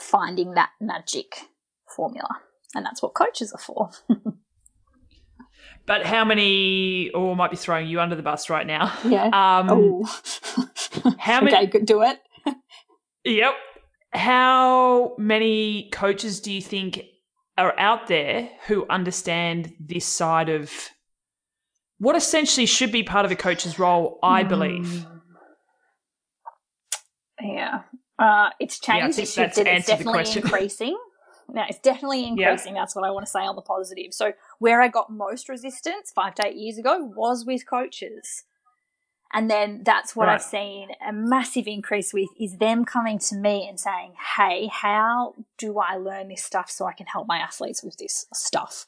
finding 0.00 0.52
that 0.52 0.70
magic 0.80 1.40
formula. 1.96 2.28
And 2.76 2.86
that's 2.86 3.02
what 3.02 3.14
coaches 3.14 3.52
are 3.52 3.58
for. 3.58 3.90
but 5.86 6.06
how 6.06 6.24
many, 6.24 7.10
or 7.10 7.32
oh, 7.32 7.34
might 7.34 7.50
be 7.50 7.56
throwing 7.56 7.88
you 7.88 8.00
under 8.00 8.14
the 8.14 8.22
bus 8.22 8.48
right 8.48 8.68
now. 8.68 8.96
Yeah. 9.04 9.30
Um, 9.32 9.68
oh. 9.68 11.14
how 11.18 11.40
many? 11.42 11.66
Okay, 11.66 11.80
do 11.80 12.02
it. 12.02 12.20
yep. 13.24 13.54
How 14.12 15.16
many 15.18 15.90
coaches 15.90 16.38
do 16.38 16.52
you 16.52 16.62
think 16.62 17.00
are 17.58 17.78
out 17.78 18.06
there 18.06 18.48
who 18.66 18.86
understand 18.88 19.74
this 19.78 20.06
side 20.06 20.48
of 20.48 20.72
what 21.98 22.16
essentially 22.16 22.66
should 22.66 22.92
be 22.92 23.02
part 23.02 23.26
of 23.26 23.32
a 23.32 23.36
coach's 23.36 23.78
role, 23.78 24.18
I 24.22 24.44
believe? 24.44 24.86
Mm. 24.86 25.20
Yeah. 27.42 27.82
Uh, 28.18 28.50
it's 28.60 28.78
changed. 28.78 29.18
Yeah, 29.18 29.22
it's 29.22 29.32
shifted. 29.34 29.66
It's 29.68 29.86
definitely 29.86 30.40
increasing. 30.40 30.98
Now, 31.50 31.64
it's 31.68 31.78
definitely 31.78 32.24
increasing. 32.26 32.74
Yeah. 32.74 32.82
That's 32.82 32.94
what 32.94 33.04
I 33.04 33.10
want 33.10 33.26
to 33.26 33.30
say 33.30 33.40
on 33.40 33.56
the 33.56 33.62
positive. 33.62 34.12
So, 34.12 34.32
where 34.58 34.82
I 34.82 34.88
got 34.88 35.10
most 35.10 35.48
resistance 35.48 36.12
five 36.14 36.34
to 36.36 36.46
eight 36.46 36.56
years 36.56 36.78
ago 36.78 37.10
was 37.16 37.44
with 37.44 37.66
coaches. 37.66 38.44
And 39.32 39.50
then 39.50 39.82
that's 39.84 40.16
what 40.16 40.26
right. 40.26 40.34
I've 40.34 40.42
seen 40.42 40.88
a 41.06 41.12
massive 41.12 41.66
increase 41.66 42.14
with 42.14 42.30
is 42.40 42.56
them 42.56 42.84
coming 42.84 43.18
to 43.20 43.36
me 43.36 43.66
and 43.68 43.78
saying, 43.78 44.14
Hey, 44.36 44.68
how 44.72 45.34
do 45.58 45.78
I 45.78 45.96
learn 45.96 46.28
this 46.28 46.42
stuff 46.42 46.70
so 46.70 46.86
I 46.86 46.92
can 46.92 47.06
help 47.06 47.26
my 47.28 47.38
athletes 47.38 47.82
with 47.82 47.98
this 47.98 48.26
stuff? 48.32 48.86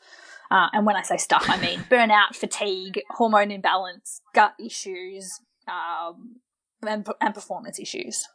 Uh, 0.51 0.69
and 0.73 0.87
when 0.87 0.97
I 0.97 1.03
say 1.03 1.17
stuff, 1.17 1.45
I 1.49 1.59
mean 1.61 1.81
burnout, 1.91 2.35
fatigue, 2.35 3.03
hormone 3.11 3.51
imbalance, 3.51 4.23
gut 4.35 4.55
issues, 4.59 5.41
um, 5.69 6.37
and, 6.83 7.07
and 7.21 7.35
performance 7.35 7.79
issues. 7.79 8.27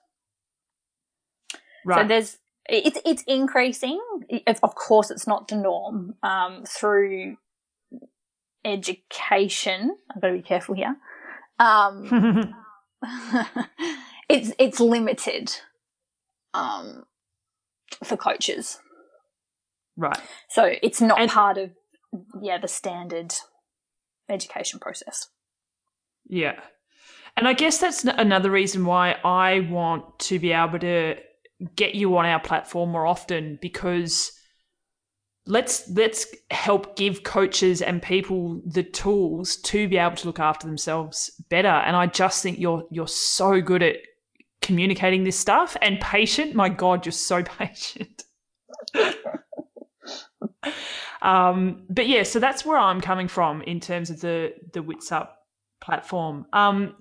Right. 1.86 2.02
So 2.02 2.08
there's 2.08 2.38
it's 2.68 3.00
it's 3.06 3.24
increasing. 3.28 4.00
of 4.64 4.76
course, 4.76 5.12
it's 5.12 5.28
not 5.28 5.48
the 5.48 5.56
norm. 5.56 6.16
Um, 6.24 6.64
through 6.68 7.38
education, 8.64 9.98
I've 10.14 10.22
got 10.22 10.30
to 10.30 10.34
be 10.34 10.42
careful 10.42 10.76
here. 10.76 10.96
Um, 11.60 12.54
it's 14.30 14.52
it's 14.58 14.80
limited 14.80 15.56
um, 16.54 17.04
for 18.04 18.18
coaches, 18.18 18.80
right? 19.98 20.20
So 20.50 20.72
it's 20.82 21.02
not 21.02 21.20
and, 21.20 21.30
part 21.30 21.58
of 21.58 21.72
yeah 22.42 22.58
the 22.58 22.68
standard 22.68 23.34
education 24.30 24.80
process. 24.80 25.30
Yeah, 26.28 26.60
and 27.38 27.48
I 27.48 27.54
guess 27.54 27.78
that's 27.78 28.04
another 28.04 28.50
reason 28.50 28.86
why 28.86 29.16
I 29.24 29.62
want 29.62 30.20
to 30.20 30.40
be 30.40 30.52
able 30.52 30.80
to 30.80 31.16
get 31.76 31.96
you 31.96 32.18
on 32.18 32.26
our 32.26 32.40
platform 32.40 32.92
more 32.92 33.06
often 33.06 33.58
because 33.62 34.32
let's 35.48 35.88
let's 35.92 36.28
help 36.50 36.96
give 36.96 37.24
coaches 37.24 37.82
and 37.82 38.02
people 38.02 38.62
the 38.66 38.84
tools 38.84 39.58
to 39.58 39.88
be 39.88 39.98
able 39.98 40.16
to 40.16 40.26
look 40.26 40.40
after 40.40 40.66
themselves 40.66 41.30
better 41.50 41.68
and 41.68 41.96
i 41.96 42.08
just 42.08 42.42
think 42.42 42.58
you're 42.58 42.84
you're 42.90 43.08
so 43.08 43.62
good 43.62 43.84
at 43.84 43.98
communicating 44.62 45.24
this 45.24 45.38
stuff 45.38 45.78
and 45.82 46.00
patient 46.00 46.56
my 46.56 46.68
god 46.68 47.06
you're 47.06 47.12
so 47.14 47.44
patient 47.60 48.24
um, 51.22 51.84
but 51.90 52.08
yeah, 52.08 52.24
so 52.24 52.40
that's 52.40 52.66
where 52.66 52.78
I'm 52.78 53.02
coming 53.02 53.28
from 53.28 53.62
in 53.64 53.80
terms 53.80 54.10
of 54.10 54.22
the 54.22 54.54
the 54.74 54.82
Wits 54.82 55.12
Up 55.12 55.40
platform. 55.82 56.46
Um, 56.54 56.96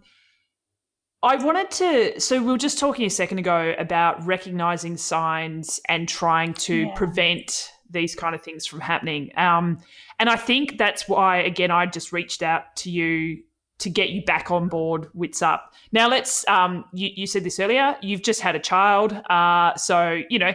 I 1.23 1.37
wanted 1.37 1.71
to. 1.73 2.21
So 2.21 2.41
we 2.41 2.53
were 2.53 2.59
just 2.59 2.79
talking 2.79 3.07
a 3.07 3.11
second 3.11 3.39
ago 3.39 3.75
about 3.79 4.25
recognizing 4.27 4.97
signs 4.97 5.81
and 5.89 6.09
trying 6.09 6.55
to 6.55 6.75
yeah. 6.75 6.95
prevent 6.95 7.71
these 7.95 8.15
kind 8.15 8.35
of 8.35 8.43
things 8.43 8.67
from 8.67 8.81
happening. 8.81 9.31
Um, 9.37 9.79
and 10.19 10.29
I 10.29 10.37
think 10.37 10.77
that's 10.77 11.09
why, 11.09 11.39
again, 11.39 11.71
I 11.71 11.87
just 11.87 12.13
reached 12.13 12.43
out 12.43 12.77
to 12.77 12.91
you 12.91 13.43
to 13.79 13.91
get 13.91 14.11
you 14.11 14.23
back 14.25 14.51
on 14.51 14.69
board 14.69 15.09
Wits 15.15 15.43
Up. 15.43 15.73
Now, 15.93 16.09
let's. 16.09 16.47
Um, 16.49 16.85
you, 16.93 17.11
you 17.15 17.27
said 17.27 17.45
this 17.45 17.59
earlier. 17.59 17.97
You've 18.03 18.23
just 18.23 18.41
had 18.41 18.55
a 18.55 18.61
child, 18.61 19.13
uh, 19.31 19.75
so 19.77 20.21
you 20.29 20.39
know 20.39 20.53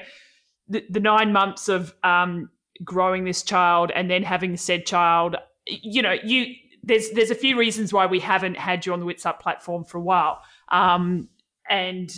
the, 0.67 0.85
the 0.89 0.99
nine 0.99 1.33
months 1.33 1.67
of 1.67 1.93
um, 2.03 2.49
growing 2.83 3.25
this 3.25 3.43
child 3.43 3.91
and 3.93 4.09
then 4.09 4.23
having 4.23 4.55
said 4.57 4.85
child. 4.85 5.35
You 5.65 6.01
know, 6.01 6.15
you 6.23 6.55
there's 6.83 7.09
there's 7.11 7.31
a 7.31 7.35
few 7.35 7.57
reasons 7.57 7.91
why 7.91 8.05
we 8.05 8.19
haven't 8.19 8.57
had 8.57 8.85
you 8.85 8.93
on 8.93 8.99
the 8.99 9.05
Wits 9.05 9.25
Up 9.25 9.41
platform 9.41 9.83
for 9.83 9.97
a 9.97 10.01
while, 10.01 10.41
um, 10.69 11.27
and 11.69 12.11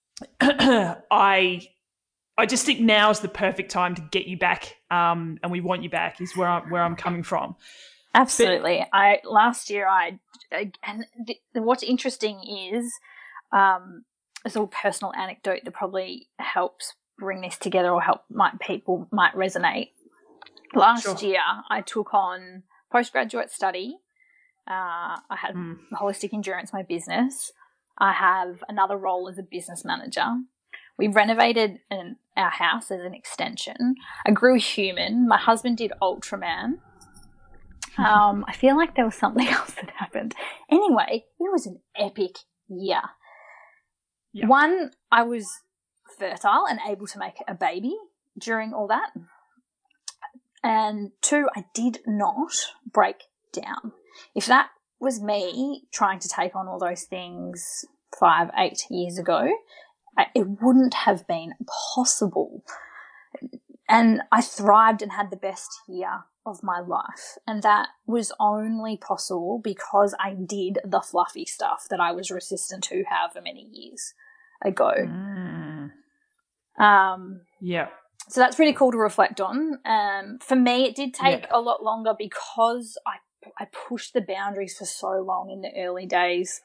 I 0.40 1.68
I 2.38 2.46
just 2.46 2.64
think 2.64 2.78
now 2.80 3.10
is 3.10 3.18
the 3.18 3.28
perfect 3.28 3.70
time 3.70 3.96
to 3.96 4.02
get 4.12 4.26
you 4.26 4.38
back, 4.38 4.76
um, 4.90 5.38
and 5.42 5.50
we 5.50 5.60
want 5.60 5.82
you 5.82 5.90
back. 5.90 6.20
Is 6.20 6.36
where 6.36 6.48
I'm, 6.48 6.70
where 6.70 6.82
I'm 6.82 6.94
coming 6.94 7.24
from. 7.24 7.56
Absolutely. 8.14 8.78
But, 8.78 8.96
I 8.96 9.20
last 9.24 9.70
year 9.70 9.88
I 9.88 10.18
and 10.50 11.04
th- 11.26 11.40
what's 11.54 11.82
interesting 11.82 12.40
is 12.72 12.92
um, 13.52 14.04
a 14.44 14.50
sort 14.50 14.68
of 14.68 14.70
personal 14.70 15.12
anecdote 15.14 15.60
that 15.64 15.72
probably 15.72 16.28
helps 16.38 16.94
bring 17.18 17.40
this 17.40 17.58
together 17.58 17.90
or 17.90 18.00
help 18.00 18.22
might 18.30 18.60
people 18.60 19.08
might 19.10 19.34
resonate. 19.34 19.90
Last 20.74 21.02
sure. 21.02 21.16
year 21.18 21.42
I 21.68 21.80
took 21.80 22.14
on 22.14 22.62
postgraduate 22.92 23.50
study. 23.50 23.98
Uh, 24.66 25.16
I 25.30 25.36
had 25.36 25.54
mm. 25.54 25.78
holistic 25.92 26.32
endurance, 26.32 26.72
my 26.72 26.82
business. 26.82 27.52
I 27.98 28.12
have 28.12 28.62
another 28.68 28.96
role 28.96 29.28
as 29.28 29.38
a 29.38 29.42
business 29.42 29.84
manager. 29.84 30.26
We 30.98 31.08
renovated 31.08 31.78
an, 31.90 32.16
our 32.36 32.50
house 32.50 32.90
as 32.90 33.00
an 33.00 33.14
extension. 33.14 33.94
I 34.26 34.32
grew 34.32 34.58
human. 34.58 35.28
My 35.28 35.38
husband 35.38 35.78
did 35.78 35.92
Ultraman. 36.02 36.78
Um, 37.98 38.44
I 38.46 38.52
feel 38.52 38.76
like 38.76 38.94
there 38.94 39.04
was 39.04 39.16
something 39.16 39.48
else 39.48 39.72
that 39.72 39.90
happened. 39.90 40.32
Anyway, 40.70 41.24
it 41.40 41.50
was 41.50 41.66
an 41.66 41.80
epic 41.96 42.36
year. 42.68 43.00
Yeah. 44.32 44.46
One, 44.46 44.92
I 45.10 45.24
was 45.24 45.44
fertile 46.16 46.64
and 46.68 46.78
able 46.88 47.08
to 47.08 47.18
make 47.18 47.42
a 47.48 47.54
baby 47.54 47.96
during 48.38 48.72
all 48.72 48.86
that. 48.86 49.10
And 50.62 51.10
two, 51.20 51.48
I 51.56 51.64
did 51.74 51.98
not 52.06 52.52
break 52.88 53.24
down. 53.52 53.92
If 54.34 54.46
that 54.46 54.70
was 55.00 55.20
me 55.20 55.84
trying 55.92 56.20
to 56.20 56.28
take 56.28 56.54
on 56.54 56.68
all 56.68 56.78
those 56.78 57.02
things 57.02 57.84
five, 58.18 58.50
eight 58.56 58.84
years 58.90 59.18
ago, 59.18 59.48
it 60.34 60.62
wouldn't 60.62 60.94
have 60.94 61.26
been 61.26 61.54
possible. 61.94 62.64
And 63.88 64.22
I 64.30 64.42
thrived 64.42 65.02
and 65.02 65.12
had 65.12 65.30
the 65.30 65.36
best 65.36 65.70
year 65.88 66.24
of 66.44 66.62
my 66.62 66.80
life. 66.80 67.38
And 67.46 67.62
that 67.62 67.88
was 68.06 68.32
only 68.38 68.96
possible 68.96 69.60
because 69.62 70.14
I 70.18 70.34
did 70.34 70.78
the 70.84 71.00
fluffy 71.00 71.44
stuff 71.44 71.86
that 71.90 72.00
I 72.00 72.12
was 72.12 72.30
resistant 72.30 72.84
to 72.84 73.04
however 73.08 73.40
many 73.42 73.68
years 73.72 74.14
ago. 74.62 74.92
Mm. 74.96 75.90
Um, 76.78 77.40
yeah. 77.60 77.88
So 78.28 78.40
that's 78.40 78.58
really 78.58 78.74
cool 78.74 78.92
to 78.92 78.98
reflect 78.98 79.40
on. 79.40 79.78
Um, 79.84 80.38
for 80.40 80.56
me, 80.56 80.84
it 80.84 80.94
did 80.94 81.14
take 81.14 81.42
yeah. 81.42 81.48
a 81.50 81.60
lot 81.60 81.82
longer 81.82 82.14
because 82.16 82.98
I 83.06 83.16
I 83.58 83.66
pushed 83.66 84.14
the 84.14 84.20
boundaries 84.20 84.76
for 84.76 84.84
so 84.84 85.22
long 85.22 85.50
in 85.50 85.62
the 85.62 85.70
early 85.76 86.06
days. 86.06 86.60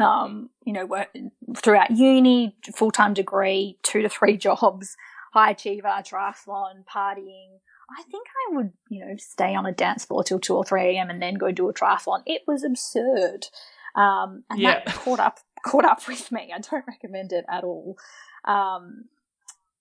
Um, 0.00 0.50
you 0.64 0.72
know, 0.72 0.84
work, 0.84 1.08
throughout 1.56 1.90
uni, 1.90 2.54
full 2.74 2.90
time 2.90 3.14
degree, 3.14 3.78
two 3.82 4.02
to 4.02 4.08
three 4.08 4.36
jobs, 4.48 4.96
high 5.32 5.50
achiever, 5.50 5.88
triathlon, 5.88 6.84
partying, 6.84 7.58
I 7.90 8.02
think 8.10 8.26
I 8.48 8.56
would, 8.56 8.72
you 8.88 9.04
know, 9.04 9.14
stay 9.16 9.54
on 9.54 9.66
a 9.66 9.72
dance 9.72 10.04
floor 10.04 10.24
till 10.24 10.40
2 10.40 10.54
or 10.54 10.64
3 10.64 10.82
a.m. 10.82 11.10
and 11.10 11.22
then 11.22 11.34
go 11.34 11.52
do 11.52 11.68
a 11.68 11.74
triathlon. 11.74 12.22
It 12.26 12.42
was 12.46 12.64
absurd. 12.64 13.46
Um, 13.94 14.44
and 14.50 14.60
yeah. 14.60 14.82
that 14.84 14.94
caught 14.94 15.20
up, 15.20 15.38
caught 15.64 15.84
up 15.84 16.06
with 16.08 16.32
me. 16.32 16.52
I 16.54 16.58
don't 16.58 16.84
recommend 16.86 17.32
it 17.32 17.44
at 17.48 17.64
all. 17.64 17.96
Um, 18.44 19.04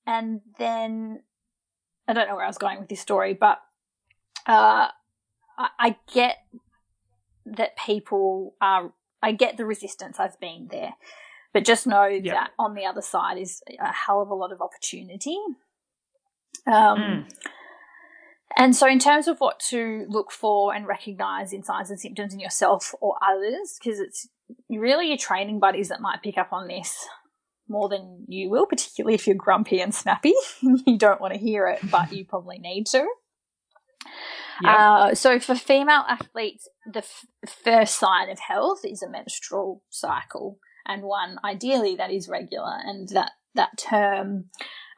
and 0.06 0.42
then 0.60 1.22
I 2.08 2.14
don't 2.14 2.28
know 2.28 2.36
where 2.36 2.46
I 2.46 2.50
was 2.50 2.60
going 2.60 2.80
with 2.80 2.90
this 2.90 3.02
story, 3.02 3.34
but, 3.34 3.60
uh, 4.46 4.90
I, 5.58 5.70
I 5.80 5.96
get 6.14 6.38
that 7.48 7.76
people 7.78 8.56
are, 8.62 8.94
I 9.26 9.32
get 9.32 9.58
the 9.58 9.66
resistance. 9.66 10.20
I've 10.20 10.40
been 10.40 10.68
there. 10.70 10.94
But 11.52 11.66
just 11.66 11.88
know 11.88 12.06
yep. 12.06 12.36
that 12.36 12.52
on 12.60 12.76
the 12.76 12.86
other 12.86 13.02
side 13.02 13.38
is 13.40 13.64
a 13.80 13.92
hell 13.92 14.22
of 14.22 14.30
a 14.30 14.36
lot 14.36 14.52
of 14.52 14.62
opportunity. 14.62 15.38
Um, 16.68 17.00
mm. 17.00 17.34
And 18.58 18.76
so, 18.76 18.88
in 18.88 19.00
terms 19.00 19.28
of 19.28 19.40
what 19.40 19.60
to 19.72 20.06
look 20.08 20.32
for 20.32 20.74
and 20.76 20.86
recognize 20.86 21.54
in 21.54 21.64
signs 21.64 21.90
and 21.90 22.00
symptoms 22.00 22.34
in 22.34 22.40
yourself 22.40 22.94
or 23.02 23.16
others, 23.26 23.78
because 23.80 24.00
it's 24.00 24.28
really 24.70 25.08
your 25.08 25.18
training 25.18 25.60
buddies 25.60 25.90
that 25.90 26.02
might 26.02 26.22
pick 26.22 26.38
up 26.38 26.54
on 26.54 26.68
this 26.68 27.08
more 27.68 27.90
than 27.90 28.26
you 28.28 28.50
will, 28.50 28.68
particularly 28.68 29.16
if 29.16 29.26
you're 29.26 29.36
grumpy 29.36 29.82
and 29.82 29.96
snappy. 29.96 30.34
you 30.62 30.98
don't 30.98 31.20
want 31.20 31.34
to 31.34 31.40
hear 31.40 31.68
it, 31.68 31.80
but 31.90 32.12
you 32.12 32.26
probably 32.26 32.60
need 32.60 32.86
to. 32.88 33.08
Uh, 34.64 35.14
so, 35.16 35.40
for 35.40 35.56
female 35.56 36.04
athletes, 36.08 36.68
the 36.92 37.00
f- 37.00 37.26
first 37.64 37.98
sign 37.98 38.30
of 38.30 38.40
health 38.40 38.82
is 38.84 39.02
a 39.02 39.10
menstrual 39.10 39.82
cycle, 39.90 40.60
and 40.86 41.04
one 41.04 41.38
ideally 41.44 41.96
that 41.96 42.12
is 42.12 42.30
regular, 42.30 42.78
and 42.86 43.10
that 43.10 43.32
that 43.56 43.78
term 43.78 44.46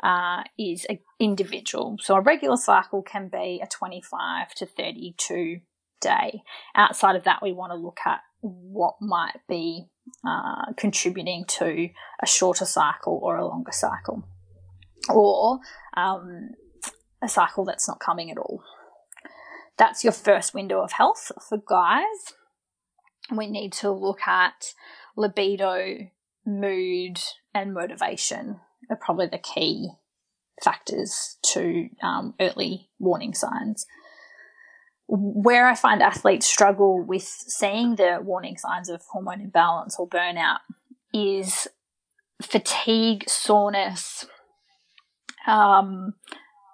uh, 0.04 0.44
is 0.58 0.86
individual. 1.20 1.98
So 2.00 2.16
a 2.16 2.22
regular 2.22 2.58
cycle 2.58 3.02
can 3.02 3.30
be 3.30 3.62
a 3.64 3.68
25 3.68 4.54
to 4.56 4.66
32 4.66 5.60
day. 6.02 6.42
Outside 6.76 7.16
of 7.16 7.24
that, 7.24 7.42
we 7.42 7.54
want 7.54 7.72
to 7.72 7.78
look 7.78 8.00
at 8.06 8.20
what 8.42 8.96
might 9.02 9.40
be 9.50 9.86
uh, 10.28 10.74
contributing 10.76 11.46
to 11.48 11.90
a 12.22 12.28
shorter 12.28 12.66
cycle 12.66 13.20
or 13.22 13.38
a 13.38 13.48
longer 13.48 13.72
cycle, 13.72 14.28
or 15.10 15.60
um, 15.96 16.50
a 17.22 17.28
cycle 17.28 17.66
that's 17.66 17.88
not 17.88 18.00
coming 18.00 18.30
at 18.32 18.38
all. 18.38 18.62
That's 19.78 20.04
your 20.04 20.14
first 20.14 20.54
window 20.54 20.82
of 20.82 20.94
health 20.94 21.32
for 21.48 21.58
guys. 21.58 22.34
We 23.36 23.48
need 23.48 23.74
to 23.74 23.92
look 23.92 24.22
at 24.28 24.74
libido, 25.16 26.10
mood, 26.46 27.20
and 27.54 27.74
motivation 27.74 28.60
are 28.90 28.96
probably 28.96 29.28
the 29.28 29.38
key 29.38 29.92
factors 30.64 31.38
to 31.44 31.90
um, 32.02 32.34
early 32.40 32.90
warning 33.00 33.34
signs. 33.34 33.86
Where 35.08 35.68
I 35.68 35.76
find 35.76 36.02
athletes 36.02 36.48
struggle 36.48 37.02
with 37.02 37.24
seeing 37.24 37.96
the 37.96 38.20
warning 38.22 38.58
signs 38.58 38.90
of 38.90 39.02
hormone 39.12 39.42
imbalance 39.42 39.98
or 39.98 40.08
burnout 40.08 40.60
is 41.14 41.68
fatigue, 42.42 43.24
soreness. 43.30 44.26
Um, 45.46 46.16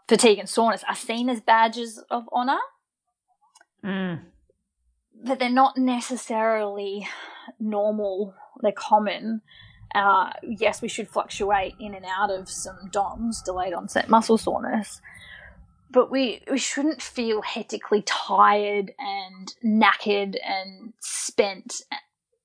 fatigue 0.07 0.39
and 0.39 0.49
soreness 0.49 0.83
are 0.87 0.95
seen 0.95 1.29
as 1.29 1.41
badges 1.41 2.03
of 2.09 2.23
honor, 2.31 2.59
mm. 3.83 4.19
but 5.23 5.39
they're 5.39 5.49
not 5.49 5.77
necessarily 5.77 7.07
normal. 7.59 8.35
They're 8.61 8.71
common. 8.71 9.41
Uh, 9.93 10.31
yes, 10.41 10.81
we 10.81 10.87
should 10.87 11.07
fluctuate 11.07 11.75
in 11.79 11.93
and 11.93 12.05
out 12.05 12.31
of 12.31 12.49
some 12.49 12.89
DOMS, 12.91 13.41
delayed 13.43 13.73
onset 13.73 14.09
muscle 14.09 14.37
soreness, 14.37 15.01
but 15.91 16.09
we, 16.09 16.41
we 16.49 16.57
shouldn't 16.57 17.01
feel 17.01 17.43
hectically 17.43 18.01
tired 18.01 18.91
and 18.97 19.53
knackered 19.63 20.35
and 20.43 20.93
spent 20.99 21.81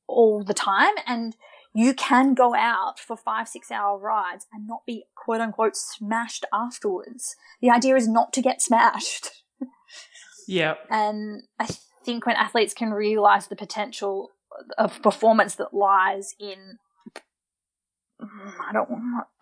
all 0.06 0.44
the 0.44 0.52
time. 0.52 0.92
And 1.06 1.34
you 1.74 1.94
can 1.94 2.34
go 2.34 2.54
out 2.54 2.98
for 2.98 3.16
five, 3.16 3.48
six 3.48 3.70
hour 3.70 3.98
rides 3.98 4.46
and 4.52 4.66
not 4.66 4.84
be 4.86 5.04
quote 5.14 5.40
unquote 5.40 5.76
smashed 5.76 6.44
afterwards. 6.52 7.36
The 7.62 7.70
idea 7.70 7.96
is 7.96 8.06
not 8.06 8.32
to 8.34 8.42
get 8.42 8.60
smashed. 8.60 9.30
Yeah. 10.48 10.74
And 10.90 11.42
I 11.58 11.68
think 12.04 12.26
when 12.26 12.36
athletes 12.36 12.72
can 12.72 12.90
realize 12.90 13.48
the 13.48 13.56
potential 13.56 14.30
of 14.78 15.02
performance 15.02 15.54
that 15.56 15.74
lies 15.74 16.34
in 16.40 16.78
I 18.20 18.72
don't 18.72 18.90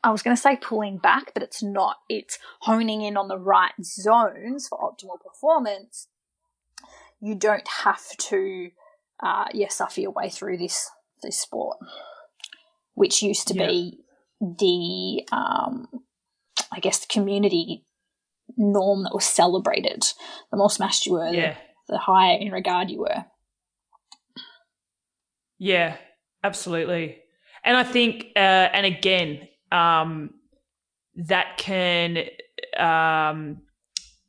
I 0.05 0.11
was 0.11 0.23
going 0.23 0.37
to 0.37 0.41
say 0.41 0.57
pulling 0.57 0.99
back, 0.99 1.33
but 1.33 1.43
it's 1.43 1.63
not. 1.63 1.97
It's 2.11 2.39
honing 2.61 3.03
in 3.03 3.17
on 3.17 3.29
the 3.29 3.39
right 3.39 3.73
zones 3.83 4.69
for 4.69 4.79
optimal 4.79 5.19
performance. 5.25 6.09
You 7.21 7.37
don't 7.37 7.67
have 7.85 8.05
to, 8.19 8.71
uh, 9.23 9.47
yeah, 9.55 9.69
suffer 9.69 10.03
your 10.03 10.11
way 10.11 10.29
through 10.29 10.59
this 10.59 10.91
this 11.23 11.41
sport, 11.41 11.79
which 12.95 13.23
used 13.23 13.49
to 13.49 13.55
be 13.55 14.01
the 14.41 15.27
um, 15.33 15.89
I 16.71 16.81
guess, 16.81 16.99
the 16.99 17.07
community 17.07 17.86
norm 18.57 19.05
that 19.05 19.15
was 19.15 19.25
celebrated. 19.25 20.05
The 20.51 20.57
more 20.57 20.71
smashed 20.71 21.07
you 21.07 21.13
were, 21.13 21.29
Yeah. 21.33 21.57
the, 21.89 21.95
the 21.95 21.99
higher 21.99 22.39
in 22.39 22.51
regard 22.53 22.91
you 22.91 23.01
were. 23.01 23.25
Yeah, 25.59 25.97
absolutely. 26.43 27.19
And 27.65 27.77
I 27.77 27.83
think, 27.83 28.27
uh, 28.37 28.39
and 28.39 28.87
again, 28.87 29.49
um, 29.73 30.31
that 31.17 31.57
can 31.59 32.25
um, 32.77 33.63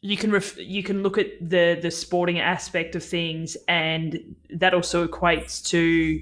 you 0.01 0.15
can 0.15 0.31
ref- 0.31 0.57
you 0.57 0.83
can 0.83 1.03
look 1.03 1.17
at 1.17 1.27
the 1.41 1.77
the 1.81 1.91
sporting 1.91 2.39
aspect 2.39 2.95
of 2.95 3.03
things, 3.03 3.57
and 3.67 4.35
that 4.55 4.73
also 4.73 5.07
equates 5.07 5.63
to 5.69 6.19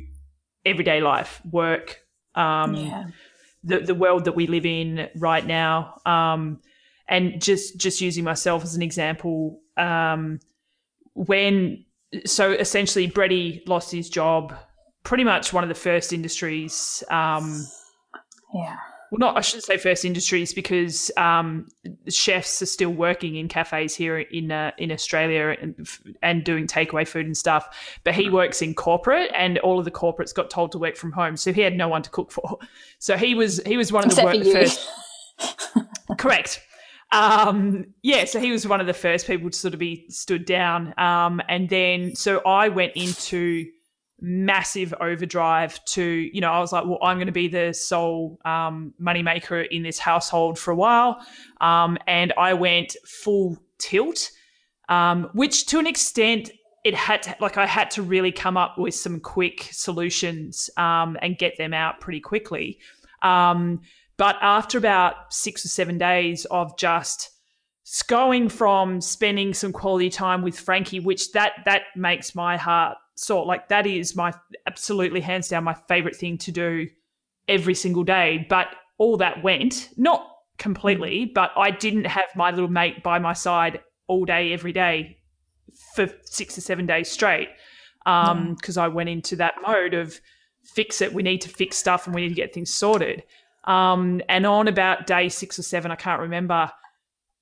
everyday 0.66 1.02
life, 1.02 1.42
work, 1.52 2.00
um, 2.34 2.76
yeah. 2.76 3.06
the 3.64 3.80
the 3.80 3.96
world 3.96 4.26
that 4.26 4.36
we 4.36 4.48
live 4.48 4.66
in 4.66 5.08
right 5.16 5.46
now. 5.46 6.02
Um, 6.06 6.62
and 7.08 7.42
just 7.42 7.78
just 7.78 8.02
using 8.02 8.24
myself 8.24 8.64
as 8.64 8.76
an 8.76 8.82
example, 8.82 9.60
um, 9.78 10.40
when 11.14 11.86
so 12.26 12.52
essentially 12.52 13.08
Brady 13.08 13.64
lost 13.68 13.92
his 13.92 14.10
job, 14.10 14.54
pretty 15.04 15.24
much 15.24 15.54
one 15.54 15.64
of 15.64 15.70
the 15.70 15.76
first 15.76 16.14
industries. 16.14 17.04
Um, 17.10 17.66
Yeah. 18.54 18.78
well, 19.12 19.20
not 19.20 19.38
I 19.38 19.42
shouldn't 19.42 19.66
say 19.66 19.78
first 19.78 20.06
industries 20.06 20.54
because 20.54 21.12
um, 21.18 21.68
chefs 22.10 22.62
are 22.62 22.66
still 22.66 22.90
working 22.92 23.36
in 23.36 23.48
cafes 23.50 23.94
here 23.96 24.20
in 24.20 24.52
uh, 24.52 24.72
in 24.78 24.92
Australia 24.92 25.56
and, 25.62 25.88
and 26.24 26.44
doing 26.44 26.68
takeaway 26.68 27.08
food 27.08 27.26
and 27.26 27.36
stuff. 27.38 27.98
But 28.04 28.14
he 28.16 28.30
works 28.30 28.62
in 28.62 28.74
corporate, 28.74 29.32
and 29.38 29.58
all 29.60 29.78
of 29.78 29.86
the 29.86 29.92
corporates 29.92 30.34
got 30.34 30.50
told 30.50 30.72
to 30.72 30.78
work 30.80 30.96
from 30.96 31.12
home, 31.12 31.38
so 31.38 31.52
he 31.54 31.62
had 31.62 31.76
no 31.76 31.88
one 31.88 32.02
to 32.02 32.10
cook 32.10 32.32
for. 32.32 32.58
So 33.00 33.18
he 33.18 33.36
was 33.36 33.62
he 33.66 33.78
was 33.78 33.92
one 33.92 34.06
of 34.06 34.16
the 34.16 34.22
Except 34.22 34.46
wor- 34.46 34.54
for 34.54 34.60
first. 34.60 34.90
Correct. 36.18 36.62
Um, 37.12 37.86
yeah, 38.02 38.26
so 38.26 38.40
he 38.40 38.52
was 38.52 38.68
one 38.68 38.82
of 38.82 38.88
the 38.88 38.94
first 38.94 39.28
people 39.28 39.50
to 39.50 39.58
sort 39.58 39.74
of 39.74 39.80
be 39.80 40.06
stood 40.10 40.46
down. 40.46 40.94
Um, 41.00 41.42
and 41.48 41.70
then, 41.70 42.16
so 42.16 42.42
I 42.46 42.70
went 42.70 42.94
into 42.96 43.66
massive 44.20 44.94
overdrive 45.00 45.84
to, 45.86 46.04
you 46.04 46.42
know, 46.42 46.52
I 46.52 46.60
was 46.60 46.72
like, 46.72 46.86
well, 46.86 47.00
I'm 47.02 47.18
going 47.18 47.28
to 47.28 47.34
be 47.34 47.48
the 47.48 47.74
sole 47.74 48.40
um, 48.46 48.94
moneymaker 49.02 49.68
in 49.70 49.84
this 49.84 50.00
household 50.00 50.58
for 50.58 50.72
a 50.72 50.76
while. 50.76 51.20
Um, 51.62 51.98
and 52.08 52.34
I 52.38 52.54
went 52.54 52.96
full 53.06 53.58
tilt, 53.78 54.32
um, 54.90 55.30
which 55.34 55.68
to 55.68 55.80
an 55.80 55.88
extent, 55.88 56.50
it 56.84 56.94
had 56.94 57.24
to, 57.24 57.36
like 57.40 57.58
I 57.58 57.66
had 57.66 57.90
to 57.92 58.04
really 58.04 58.32
come 58.32 58.58
up 58.58 58.78
with 58.78 58.94
some 58.94 59.20
quick 59.20 59.68
solutions 59.72 60.70
um, 60.78 61.18
and 61.22 61.38
get 61.38 61.58
them 61.58 61.74
out 61.74 62.00
pretty 62.00 62.20
quickly. 62.20 62.80
Um, 63.22 63.82
but 64.18 64.38
after 64.42 64.78
about 64.78 65.34
six 65.34 65.66
or 65.66 65.70
seven 65.70 65.98
days 65.98 66.46
of 66.46 66.78
just 66.78 67.32
going 68.08 68.50
from 68.50 69.00
spending 69.00 69.54
some 69.54 69.72
quality 69.72 70.10
time 70.10 70.42
with 70.42 70.60
Frankie, 70.60 71.00
which 71.00 71.32
that 71.34 71.54
that 71.66 71.84
makes 71.96 72.34
my 72.34 72.58
heart 72.58 72.98
sore. 73.16 73.46
Like 73.46 73.70
that 73.70 73.86
is 73.86 74.16
my 74.16 74.34
absolutely 74.66 75.22
hands 75.22 75.48
down 75.48 75.64
my 75.64 75.76
favorite 75.88 76.16
thing 76.16 76.38
to 76.40 76.52
do 76.52 76.88
every 77.48 77.76
single 77.76 78.04
day. 78.04 78.46
But 78.50 78.68
all 78.98 79.18
that 79.18 79.44
went 79.44 79.90
not 79.98 80.28
completely, 80.58 81.26
but 81.26 81.52
I 81.56 81.72
didn't 81.72 82.06
have 82.06 82.30
my 82.36 82.52
little 82.52 82.70
mate 82.70 83.04
by 83.04 83.20
my 83.20 83.34
side 83.34 83.82
all 84.08 84.26
day 84.26 84.54
every 84.54 84.72
day 84.72 85.18
for 85.96 86.08
six 86.24 86.58
or 86.58 86.62
seven 86.62 86.86
days 86.86 87.10
straight. 87.10 87.50
Um, 88.06 88.54
because 88.54 88.78
I 88.78 88.88
went 88.88 89.10
into 89.10 89.36
that 89.38 89.56
mode 89.66 89.96
of 89.96 90.20
fix 90.64 91.02
it. 91.02 91.12
We 91.12 91.24
need 91.24 91.42
to 91.42 91.50
fix 91.50 91.76
stuff 91.78 92.06
and 92.06 92.16
we 92.16 92.22
need 92.22 92.30
to 92.30 92.36
get 92.36 92.54
things 92.54 92.72
sorted. 92.72 93.24
Um, 93.66 94.22
and 94.30 94.46
on 94.46 94.68
about 94.68 95.08
day 95.08 95.30
six 95.30 95.58
or 95.60 95.64
seven, 95.64 95.92
I 95.92 95.96
can't 95.96 96.22
remember. 96.22 96.72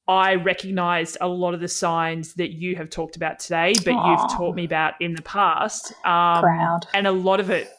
I 0.07 0.36
recognized 0.36 1.17
a 1.21 1.28
lot 1.28 1.53
of 1.53 1.59
the 1.61 1.67
signs 1.67 2.34
that 2.36 2.51
you 2.51 2.76
have 2.76 2.89
talked 2.89 3.15
about 3.15 3.39
today, 3.39 3.74
but 3.86 3.93
Aw. 3.93 4.11
you've 4.11 4.32
taught 4.34 4.55
me 4.55 4.65
about 4.65 4.95
in 5.01 5.15
the 5.15 5.21
past. 5.21 5.91
Um, 6.05 6.41
Proud. 6.41 6.88
and 6.93 7.07
a 7.07 7.11
lot 7.11 7.39
of 7.39 7.49
it, 7.49 7.69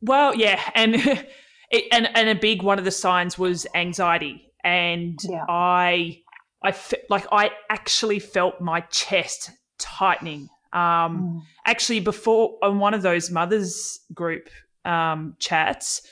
well, 0.00 0.34
yeah, 0.34 0.60
and 0.74 0.94
it, 1.70 1.84
and 1.92 2.08
and 2.16 2.28
a 2.28 2.34
big 2.34 2.62
one 2.62 2.78
of 2.80 2.84
the 2.84 2.90
signs 2.90 3.38
was 3.38 3.64
anxiety, 3.74 4.42
and 4.64 5.18
Yeah. 5.22 5.44
I, 5.48 6.20
I 6.64 6.72
fe- 6.72 7.02
like 7.10 7.26
I 7.30 7.50
actually 7.70 8.18
felt 8.18 8.60
my 8.60 8.80
chest 8.80 9.50
tightening. 9.78 10.48
Um, 10.72 10.82
Mm. 10.82 11.42
actually 11.64 12.00
before 12.00 12.58
on 12.62 12.80
one 12.80 12.92
of 12.92 13.00
those 13.02 13.30
mothers 13.30 14.00
group 14.12 14.48
um, 14.84 15.36
chats 15.38 16.02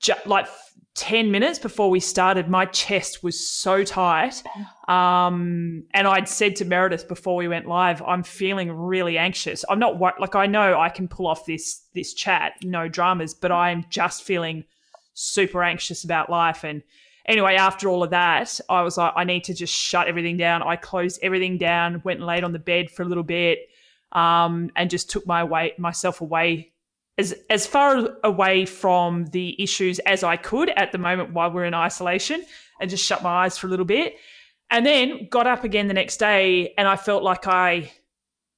ju- 0.00 0.12
like 0.26 0.46
10 0.94 1.32
minutes 1.32 1.58
before 1.58 1.90
we 1.90 1.98
started 1.98 2.48
my 2.48 2.64
chest 2.66 3.22
was 3.24 3.48
so 3.48 3.82
tight. 3.82 4.42
Um, 4.86 5.84
and 5.92 6.06
i'd 6.06 6.28
said 6.28 6.56
to 6.56 6.64
meredith 6.64 7.08
before 7.08 7.36
we 7.36 7.48
went 7.48 7.66
live 7.66 8.02
i'm 8.02 8.22
feeling 8.22 8.70
really 8.70 9.18
anxious. 9.18 9.64
I'm 9.68 9.78
not 9.78 10.00
like 10.00 10.34
i 10.34 10.46
know 10.46 10.78
i 10.78 10.88
can 10.88 11.08
pull 11.08 11.26
off 11.26 11.46
this 11.46 11.82
this 11.94 12.14
chat 12.14 12.52
no 12.62 12.88
dramas 12.88 13.34
but 13.34 13.50
i'm 13.50 13.84
just 13.88 14.22
feeling 14.22 14.64
super 15.14 15.62
anxious 15.62 16.04
about 16.04 16.30
life. 16.30 16.64
And 16.64 16.82
anyway 17.26 17.56
after 17.56 17.88
all 17.88 18.02
of 18.02 18.10
that 18.10 18.60
i 18.68 18.82
was 18.82 18.98
like 18.98 19.12
i 19.16 19.24
need 19.24 19.44
to 19.44 19.54
just 19.54 19.74
shut 19.74 20.06
everything 20.06 20.36
down. 20.36 20.62
I 20.62 20.76
closed 20.76 21.18
everything 21.22 21.58
down 21.58 22.02
went 22.04 22.20
and 22.20 22.26
laid 22.26 22.44
on 22.44 22.52
the 22.52 22.58
bed 22.58 22.90
for 22.90 23.02
a 23.02 23.06
little 23.06 23.24
bit 23.24 23.58
um, 24.12 24.70
and 24.76 24.90
just 24.90 25.10
took 25.10 25.26
my 25.26 25.42
way 25.42 25.72
myself 25.76 26.20
away 26.20 26.72
as 27.18 27.34
as 27.50 27.66
far 27.66 28.16
away 28.24 28.66
from 28.66 29.26
the 29.26 29.60
issues 29.62 29.98
as 30.00 30.24
I 30.24 30.36
could 30.36 30.70
at 30.70 30.92
the 30.92 30.98
moment 30.98 31.32
while 31.32 31.50
we're 31.50 31.64
in 31.64 31.74
isolation, 31.74 32.44
and 32.80 32.90
just 32.90 33.04
shut 33.04 33.22
my 33.22 33.44
eyes 33.44 33.56
for 33.56 33.66
a 33.66 33.70
little 33.70 33.84
bit, 33.84 34.16
and 34.70 34.84
then 34.84 35.28
got 35.30 35.46
up 35.46 35.64
again 35.64 35.88
the 35.88 35.94
next 35.94 36.18
day, 36.18 36.74
and 36.76 36.88
I 36.88 36.96
felt 36.96 37.22
like 37.22 37.46
I 37.46 37.92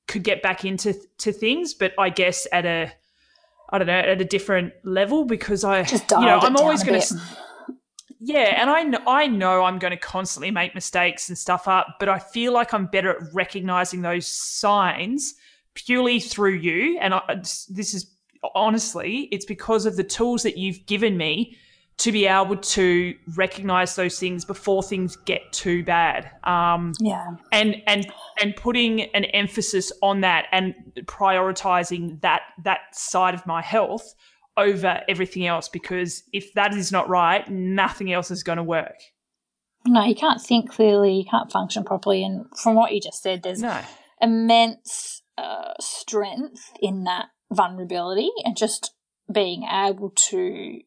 could 0.09 0.23
get 0.23 0.43
back 0.43 0.65
into 0.65 0.95
to 1.19 1.33
things, 1.33 1.75
but 1.75 1.93
I 1.99 2.11
guess 2.11 2.47
at 2.53 2.65
a 2.65 2.93
I 3.71 3.79
don't 3.79 3.87
know 3.87 3.95
at 3.95 4.21
a 4.21 4.25
different 4.25 4.73
level 4.85 5.25
because 5.25 5.65
I 5.65 5.83
Just 5.83 6.11
you 6.11 6.21
know 6.21 6.39
I'm 6.39 6.57
always 6.57 6.83
going 6.83 7.01
to 7.01 7.21
yeah, 8.19 8.61
and 8.61 8.71
I 8.71 8.83
know, 8.83 9.01
I 9.07 9.27
know 9.27 9.65
I'm 9.65 9.79
going 9.79 9.91
to 9.91 9.97
constantly 9.97 10.51
make 10.51 10.75
mistakes 10.75 11.29
and 11.29 11.37
stuff 11.37 11.69
up, 11.69 11.97
but 12.01 12.09
I 12.09 12.19
feel 12.19 12.53
like 12.53 12.73
I'm 12.73 12.87
better 12.87 13.11
at 13.11 13.35
recognizing 13.35 14.01
those 14.01 14.27
signs 14.27 15.35
purely 15.75 16.19
through 16.19 16.55
you. 16.55 16.99
And 16.99 17.15
I, 17.15 17.37
this 17.69 17.93
is 17.95 18.16
honestly, 18.55 19.29
it's 19.33 19.45
because 19.45 19.87
of 19.87 19.97
the 19.97 20.05
tools 20.05 20.43
that 20.43 20.57
you've 20.57 20.85
given 20.87 21.17
me 21.17 21.57
to 21.99 22.13
be 22.13 22.27
able 22.27 22.57
to 22.59 23.15
recognize 23.37 23.97
those 23.97 24.19
things 24.19 24.45
before 24.45 24.83
things 24.83 25.17
get 25.17 25.51
too 25.53 25.83
bad. 25.83 26.31
Um, 26.45 26.93
Yeah. 27.01 27.27
and 27.53 27.83
and 27.87 28.07
and 28.41 28.55
putting 28.55 29.03
an 29.15 29.25
emphasis 29.27 29.91
on 30.03 30.21
that 30.21 30.47
and 30.53 30.75
prioritizing 31.05 32.21
that 32.21 32.43
that 32.65 32.81
side 32.93 33.35
of 33.35 33.47
my 33.47 33.63
health 33.63 34.15
over 34.59 35.03
everything 35.09 35.47
else 35.47 35.69
because 35.69 36.23
if 36.33 36.53
that 36.55 36.73
is 36.75 36.91
not 36.91 37.07
right 37.11 37.47
nothing 37.51 38.11
else 38.11 38.31
is 38.31 38.43
going 38.43 38.57
to 38.57 38.63
work 38.65 38.97
No, 39.85 40.03
you 40.03 40.15
can't 40.15 40.41
think 40.41 40.71
clearly, 40.71 41.13
you 41.15 41.25
can't 41.31 41.53
function 41.53 41.85
properly. 41.85 42.25
And 42.25 42.47
from 42.57 42.75
what 42.75 42.93
you 42.93 43.01
just 43.01 43.23
said, 43.23 43.43
there's 43.43 43.61
no 43.61 43.79
immense 44.21 45.23
uh, 45.39 45.75
strength 45.81 46.73
in 46.81 47.05
that 47.05 47.27
vulnerability 47.51 48.31
and 48.45 48.57
just 48.57 48.95
being 49.31 49.65
able 49.65 50.11
to 50.11 50.81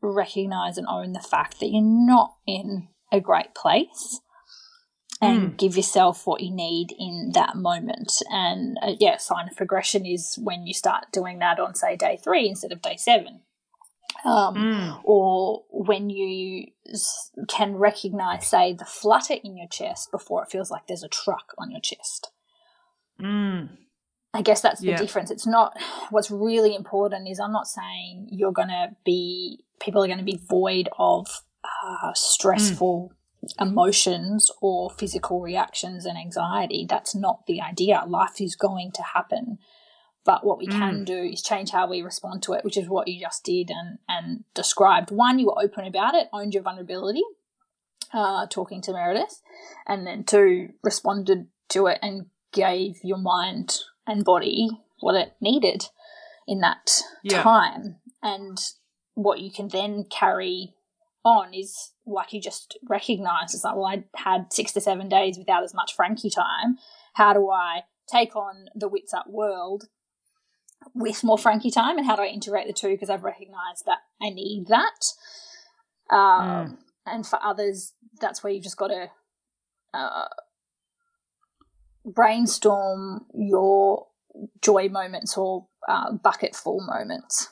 recognize 0.00 0.78
and 0.78 0.86
own 0.88 1.12
the 1.12 1.20
fact 1.20 1.60
that 1.60 1.68
you're 1.68 1.82
not 1.82 2.34
in 2.46 2.88
a 3.12 3.20
great 3.20 3.54
place 3.54 4.20
and 5.20 5.56
give 5.56 5.76
yourself 5.76 6.26
what 6.26 6.40
you 6.40 6.50
need 6.50 6.92
in 6.98 7.30
that 7.34 7.54
moment. 7.54 8.12
And 8.28 8.76
uh, 8.82 8.94
yeah, 8.98 9.18
sign 9.18 9.48
of 9.48 9.56
progression 9.56 10.04
is 10.04 10.36
when 10.42 10.66
you 10.66 10.74
start 10.74 11.12
doing 11.12 11.38
that 11.38 11.60
on, 11.60 11.76
say, 11.76 11.94
day 11.94 12.18
three 12.22 12.48
instead 12.48 12.72
of 12.72 12.82
day 12.82 12.96
seven. 12.96 13.40
Um, 14.24 14.54
Mm. 14.54 15.00
or 15.04 15.62
when 15.70 16.10
you 16.10 16.66
can 17.48 17.76
recognize, 17.76 18.46
say, 18.46 18.72
the 18.72 18.84
flutter 18.84 19.34
in 19.42 19.56
your 19.56 19.68
chest 19.68 20.10
before 20.10 20.42
it 20.42 20.50
feels 20.50 20.70
like 20.70 20.86
there's 20.86 21.02
a 21.02 21.08
truck 21.08 21.54
on 21.56 21.70
your 21.70 21.80
chest. 21.80 22.30
Mm. 23.20 23.70
I 24.34 24.42
guess 24.42 24.60
that's 24.60 24.80
the 24.80 24.88
Yeah. 24.92 24.96
difference. 24.96 25.30
It's 25.30 25.46
not 25.46 25.76
what's 26.10 26.30
really 26.30 26.74
important 26.74 27.28
is 27.28 27.38
I'm 27.38 27.52
not 27.52 27.66
saying 27.66 28.28
you're 28.30 28.52
going 28.52 28.68
to 28.68 28.96
be, 29.04 29.64
people 29.78 30.02
are 30.02 30.06
going 30.06 30.18
to 30.18 30.24
be 30.24 30.40
void 30.48 30.88
of 30.98 31.42
uh, 31.64 32.12
stressful 32.14 33.12
emotions 33.60 34.50
or 34.60 34.88
physical 34.90 35.40
reactions 35.40 36.06
and 36.06 36.16
anxiety. 36.16 36.86
That's 36.88 37.14
not 37.14 37.46
the 37.46 37.60
idea. 37.60 38.04
Life 38.06 38.40
is 38.40 38.56
going 38.56 38.92
to 38.92 39.02
happen. 39.02 39.58
But 40.24 40.46
what 40.46 40.58
we 40.58 40.68
can 40.68 41.04
do 41.04 41.16
is 41.16 41.42
change 41.42 41.70
how 41.70 41.88
we 41.88 42.00
respond 42.00 42.44
to 42.44 42.52
it, 42.52 42.64
which 42.64 42.76
is 42.76 42.88
what 42.88 43.08
you 43.08 43.20
just 43.20 43.44
did 43.44 43.70
and, 43.70 43.98
and 44.08 44.44
described. 44.54 45.10
One, 45.10 45.40
you 45.40 45.46
were 45.46 45.60
open 45.60 45.84
about 45.84 46.14
it, 46.14 46.28
owned 46.32 46.54
your 46.54 46.62
vulnerability, 46.62 47.22
uh, 48.12 48.46
talking 48.46 48.80
to 48.82 48.92
Meredith, 48.92 49.42
and 49.84 50.06
then 50.06 50.22
two, 50.22 50.68
responded 50.84 51.48
to 51.70 51.88
it 51.88 51.98
and 52.02 52.26
gave 52.52 52.98
your 53.02 53.18
mind 53.18 53.78
and 54.06 54.24
body 54.24 54.68
what 55.00 55.14
it 55.14 55.34
needed 55.40 55.84
in 56.46 56.60
that 56.60 57.02
Yeah. 57.22 57.42
time. 57.42 58.00
And 58.22 58.58
what 59.14 59.40
you 59.40 59.50
can 59.50 59.68
then 59.68 60.04
carry 60.04 60.74
on 61.24 61.54
is 61.54 61.92
like 62.06 62.32
you 62.32 62.40
just 62.40 62.76
recognize 62.88 63.54
it's 63.54 63.64
like, 63.64 63.76
well, 63.76 63.86
I 63.86 64.04
had 64.16 64.52
six 64.52 64.72
to 64.72 64.80
seven 64.80 65.08
days 65.08 65.38
without 65.38 65.62
as 65.62 65.74
much 65.74 65.94
Frankie 65.94 66.30
time. 66.30 66.78
How 67.14 67.32
do 67.32 67.50
I 67.50 67.84
take 68.08 68.34
on 68.34 68.68
the 68.74 68.88
Wits 68.88 69.14
Up 69.14 69.26
world 69.28 69.88
with 70.94 71.22
more 71.22 71.38
Frankie 71.38 71.70
time 71.70 71.96
and 71.96 72.06
how 72.06 72.16
do 72.16 72.22
I 72.22 72.26
integrate 72.26 72.66
the 72.66 72.72
two 72.72 72.88
because 72.88 73.10
I've 73.10 73.22
recognized 73.22 73.86
that 73.86 73.98
I 74.20 74.30
need 74.30 74.66
that. 74.68 76.14
Um, 76.14 76.18
mm. 76.18 76.78
And 77.06 77.26
for 77.26 77.42
others, 77.42 77.94
that's 78.20 78.42
where 78.42 78.52
you've 78.52 78.64
just 78.64 78.76
got 78.76 78.88
to 78.88 79.10
uh, 79.94 80.28
brainstorm 82.04 83.26
your 83.34 84.06
joy 84.60 84.88
moments 84.88 85.36
or 85.36 85.66
uh, 85.88 86.12
bucket 86.12 86.54
full 86.54 86.80
moments. 86.86 87.48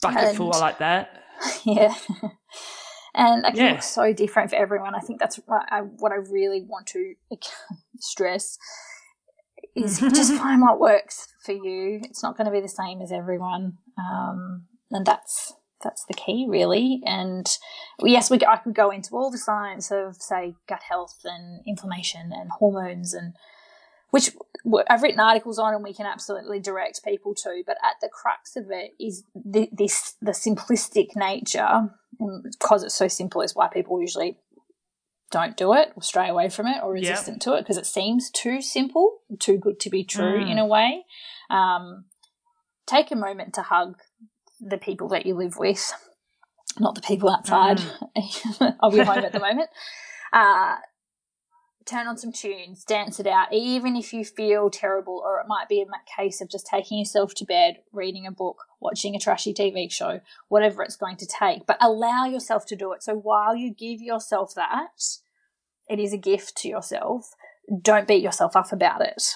Bucket 0.00 0.28
and, 0.28 0.36
full, 0.36 0.54
I 0.54 0.58
like 0.58 0.78
that. 0.78 1.10
Yeah. 1.64 1.94
and 3.14 3.44
that 3.44 3.54
can 3.54 3.64
yeah. 3.64 3.72
look 3.72 3.82
so 3.82 4.12
different 4.12 4.50
for 4.50 4.56
everyone. 4.56 4.94
I 4.96 4.98
think 4.98 5.20
that's 5.20 5.36
what 5.46 5.62
I, 5.70 5.82
what 5.82 6.10
I 6.10 6.16
really 6.16 6.62
want 6.62 6.88
to 6.88 7.14
stress 8.00 8.58
is 9.76 10.00
just 10.14 10.34
find 10.34 10.60
what 10.60 10.80
works 10.80 11.28
for 11.44 11.52
you. 11.52 12.00
It's 12.02 12.22
not 12.22 12.36
going 12.36 12.46
to 12.46 12.50
be 12.52 12.60
the 12.60 12.68
same 12.68 13.00
as 13.00 13.12
everyone, 13.12 13.78
um, 13.98 14.64
and 14.90 15.06
that's 15.06 15.54
that's 15.82 16.04
the 16.04 16.14
key, 16.14 16.46
really. 16.48 17.02
And 17.04 17.46
yes, 18.02 18.30
we 18.30 18.38
I 18.46 18.56
could 18.56 18.74
go 18.74 18.90
into 18.90 19.16
all 19.16 19.30
the 19.30 19.38
science 19.38 19.90
of 19.90 20.16
say 20.16 20.54
gut 20.68 20.82
health 20.88 21.20
and 21.24 21.62
inflammation 21.66 22.32
and 22.32 22.50
hormones 22.50 23.14
and 23.14 23.34
which 24.10 24.30
I've 24.88 25.02
written 25.02 25.20
articles 25.20 25.58
on 25.58 25.74
and 25.74 25.84
we 25.84 25.92
can 25.92 26.06
absolutely 26.06 26.60
direct 26.60 27.04
people 27.04 27.34
to. 27.36 27.62
But 27.66 27.76
at 27.84 27.96
the 28.00 28.08
crux 28.08 28.56
of 28.56 28.70
it 28.70 28.92
is 28.98 29.24
the, 29.34 29.68
this 29.70 30.14
the 30.22 30.32
simplistic 30.32 31.14
nature, 31.14 31.90
because 32.18 32.82
it's 32.82 32.94
so 32.94 33.08
simple, 33.08 33.42
is 33.42 33.54
why 33.54 33.68
people 33.68 34.00
usually 34.00 34.38
don't 35.30 35.58
do 35.58 35.74
it 35.74 35.92
or 35.94 36.02
stray 36.02 36.28
away 36.28 36.48
from 36.48 36.66
it 36.66 36.82
or 36.82 36.92
resistant 36.92 37.42
to 37.42 37.52
it 37.54 37.60
because 37.60 37.76
it 37.76 37.86
seems 37.86 38.30
too 38.30 38.62
simple, 38.62 39.18
too 39.38 39.58
good 39.58 39.78
to 39.80 39.90
be 39.90 40.02
true 40.02 40.42
mm. 40.42 40.50
in 40.50 40.58
a 40.58 40.66
way. 40.66 41.04
Um, 41.50 42.06
take 42.86 43.10
a 43.10 43.16
moment 43.16 43.52
to 43.54 43.62
hug 43.62 43.98
the 44.60 44.78
people 44.78 45.08
that 45.08 45.26
you 45.26 45.34
live 45.34 45.56
with, 45.58 45.92
not 46.78 46.94
the 46.94 47.00
people 47.00 47.30
outside 47.30 47.78
mm. 47.78 48.76
of 48.80 48.94
your 48.94 49.04
home 49.04 49.24
at 49.24 49.32
the 49.32 49.40
moment. 49.40 49.70
Uh, 50.32 50.76
turn 51.88 52.06
on 52.06 52.18
some 52.18 52.32
tunes, 52.32 52.84
dance 52.84 53.18
it 53.18 53.26
out, 53.26 53.52
even 53.52 53.96
if 53.96 54.12
you 54.12 54.24
feel 54.24 54.70
terrible, 54.70 55.22
or 55.24 55.40
it 55.40 55.48
might 55.48 55.68
be 55.68 55.80
a 55.80 55.86
case 56.20 56.40
of 56.40 56.50
just 56.50 56.66
taking 56.66 56.98
yourself 56.98 57.34
to 57.34 57.44
bed, 57.44 57.78
reading 57.92 58.26
a 58.26 58.30
book, 58.30 58.64
watching 58.80 59.16
a 59.16 59.18
trashy 59.18 59.54
TV 59.54 59.90
show, 59.90 60.20
whatever 60.48 60.82
it's 60.82 60.96
going 60.96 61.16
to 61.16 61.26
take. 61.26 61.66
But 61.66 61.78
allow 61.80 62.26
yourself 62.26 62.66
to 62.66 62.76
do 62.76 62.92
it. 62.92 63.02
So 63.02 63.14
while 63.14 63.56
you 63.56 63.72
give 63.72 64.00
yourself 64.00 64.54
that, 64.54 65.02
it 65.88 65.98
is 65.98 66.12
a 66.12 66.18
gift 66.18 66.56
to 66.58 66.68
yourself. 66.68 67.30
Don't 67.80 68.06
beat 68.06 68.22
yourself 68.22 68.54
up 68.54 68.72
about 68.72 69.00
it. 69.00 69.34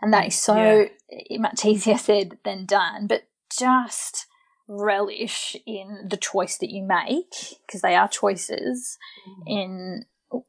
And 0.00 0.12
that 0.12 0.26
is 0.26 0.34
so 0.34 0.88
yeah. 1.10 1.38
much 1.38 1.64
easier 1.64 1.98
said 1.98 2.38
than 2.44 2.64
done. 2.64 3.06
But 3.06 3.22
just 3.56 4.26
relish 4.66 5.56
in 5.66 6.06
the 6.08 6.16
choice 6.16 6.58
that 6.58 6.70
you 6.70 6.82
make 6.82 7.58
because 7.66 7.82
they 7.82 7.94
are 7.94 8.08
choices 8.08 8.98
mm. 9.28 9.42
in 9.46 10.04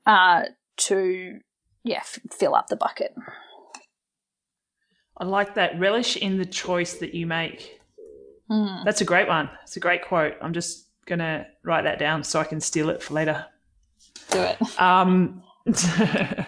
uh, 0.05 0.43
to 0.77 1.39
yeah 1.83 1.97
f- 1.97 2.19
fill 2.31 2.55
up 2.55 2.67
the 2.67 2.75
bucket. 2.75 3.13
I 5.17 5.25
like 5.25 5.55
that 5.55 5.79
relish 5.79 6.17
in 6.17 6.37
the 6.37 6.45
choice 6.45 6.95
that 6.95 7.13
you 7.13 7.25
make. 7.25 7.79
Mm. 8.49 8.83
That's 8.83 9.01
a 9.01 9.05
great 9.05 9.27
one. 9.27 9.49
It's 9.63 9.77
a 9.77 9.79
great 9.79 10.03
quote. 10.03 10.33
I'm 10.41 10.53
just 10.53 10.89
gonna 11.05 11.47
write 11.63 11.83
that 11.83 11.99
down 11.99 12.23
so 12.23 12.39
I 12.39 12.43
can 12.43 12.59
steal 12.59 12.89
it 12.89 13.01
for 13.01 13.13
later. 13.13 13.45
Do 14.31 14.41
it. 14.41 14.79
Um, 14.79 15.43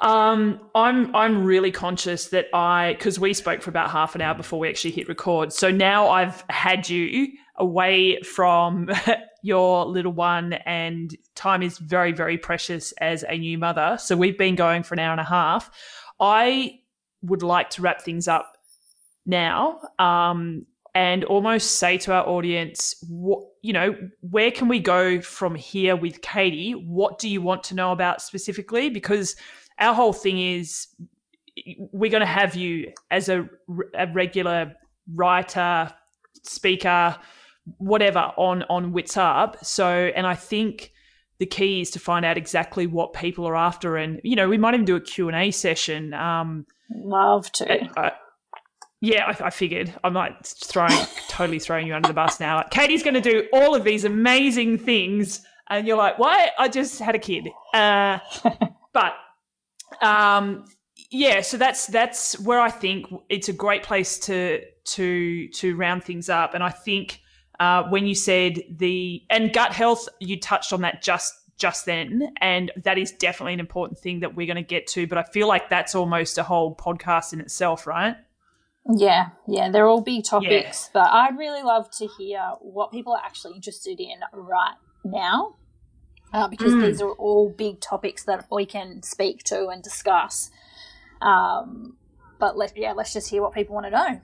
um, 0.00 0.60
I'm 0.74 1.14
I'm 1.14 1.44
really 1.44 1.72
conscious 1.72 2.28
that 2.28 2.46
I 2.54 2.92
because 2.92 3.18
we 3.18 3.34
spoke 3.34 3.62
for 3.62 3.70
about 3.70 3.90
half 3.90 4.14
an 4.14 4.20
hour 4.20 4.34
before 4.34 4.60
we 4.60 4.68
actually 4.68 4.92
hit 4.92 5.08
record. 5.08 5.52
So 5.52 5.70
now 5.70 6.08
I've 6.08 6.44
had 6.48 6.88
you 6.88 7.32
away 7.56 8.20
from 8.20 8.90
your 9.42 9.86
little 9.86 10.12
one, 10.12 10.52
and 10.52 11.16
time 11.34 11.62
is 11.62 11.78
very, 11.78 12.12
very 12.12 12.38
precious 12.38 12.92
as 12.92 13.24
a 13.28 13.36
new 13.36 13.58
mother. 13.58 13.96
So 14.00 14.16
we've 14.16 14.38
been 14.38 14.54
going 14.54 14.84
for 14.84 14.94
an 14.94 15.00
hour 15.00 15.12
and 15.12 15.20
a 15.20 15.24
half. 15.24 15.70
I 16.20 16.78
would 17.22 17.42
like 17.42 17.70
to 17.70 17.82
wrap 17.82 18.02
things 18.02 18.28
up 18.28 18.56
now 19.26 19.80
um, 19.98 20.66
and 20.94 21.24
almost 21.24 21.78
say 21.78 21.98
to 21.98 22.12
our 22.12 22.26
audience, 22.26 22.94
what, 23.08 23.42
you 23.62 23.72
know, 23.72 23.96
where 24.20 24.50
can 24.50 24.68
we 24.68 24.78
go 24.78 25.20
from 25.20 25.54
here 25.54 25.96
with 25.96 26.22
Katie? 26.22 26.72
What 26.72 27.18
do 27.18 27.28
you 27.28 27.42
want 27.42 27.64
to 27.64 27.74
know 27.74 27.92
about 27.92 28.22
specifically? 28.22 28.90
Because 28.90 29.34
our 29.78 29.94
whole 29.94 30.12
thing 30.12 30.40
is 30.40 30.86
we're 31.92 32.10
going 32.10 32.20
to 32.20 32.26
have 32.26 32.54
you 32.54 32.92
as 33.10 33.28
a, 33.28 33.48
a 33.94 34.06
regular 34.12 34.74
writer, 35.12 35.92
speaker, 36.42 37.16
whatever 37.78 38.32
on 38.36 38.62
on 38.64 38.92
Wits 38.92 39.16
Up. 39.16 39.64
So, 39.64 40.12
and 40.14 40.26
I 40.26 40.34
think 40.34 40.92
the 41.38 41.46
key 41.46 41.80
is 41.80 41.90
to 41.92 41.98
find 41.98 42.24
out 42.24 42.36
exactly 42.36 42.86
what 42.86 43.12
people 43.12 43.46
are 43.46 43.56
after, 43.56 43.96
and 43.96 44.20
you 44.22 44.36
know, 44.36 44.48
we 44.48 44.58
might 44.58 44.74
even 44.74 44.84
do 44.84 44.96
a 44.96 45.00
Q 45.00 45.28
and 45.28 45.36
A 45.36 45.50
session. 45.50 46.14
Um, 46.14 46.66
Love 46.94 47.50
to. 47.52 47.88
Uh, 47.96 48.10
yeah, 49.04 49.26
I, 49.26 49.46
I, 49.46 49.50
figured 49.50 49.92
I 50.02 50.08
might 50.08 50.46
throwing 50.46 50.96
totally 51.28 51.58
throwing 51.58 51.86
you 51.86 51.94
under 51.94 52.08
the 52.08 52.14
bus 52.14 52.40
now. 52.40 52.56
Like, 52.56 52.70
Katie's 52.70 53.02
going 53.02 53.14
to 53.14 53.20
do 53.20 53.46
all 53.52 53.74
of 53.74 53.84
these 53.84 54.04
amazing 54.04 54.78
things, 54.78 55.44
and 55.68 55.86
you're 55.86 55.98
like, 55.98 56.18
"Why? 56.18 56.50
I 56.58 56.68
just 56.68 56.98
had 57.00 57.14
a 57.14 57.18
kid." 57.18 57.48
Uh, 57.74 58.18
but 58.94 59.12
um, 60.00 60.64
yeah, 61.10 61.42
so 61.42 61.58
that's 61.58 61.86
that's 61.86 62.40
where 62.40 62.60
I 62.60 62.70
think 62.70 63.06
it's 63.28 63.50
a 63.50 63.52
great 63.52 63.82
place 63.82 64.18
to 64.20 64.62
to 64.84 65.48
to 65.48 65.76
round 65.76 66.02
things 66.02 66.30
up, 66.30 66.54
and 66.54 66.64
I 66.64 66.70
think 66.70 67.20
uh, 67.60 67.84
when 67.84 68.06
you 68.06 68.14
said 68.14 68.62
the 68.70 69.22
and 69.28 69.52
gut 69.52 69.72
health, 69.72 70.08
you 70.18 70.40
touched 70.40 70.72
on 70.72 70.80
that 70.80 71.02
just 71.02 71.34
just 71.58 71.84
then, 71.84 72.32
and 72.40 72.72
that 72.84 72.96
is 72.96 73.12
definitely 73.12 73.52
an 73.52 73.60
important 73.60 73.98
thing 73.98 74.20
that 74.20 74.34
we're 74.34 74.46
going 74.46 74.56
to 74.56 74.62
get 74.62 74.86
to. 74.88 75.06
But 75.06 75.18
I 75.18 75.24
feel 75.24 75.46
like 75.46 75.68
that's 75.68 75.94
almost 75.94 76.38
a 76.38 76.42
whole 76.42 76.74
podcast 76.74 77.34
in 77.34 77.40
itself, 77.40 77.86
right? 77.86 78.16
Yeah, 78.86 79.30
yeah, 79.48 79.70
they're 79.70 79.86
all 79.86 80.02
big 80.02 80.24
topics, 80.24 80.90
yeah. 80.94 81.02
but 81.02 81.10
I'd 81.10 81.38
really 81.38 81.62
love 81.62 81.90
to 81.92 82.06
hear 82.06 82.40
what 82.60 82.92
people 82.92 83.14
are 83.14 83.22
actually 83.24 83.54
interested 83.54 83.98
in 83.98 84.18
right 84.32 84.74
now, 85.04 85.56
uh, 86.34 86.48
because 86.48 86.72
mm. 86.72 86.82
these 86.82 87.00
are 87.00 87.12
all 87.12 87.48
big 87.48 87.80
topics 87.80 88.24
that 88.24 88.46
we 88.50 88.66
can 88.66 89.02
speak 89.02 89.42
to 89.44 89.68
and 89.68 89.82
discuss. 89.82 90.50
Um, 91.22 91.96
but 92.38 92.58
let 92.58 92.76
yeah, 92.76 92.92
let's 92.92 93.14
just 93.14 93.30
hear 93.30 93.40
what 93.40 93.54
people 93.54 93.74
want 93.74 93.86
to 93.86 93.90
know. 93.90 94.20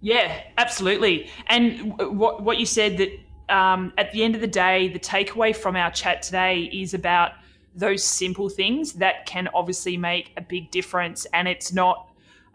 Yeah, 0.00 0.42
absolutely. 0.56 1.30
And 1.46 1.98
what 1.98 2.42
what 2.42 2.58
you 2.58 2.64
said 2.64 2.96
that 2.96 3.10
um, 3.54 3.92
at 3.98 4.10
the 4.12 4.24
end 4.24 4.34
of 4.34 4.40
the 4.40 4.46
day, 4.46 4.88
the 4.88 4.98
takeaway 4.98 5.54
from 5.54 5.76
our 5.76 5.90
chat 5.90 6.22
today 6.22 6.70
is 6.72 6.94
about 6.94 7.32
those 7.74 8.02
simple 8.02 8.48
things 8.48 8.94
that 8.94 9.26
can 9.26 9.48
obviously 9.52 9.96
make 9.96 10.32
a 10.36 10.40
big 10.40 10.70
difference. 10.70 11.26
And 11.34 11.46
it's 11.46 11.72
not 11.72 12.08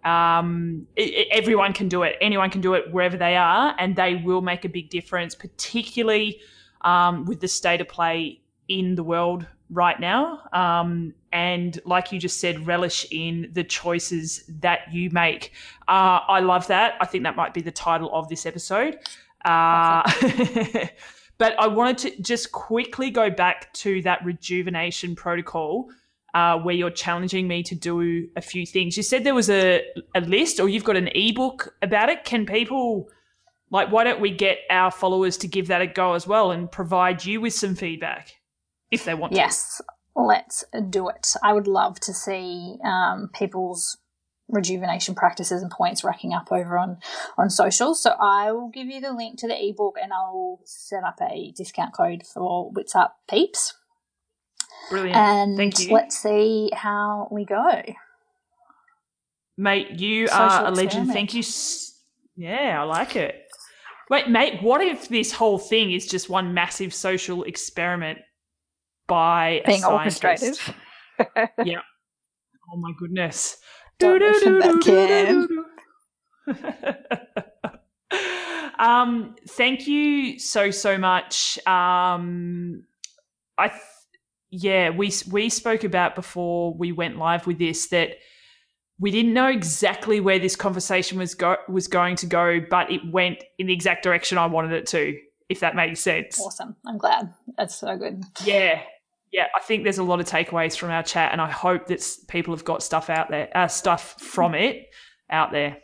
um, 0.03 0.87
it, 0.95 1.27
everyone 1.31 1.73
can 1.73 1.89
do 1.89 2.03
it. 2.03 2.15
Anyone 2.21 2.49
can 2.49 2.61
do 2.61 2.73
it 2.73 2.91
wherever 2.91 3.17
they 3.17 3.35
are, 3.35 3.75
and 3.77 3.95
they 3.95 4.15
will 4.15 4.41
make 4.41 4.65
a 4.65 4.69
big 4.69 4.89
difference, 4.89 5.35
particularly 5.35 6.41
um, 6.81 7.25
with 7.25 7.39
the 7.39 7.47
state 7.47 7.81
of 7.81 7.87
play 7.87 8.41
in 8.67 8.95
the 8.95 9.03
world 9.03 9.45
right 9.69 9.99
now. 9.99 10.41
Um, 10.53 11.13
and 11.31 11.79
like 11.85 12.11
you 12.11 12.19
just 12.19 12.39
said, 12.39 12.65
relish 12.65 13.05
in 13.11 13.49
the 13.53 13.63
choices 13.63 14.43
that 14.59 14.91
you 14.91 15.09
make. 15.11 15.53
Uh, 15.87 16.21
I 16.27 16.39
love 16.39 16.67
that. 16.67 16.95
I 16.99 17.05
think 17.05 17.23
that 17.23 17.35
might 17.35 17.53
be 17.53 17.61
the 17.61 17.71
title 17.71 18.09
of 18.13 18.29
this 18.29 18.45
episode. 18.45 18.99
Uh, 19.45 20.09
but 21.37 21.57
I 21.59 21.67
wanted 21.67 21.97
to 22.15 22.21
just 22.21 22.51
quickly 22.51 23.09
go 23.09 23.29
back 23.29 23.71
to 23.73 24.01
that 24.03 24.23
rejuvenation 24.25 25.15
protocol. 25.15 25.89
Uh, 26.33 26.59
where 26.59 26.75
you're 26.75 26.91
challenging 26.91 27.47
me 27.47 27.63
to 27.63 27.73
do 27.73 28.27
a 28.35 28.41
few 28.41 28.63
things. 28.63 28.95
You 28.95 29.01
said 29.01 29.23
there 29.23 29.33
was 29.33 29.49
a, 29.49 29.83
a 30.13 30.21
list 30.21 30.59
or 30.59 30.69
you've 30.69 30.83
got 30.83 30.95
an 30.95 31.09
ebook 31.15 31.73
about 31.81 32.09
it. 32.09 32.23
Can 32.23 32.45
people, 32.45 33.09
like, 33.71 33.91
why 33.91 34.03
don't 34.03 34.21
we 34.21 34.29
get 34.29 34.59
our 34.69 34.91
followers 34.91 35.37
to 35.37 35.47
give 35.47 35.69
that 35.69 35.81
a 35.81 35.87
go 35.87 36.13
as 36.13 36.27
well 36.27 36.51
and 36.51 36.71
provide 36.71 37.25
you 37.25 37.41
with 37.41 37.53
some 37.53 37.73
feedback? 37.73 38.35
if 38.91 39.05
they 39.05 39.13
want 39.13 39.33
yes, 39.33 39.77
to. 39.77 40.21
let's 40.21 40.63
do 40.89 41.09
it. 41.09 41.33
I 41.43 41.53
would 41.53 41.67
love 41.67 41.99
to 42.01 42.13
see 42.13 42.77
um, 42.83 43.29
people's 43.33 43.97
rejuvenation 44.47 45.13
practices 45.13 45.61
and 45.61 45.69
points 45.69 46.03
racking 46.03 46.33
up 46.33 46.51
over 46.51 46.75
on 46.75 46.97
on 47.37 47.51
social 47.51 47.93
So 47.93 48.15
I 48.19 48.51
will 48.51 48.69
give 48.69 48.87
you 48.87 48.99
the 48.99 49.13
link 49.13 49.37
to 49.39 49.47
the 49.47 49.69
ebook 49.69 49.95
and 50.01 50.11
I'll 50.11 50.59
set 50.65 51.03
up 51.03 51.19
a 51.21 51.53
discount 51.55 51.93
code 51.93 52.23
for 52.25 52.71
Wits 52.71 52.95
Up 52.95 53.17
Peeps. 53.29 53.75
Brilliant. 54.89 55.15
And 55.15 55.57
Thank 55.57 55.79
you. 55.79 55.93
let's 55.93 56.17
see 56.17 56.69
how 56.73 57.27
we 57.31 57.45
go. 57.45 57.81
Mate, 59.57 59.99
you 59.99 60.27
Social 60.27 60.41
are 60.41 60.67
a 60.67 60.71
legend. 60.71 61.11
Thank 61.11 61.33
you. 61.33 61.43
Yeah, 62.37 62.81
I 62.81 62.83
like 62.83 63.15
it. 63.15 63.45
Wait, 64.09 64.29
mate, 64.29 64.63
what 64.63 64.81
if 64.81 65.09
this 65.09 65.31
whole 65.31 65.59
thing 65.59 65.91
is 65.91 66.07
just 66.07 66.29
one 66.29 66.53
massive 66.53 66.93
social 66.93 67.43
experiment 67.43 68.19
by 69.07 69.61
being 69.65 69.83
orchestrated? 69.83 70.57
yeah. 71.63 71.81
Oh 72.71 72.77
my 72.77 72.91
goodness. 72.97 73.57
Don't 73.99 74.19
that 74.59 74.81
um, 78.79 79.35
thank 79.49 79.87
you 79.87 80.39
so 80.39 80.71
so 80.71 80.97
much. 80.97 81.59
Um, 81.67 82.83
I, 83.57 83.67
th- 83.67 83.81
yeah, 84.51 84.89
we 84.89 85.11
we 85.29 85.49
spoke 85.49 85.83
about 85.83 86.15
before 86.15 86.73
we 86.73 86.91
went 86.91 87.17
live 87.17 87.45
with 87.45 87.59
this 87.59 87.87
that 87.87 88.17
we 88.99 89.11
didn't 89.11 89.33
know 89.33 89.47
exactly 89.47 90.19
where 90.19 90.39
this 90.39 90.55
conversation 90.55 91.17
was 91.17 91.35
go 91.35 91.57
was 91.67 91.87
going 91.87 92.15
to 92.17 92.25
go, 92.25 92.59
but 92.59 92.91
it 92.91 93.01
went 93.11 93.43
in 93.57 93.67
the 93.67 93.73
exact 93.73 94.03
direction 94.03 94.37
I 94.37 94.47
wanted 94.47 94.73
it 94.73 94.87
to. 94.87 95.17
If 95.47 95.61
that 95.61 95.75
makes 95.75 95.99
sense. 95.99 96.39
Awesome. 96.39 96.75
I'm 96.85 96.99
glad. 96.99 97.33
That's 97.57 97.73
so 97.75 97.97
good. 97.97 98.23
Yeah. 98.45 98.81
Yeah, 99.31 99.45
I 99.55 99.61
think 99.61 99.83
there's 99.83 99.99
a 99.99 100.03
lot 100.03 100.19
of 100.19 100.25
takeaways 100.25 100.75
from 100.75 100.89
our 100.89 101.03
chat, 101.03 101.31
and 101.31 101.39
I 101.39 101.51
hope 101.51 101.85
that 101.87 102.03
people 102.27 102.51
have 102.55 102.65
got 102.65 102.81
stuff 102.81 103.11
out 103.11 103.29
there, 103.29 103.47
uh, 103.55 103.67
stuff 103.67 104.19
from 104.19 104.55
it 104.55 104.87
out 105.29 105.51
there. 105.51 105.77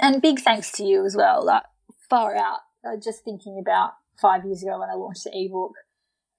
And 0.00 0.22
big 0.22 0.40
thanks 0.40 0.72
to 0.72 0.84
you 0.84 1.04
as 1.04 1.14
well. 1.14 1.44
Like 1.44 1.64
far 2.08 2.34
out. 2.34 2.60
Uh, 2.84 2.96
just 3.02 3.24
thinking 3.24 3.58
about 3.60 3.92
five 4.20 4.44
years 4.46 4.62
ago 4.62 4.80
when 4.80 4.88
I 4.88 4.94
launched 4.94 5.24
the 5.24 5.32
ebook, 5.34 5.74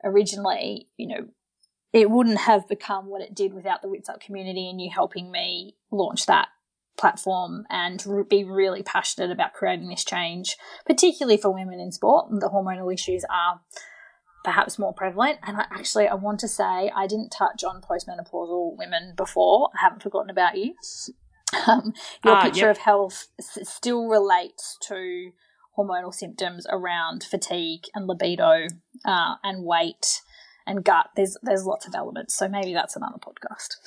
originally, 0.04 0.90
you 0.98 1.08
know, 1.08 1.28
it 1.94 2.10
wouldn't 2.10 2.40
have 2.40 2.68
become 2.68 3.08
what 3.08 3.22
it 3.22 3.36
did 3.36 3.54
without 3.54 3.82
the 3.82 3.90
Wits 3.90 4.10
Up 4.10 4.20
community 4.20 4.70
and 4.70 4.82
you 4.82 4.90
helping 4.92 5.32
me 5.32 5.76
launch 5.92 6.26
that 6.26 6.48
platform 6.98 7.66
and 7.70 8.04
be 8.30 8.44
really 8.44 8.84
passionate 8.84 9.32
about 9.32 9.54
creating 9.54 9.90
this 9.90 10.04
change, 10.04 10.58
particularly 10.86 11.38
for 11.38 11.54
women 11.54 11.80
in 11.80 11.92
sport. 11.92 12.28
The 12.32 12.50
hormonal 12.50 12.94
issues 12.94 13.24
are 13.30 13.62
perhaps 14.44 14.78
more 14.78 14.94
prevalent. 14.94 15.40
And 15.44 15.58
I 15.58 15.66
actually, 15.72 16.08
I 16.08 16.16
want 16.16 16.40
to 16.42 16.48
say 16.48 16.92
I 16.96 17.08
didn't 17.08 17.30
touch 17.30 17.64
on 17.64 17.82
postmenopausal 17.82 18.78
women 18.78 19.14
before. 19.16 19.70
I 19.76 19.84
haven't 19.84 20.04
forgotten 20.04 20.30
about 20.30 20.58
you. 20.58 20.76
Um, 21.68 21.94
your 22.26 22.34
uh, 22.34 22.42
picture 22.42 22.62
yep. 22.62 22.72
of 22.72 22.78
health 22.80 23.28
s- 23.40 23.60
still 23.70 24.08
relates 24.08 24.76
to 24.88 25.30
hormonal 25.78 26.12
symptoms 26.12 26.66
around 26.68 27.24
fatigue 27.24 27.84
and 27.94 28.08
libido 28.08 28.66
uh, 29.06 29.36
and 29.44 29.64
weight 29.64 30.23
and 30.66 30.84
gut. 30.84 31.10
There's 31.16 31.38
there's 31.42 31.66
lots 31.66 31.88
of 31.88 31.96
elements. 31.96 32.34
So 32.36 32.48
maybe 32.48 32.74
that's 32.74 32.96
another 32.96 33.18
podcast. 33.18 33.78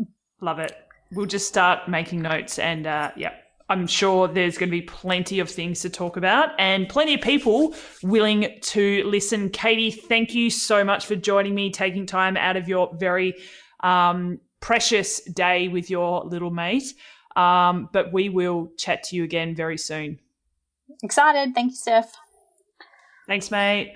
Love 0.40 0.58
it. 0.58 0.72
We'll 1.12 1.26
just 1.26 1.48
start 1.48 1.88
making 1.88 2.22
notes 2.22 2.58
and 2.58 2.86
uh, 2.86 3.12
yeah. 3.16 3.34
I'm 3.70 3.86
sure 3.86 4.28
there's 4.28 4.56
going 4.56 4.70
to 4.70 4.76
be 4.76 4.80
plenty 4.80 5.40
of 5.40 5.50
things 5.50 5.82
to 5.82 5.90
talk 5.90 6.16
about 6.16 6.58
and 6.58 6.88
plenty 6.88 7.12
of 7.12 7.20
people 7.20 7.74
willing 8.02 8.58
to 8.62 9.04
listen. 9.04 9.50
Katie, 9.50 9.90
thank 9.90 10.34
you 10.34 10.48
so 10.48 10.82
much 10.82 11.04
for 11.04 11.16
joining 11.16 11.54
me, 11.54 11.70
taking 11.70 12.06
time 12.06 12.38
out 12.38 12.56
of 12.56 12.66
your 12.66 12.90
very 12.94 13.34
um, 13.80 14.40
precious 14.60 15.20
day 15.20 15.68
with 15.68 15.90
your 15.90 16.24
little 16.24 16.50
mate. 16.50 16.94
Um, 17.36 17.90
but 17.92 18.10
we 18.10 18.30
will 18.30 18.70
chat 18.78 19.02
to 19.04 19.16
you 19.16 19.24
again 19.24 19.54
very 19.54 19.76
soon. 19.76 20.18
Excited. 21.02 21.54
Thank 21.54 21.72
you, 21.72 21.76
Steph. 21.76 22.14
Thanks, 23.26 23.50
mate. 23.50 23.94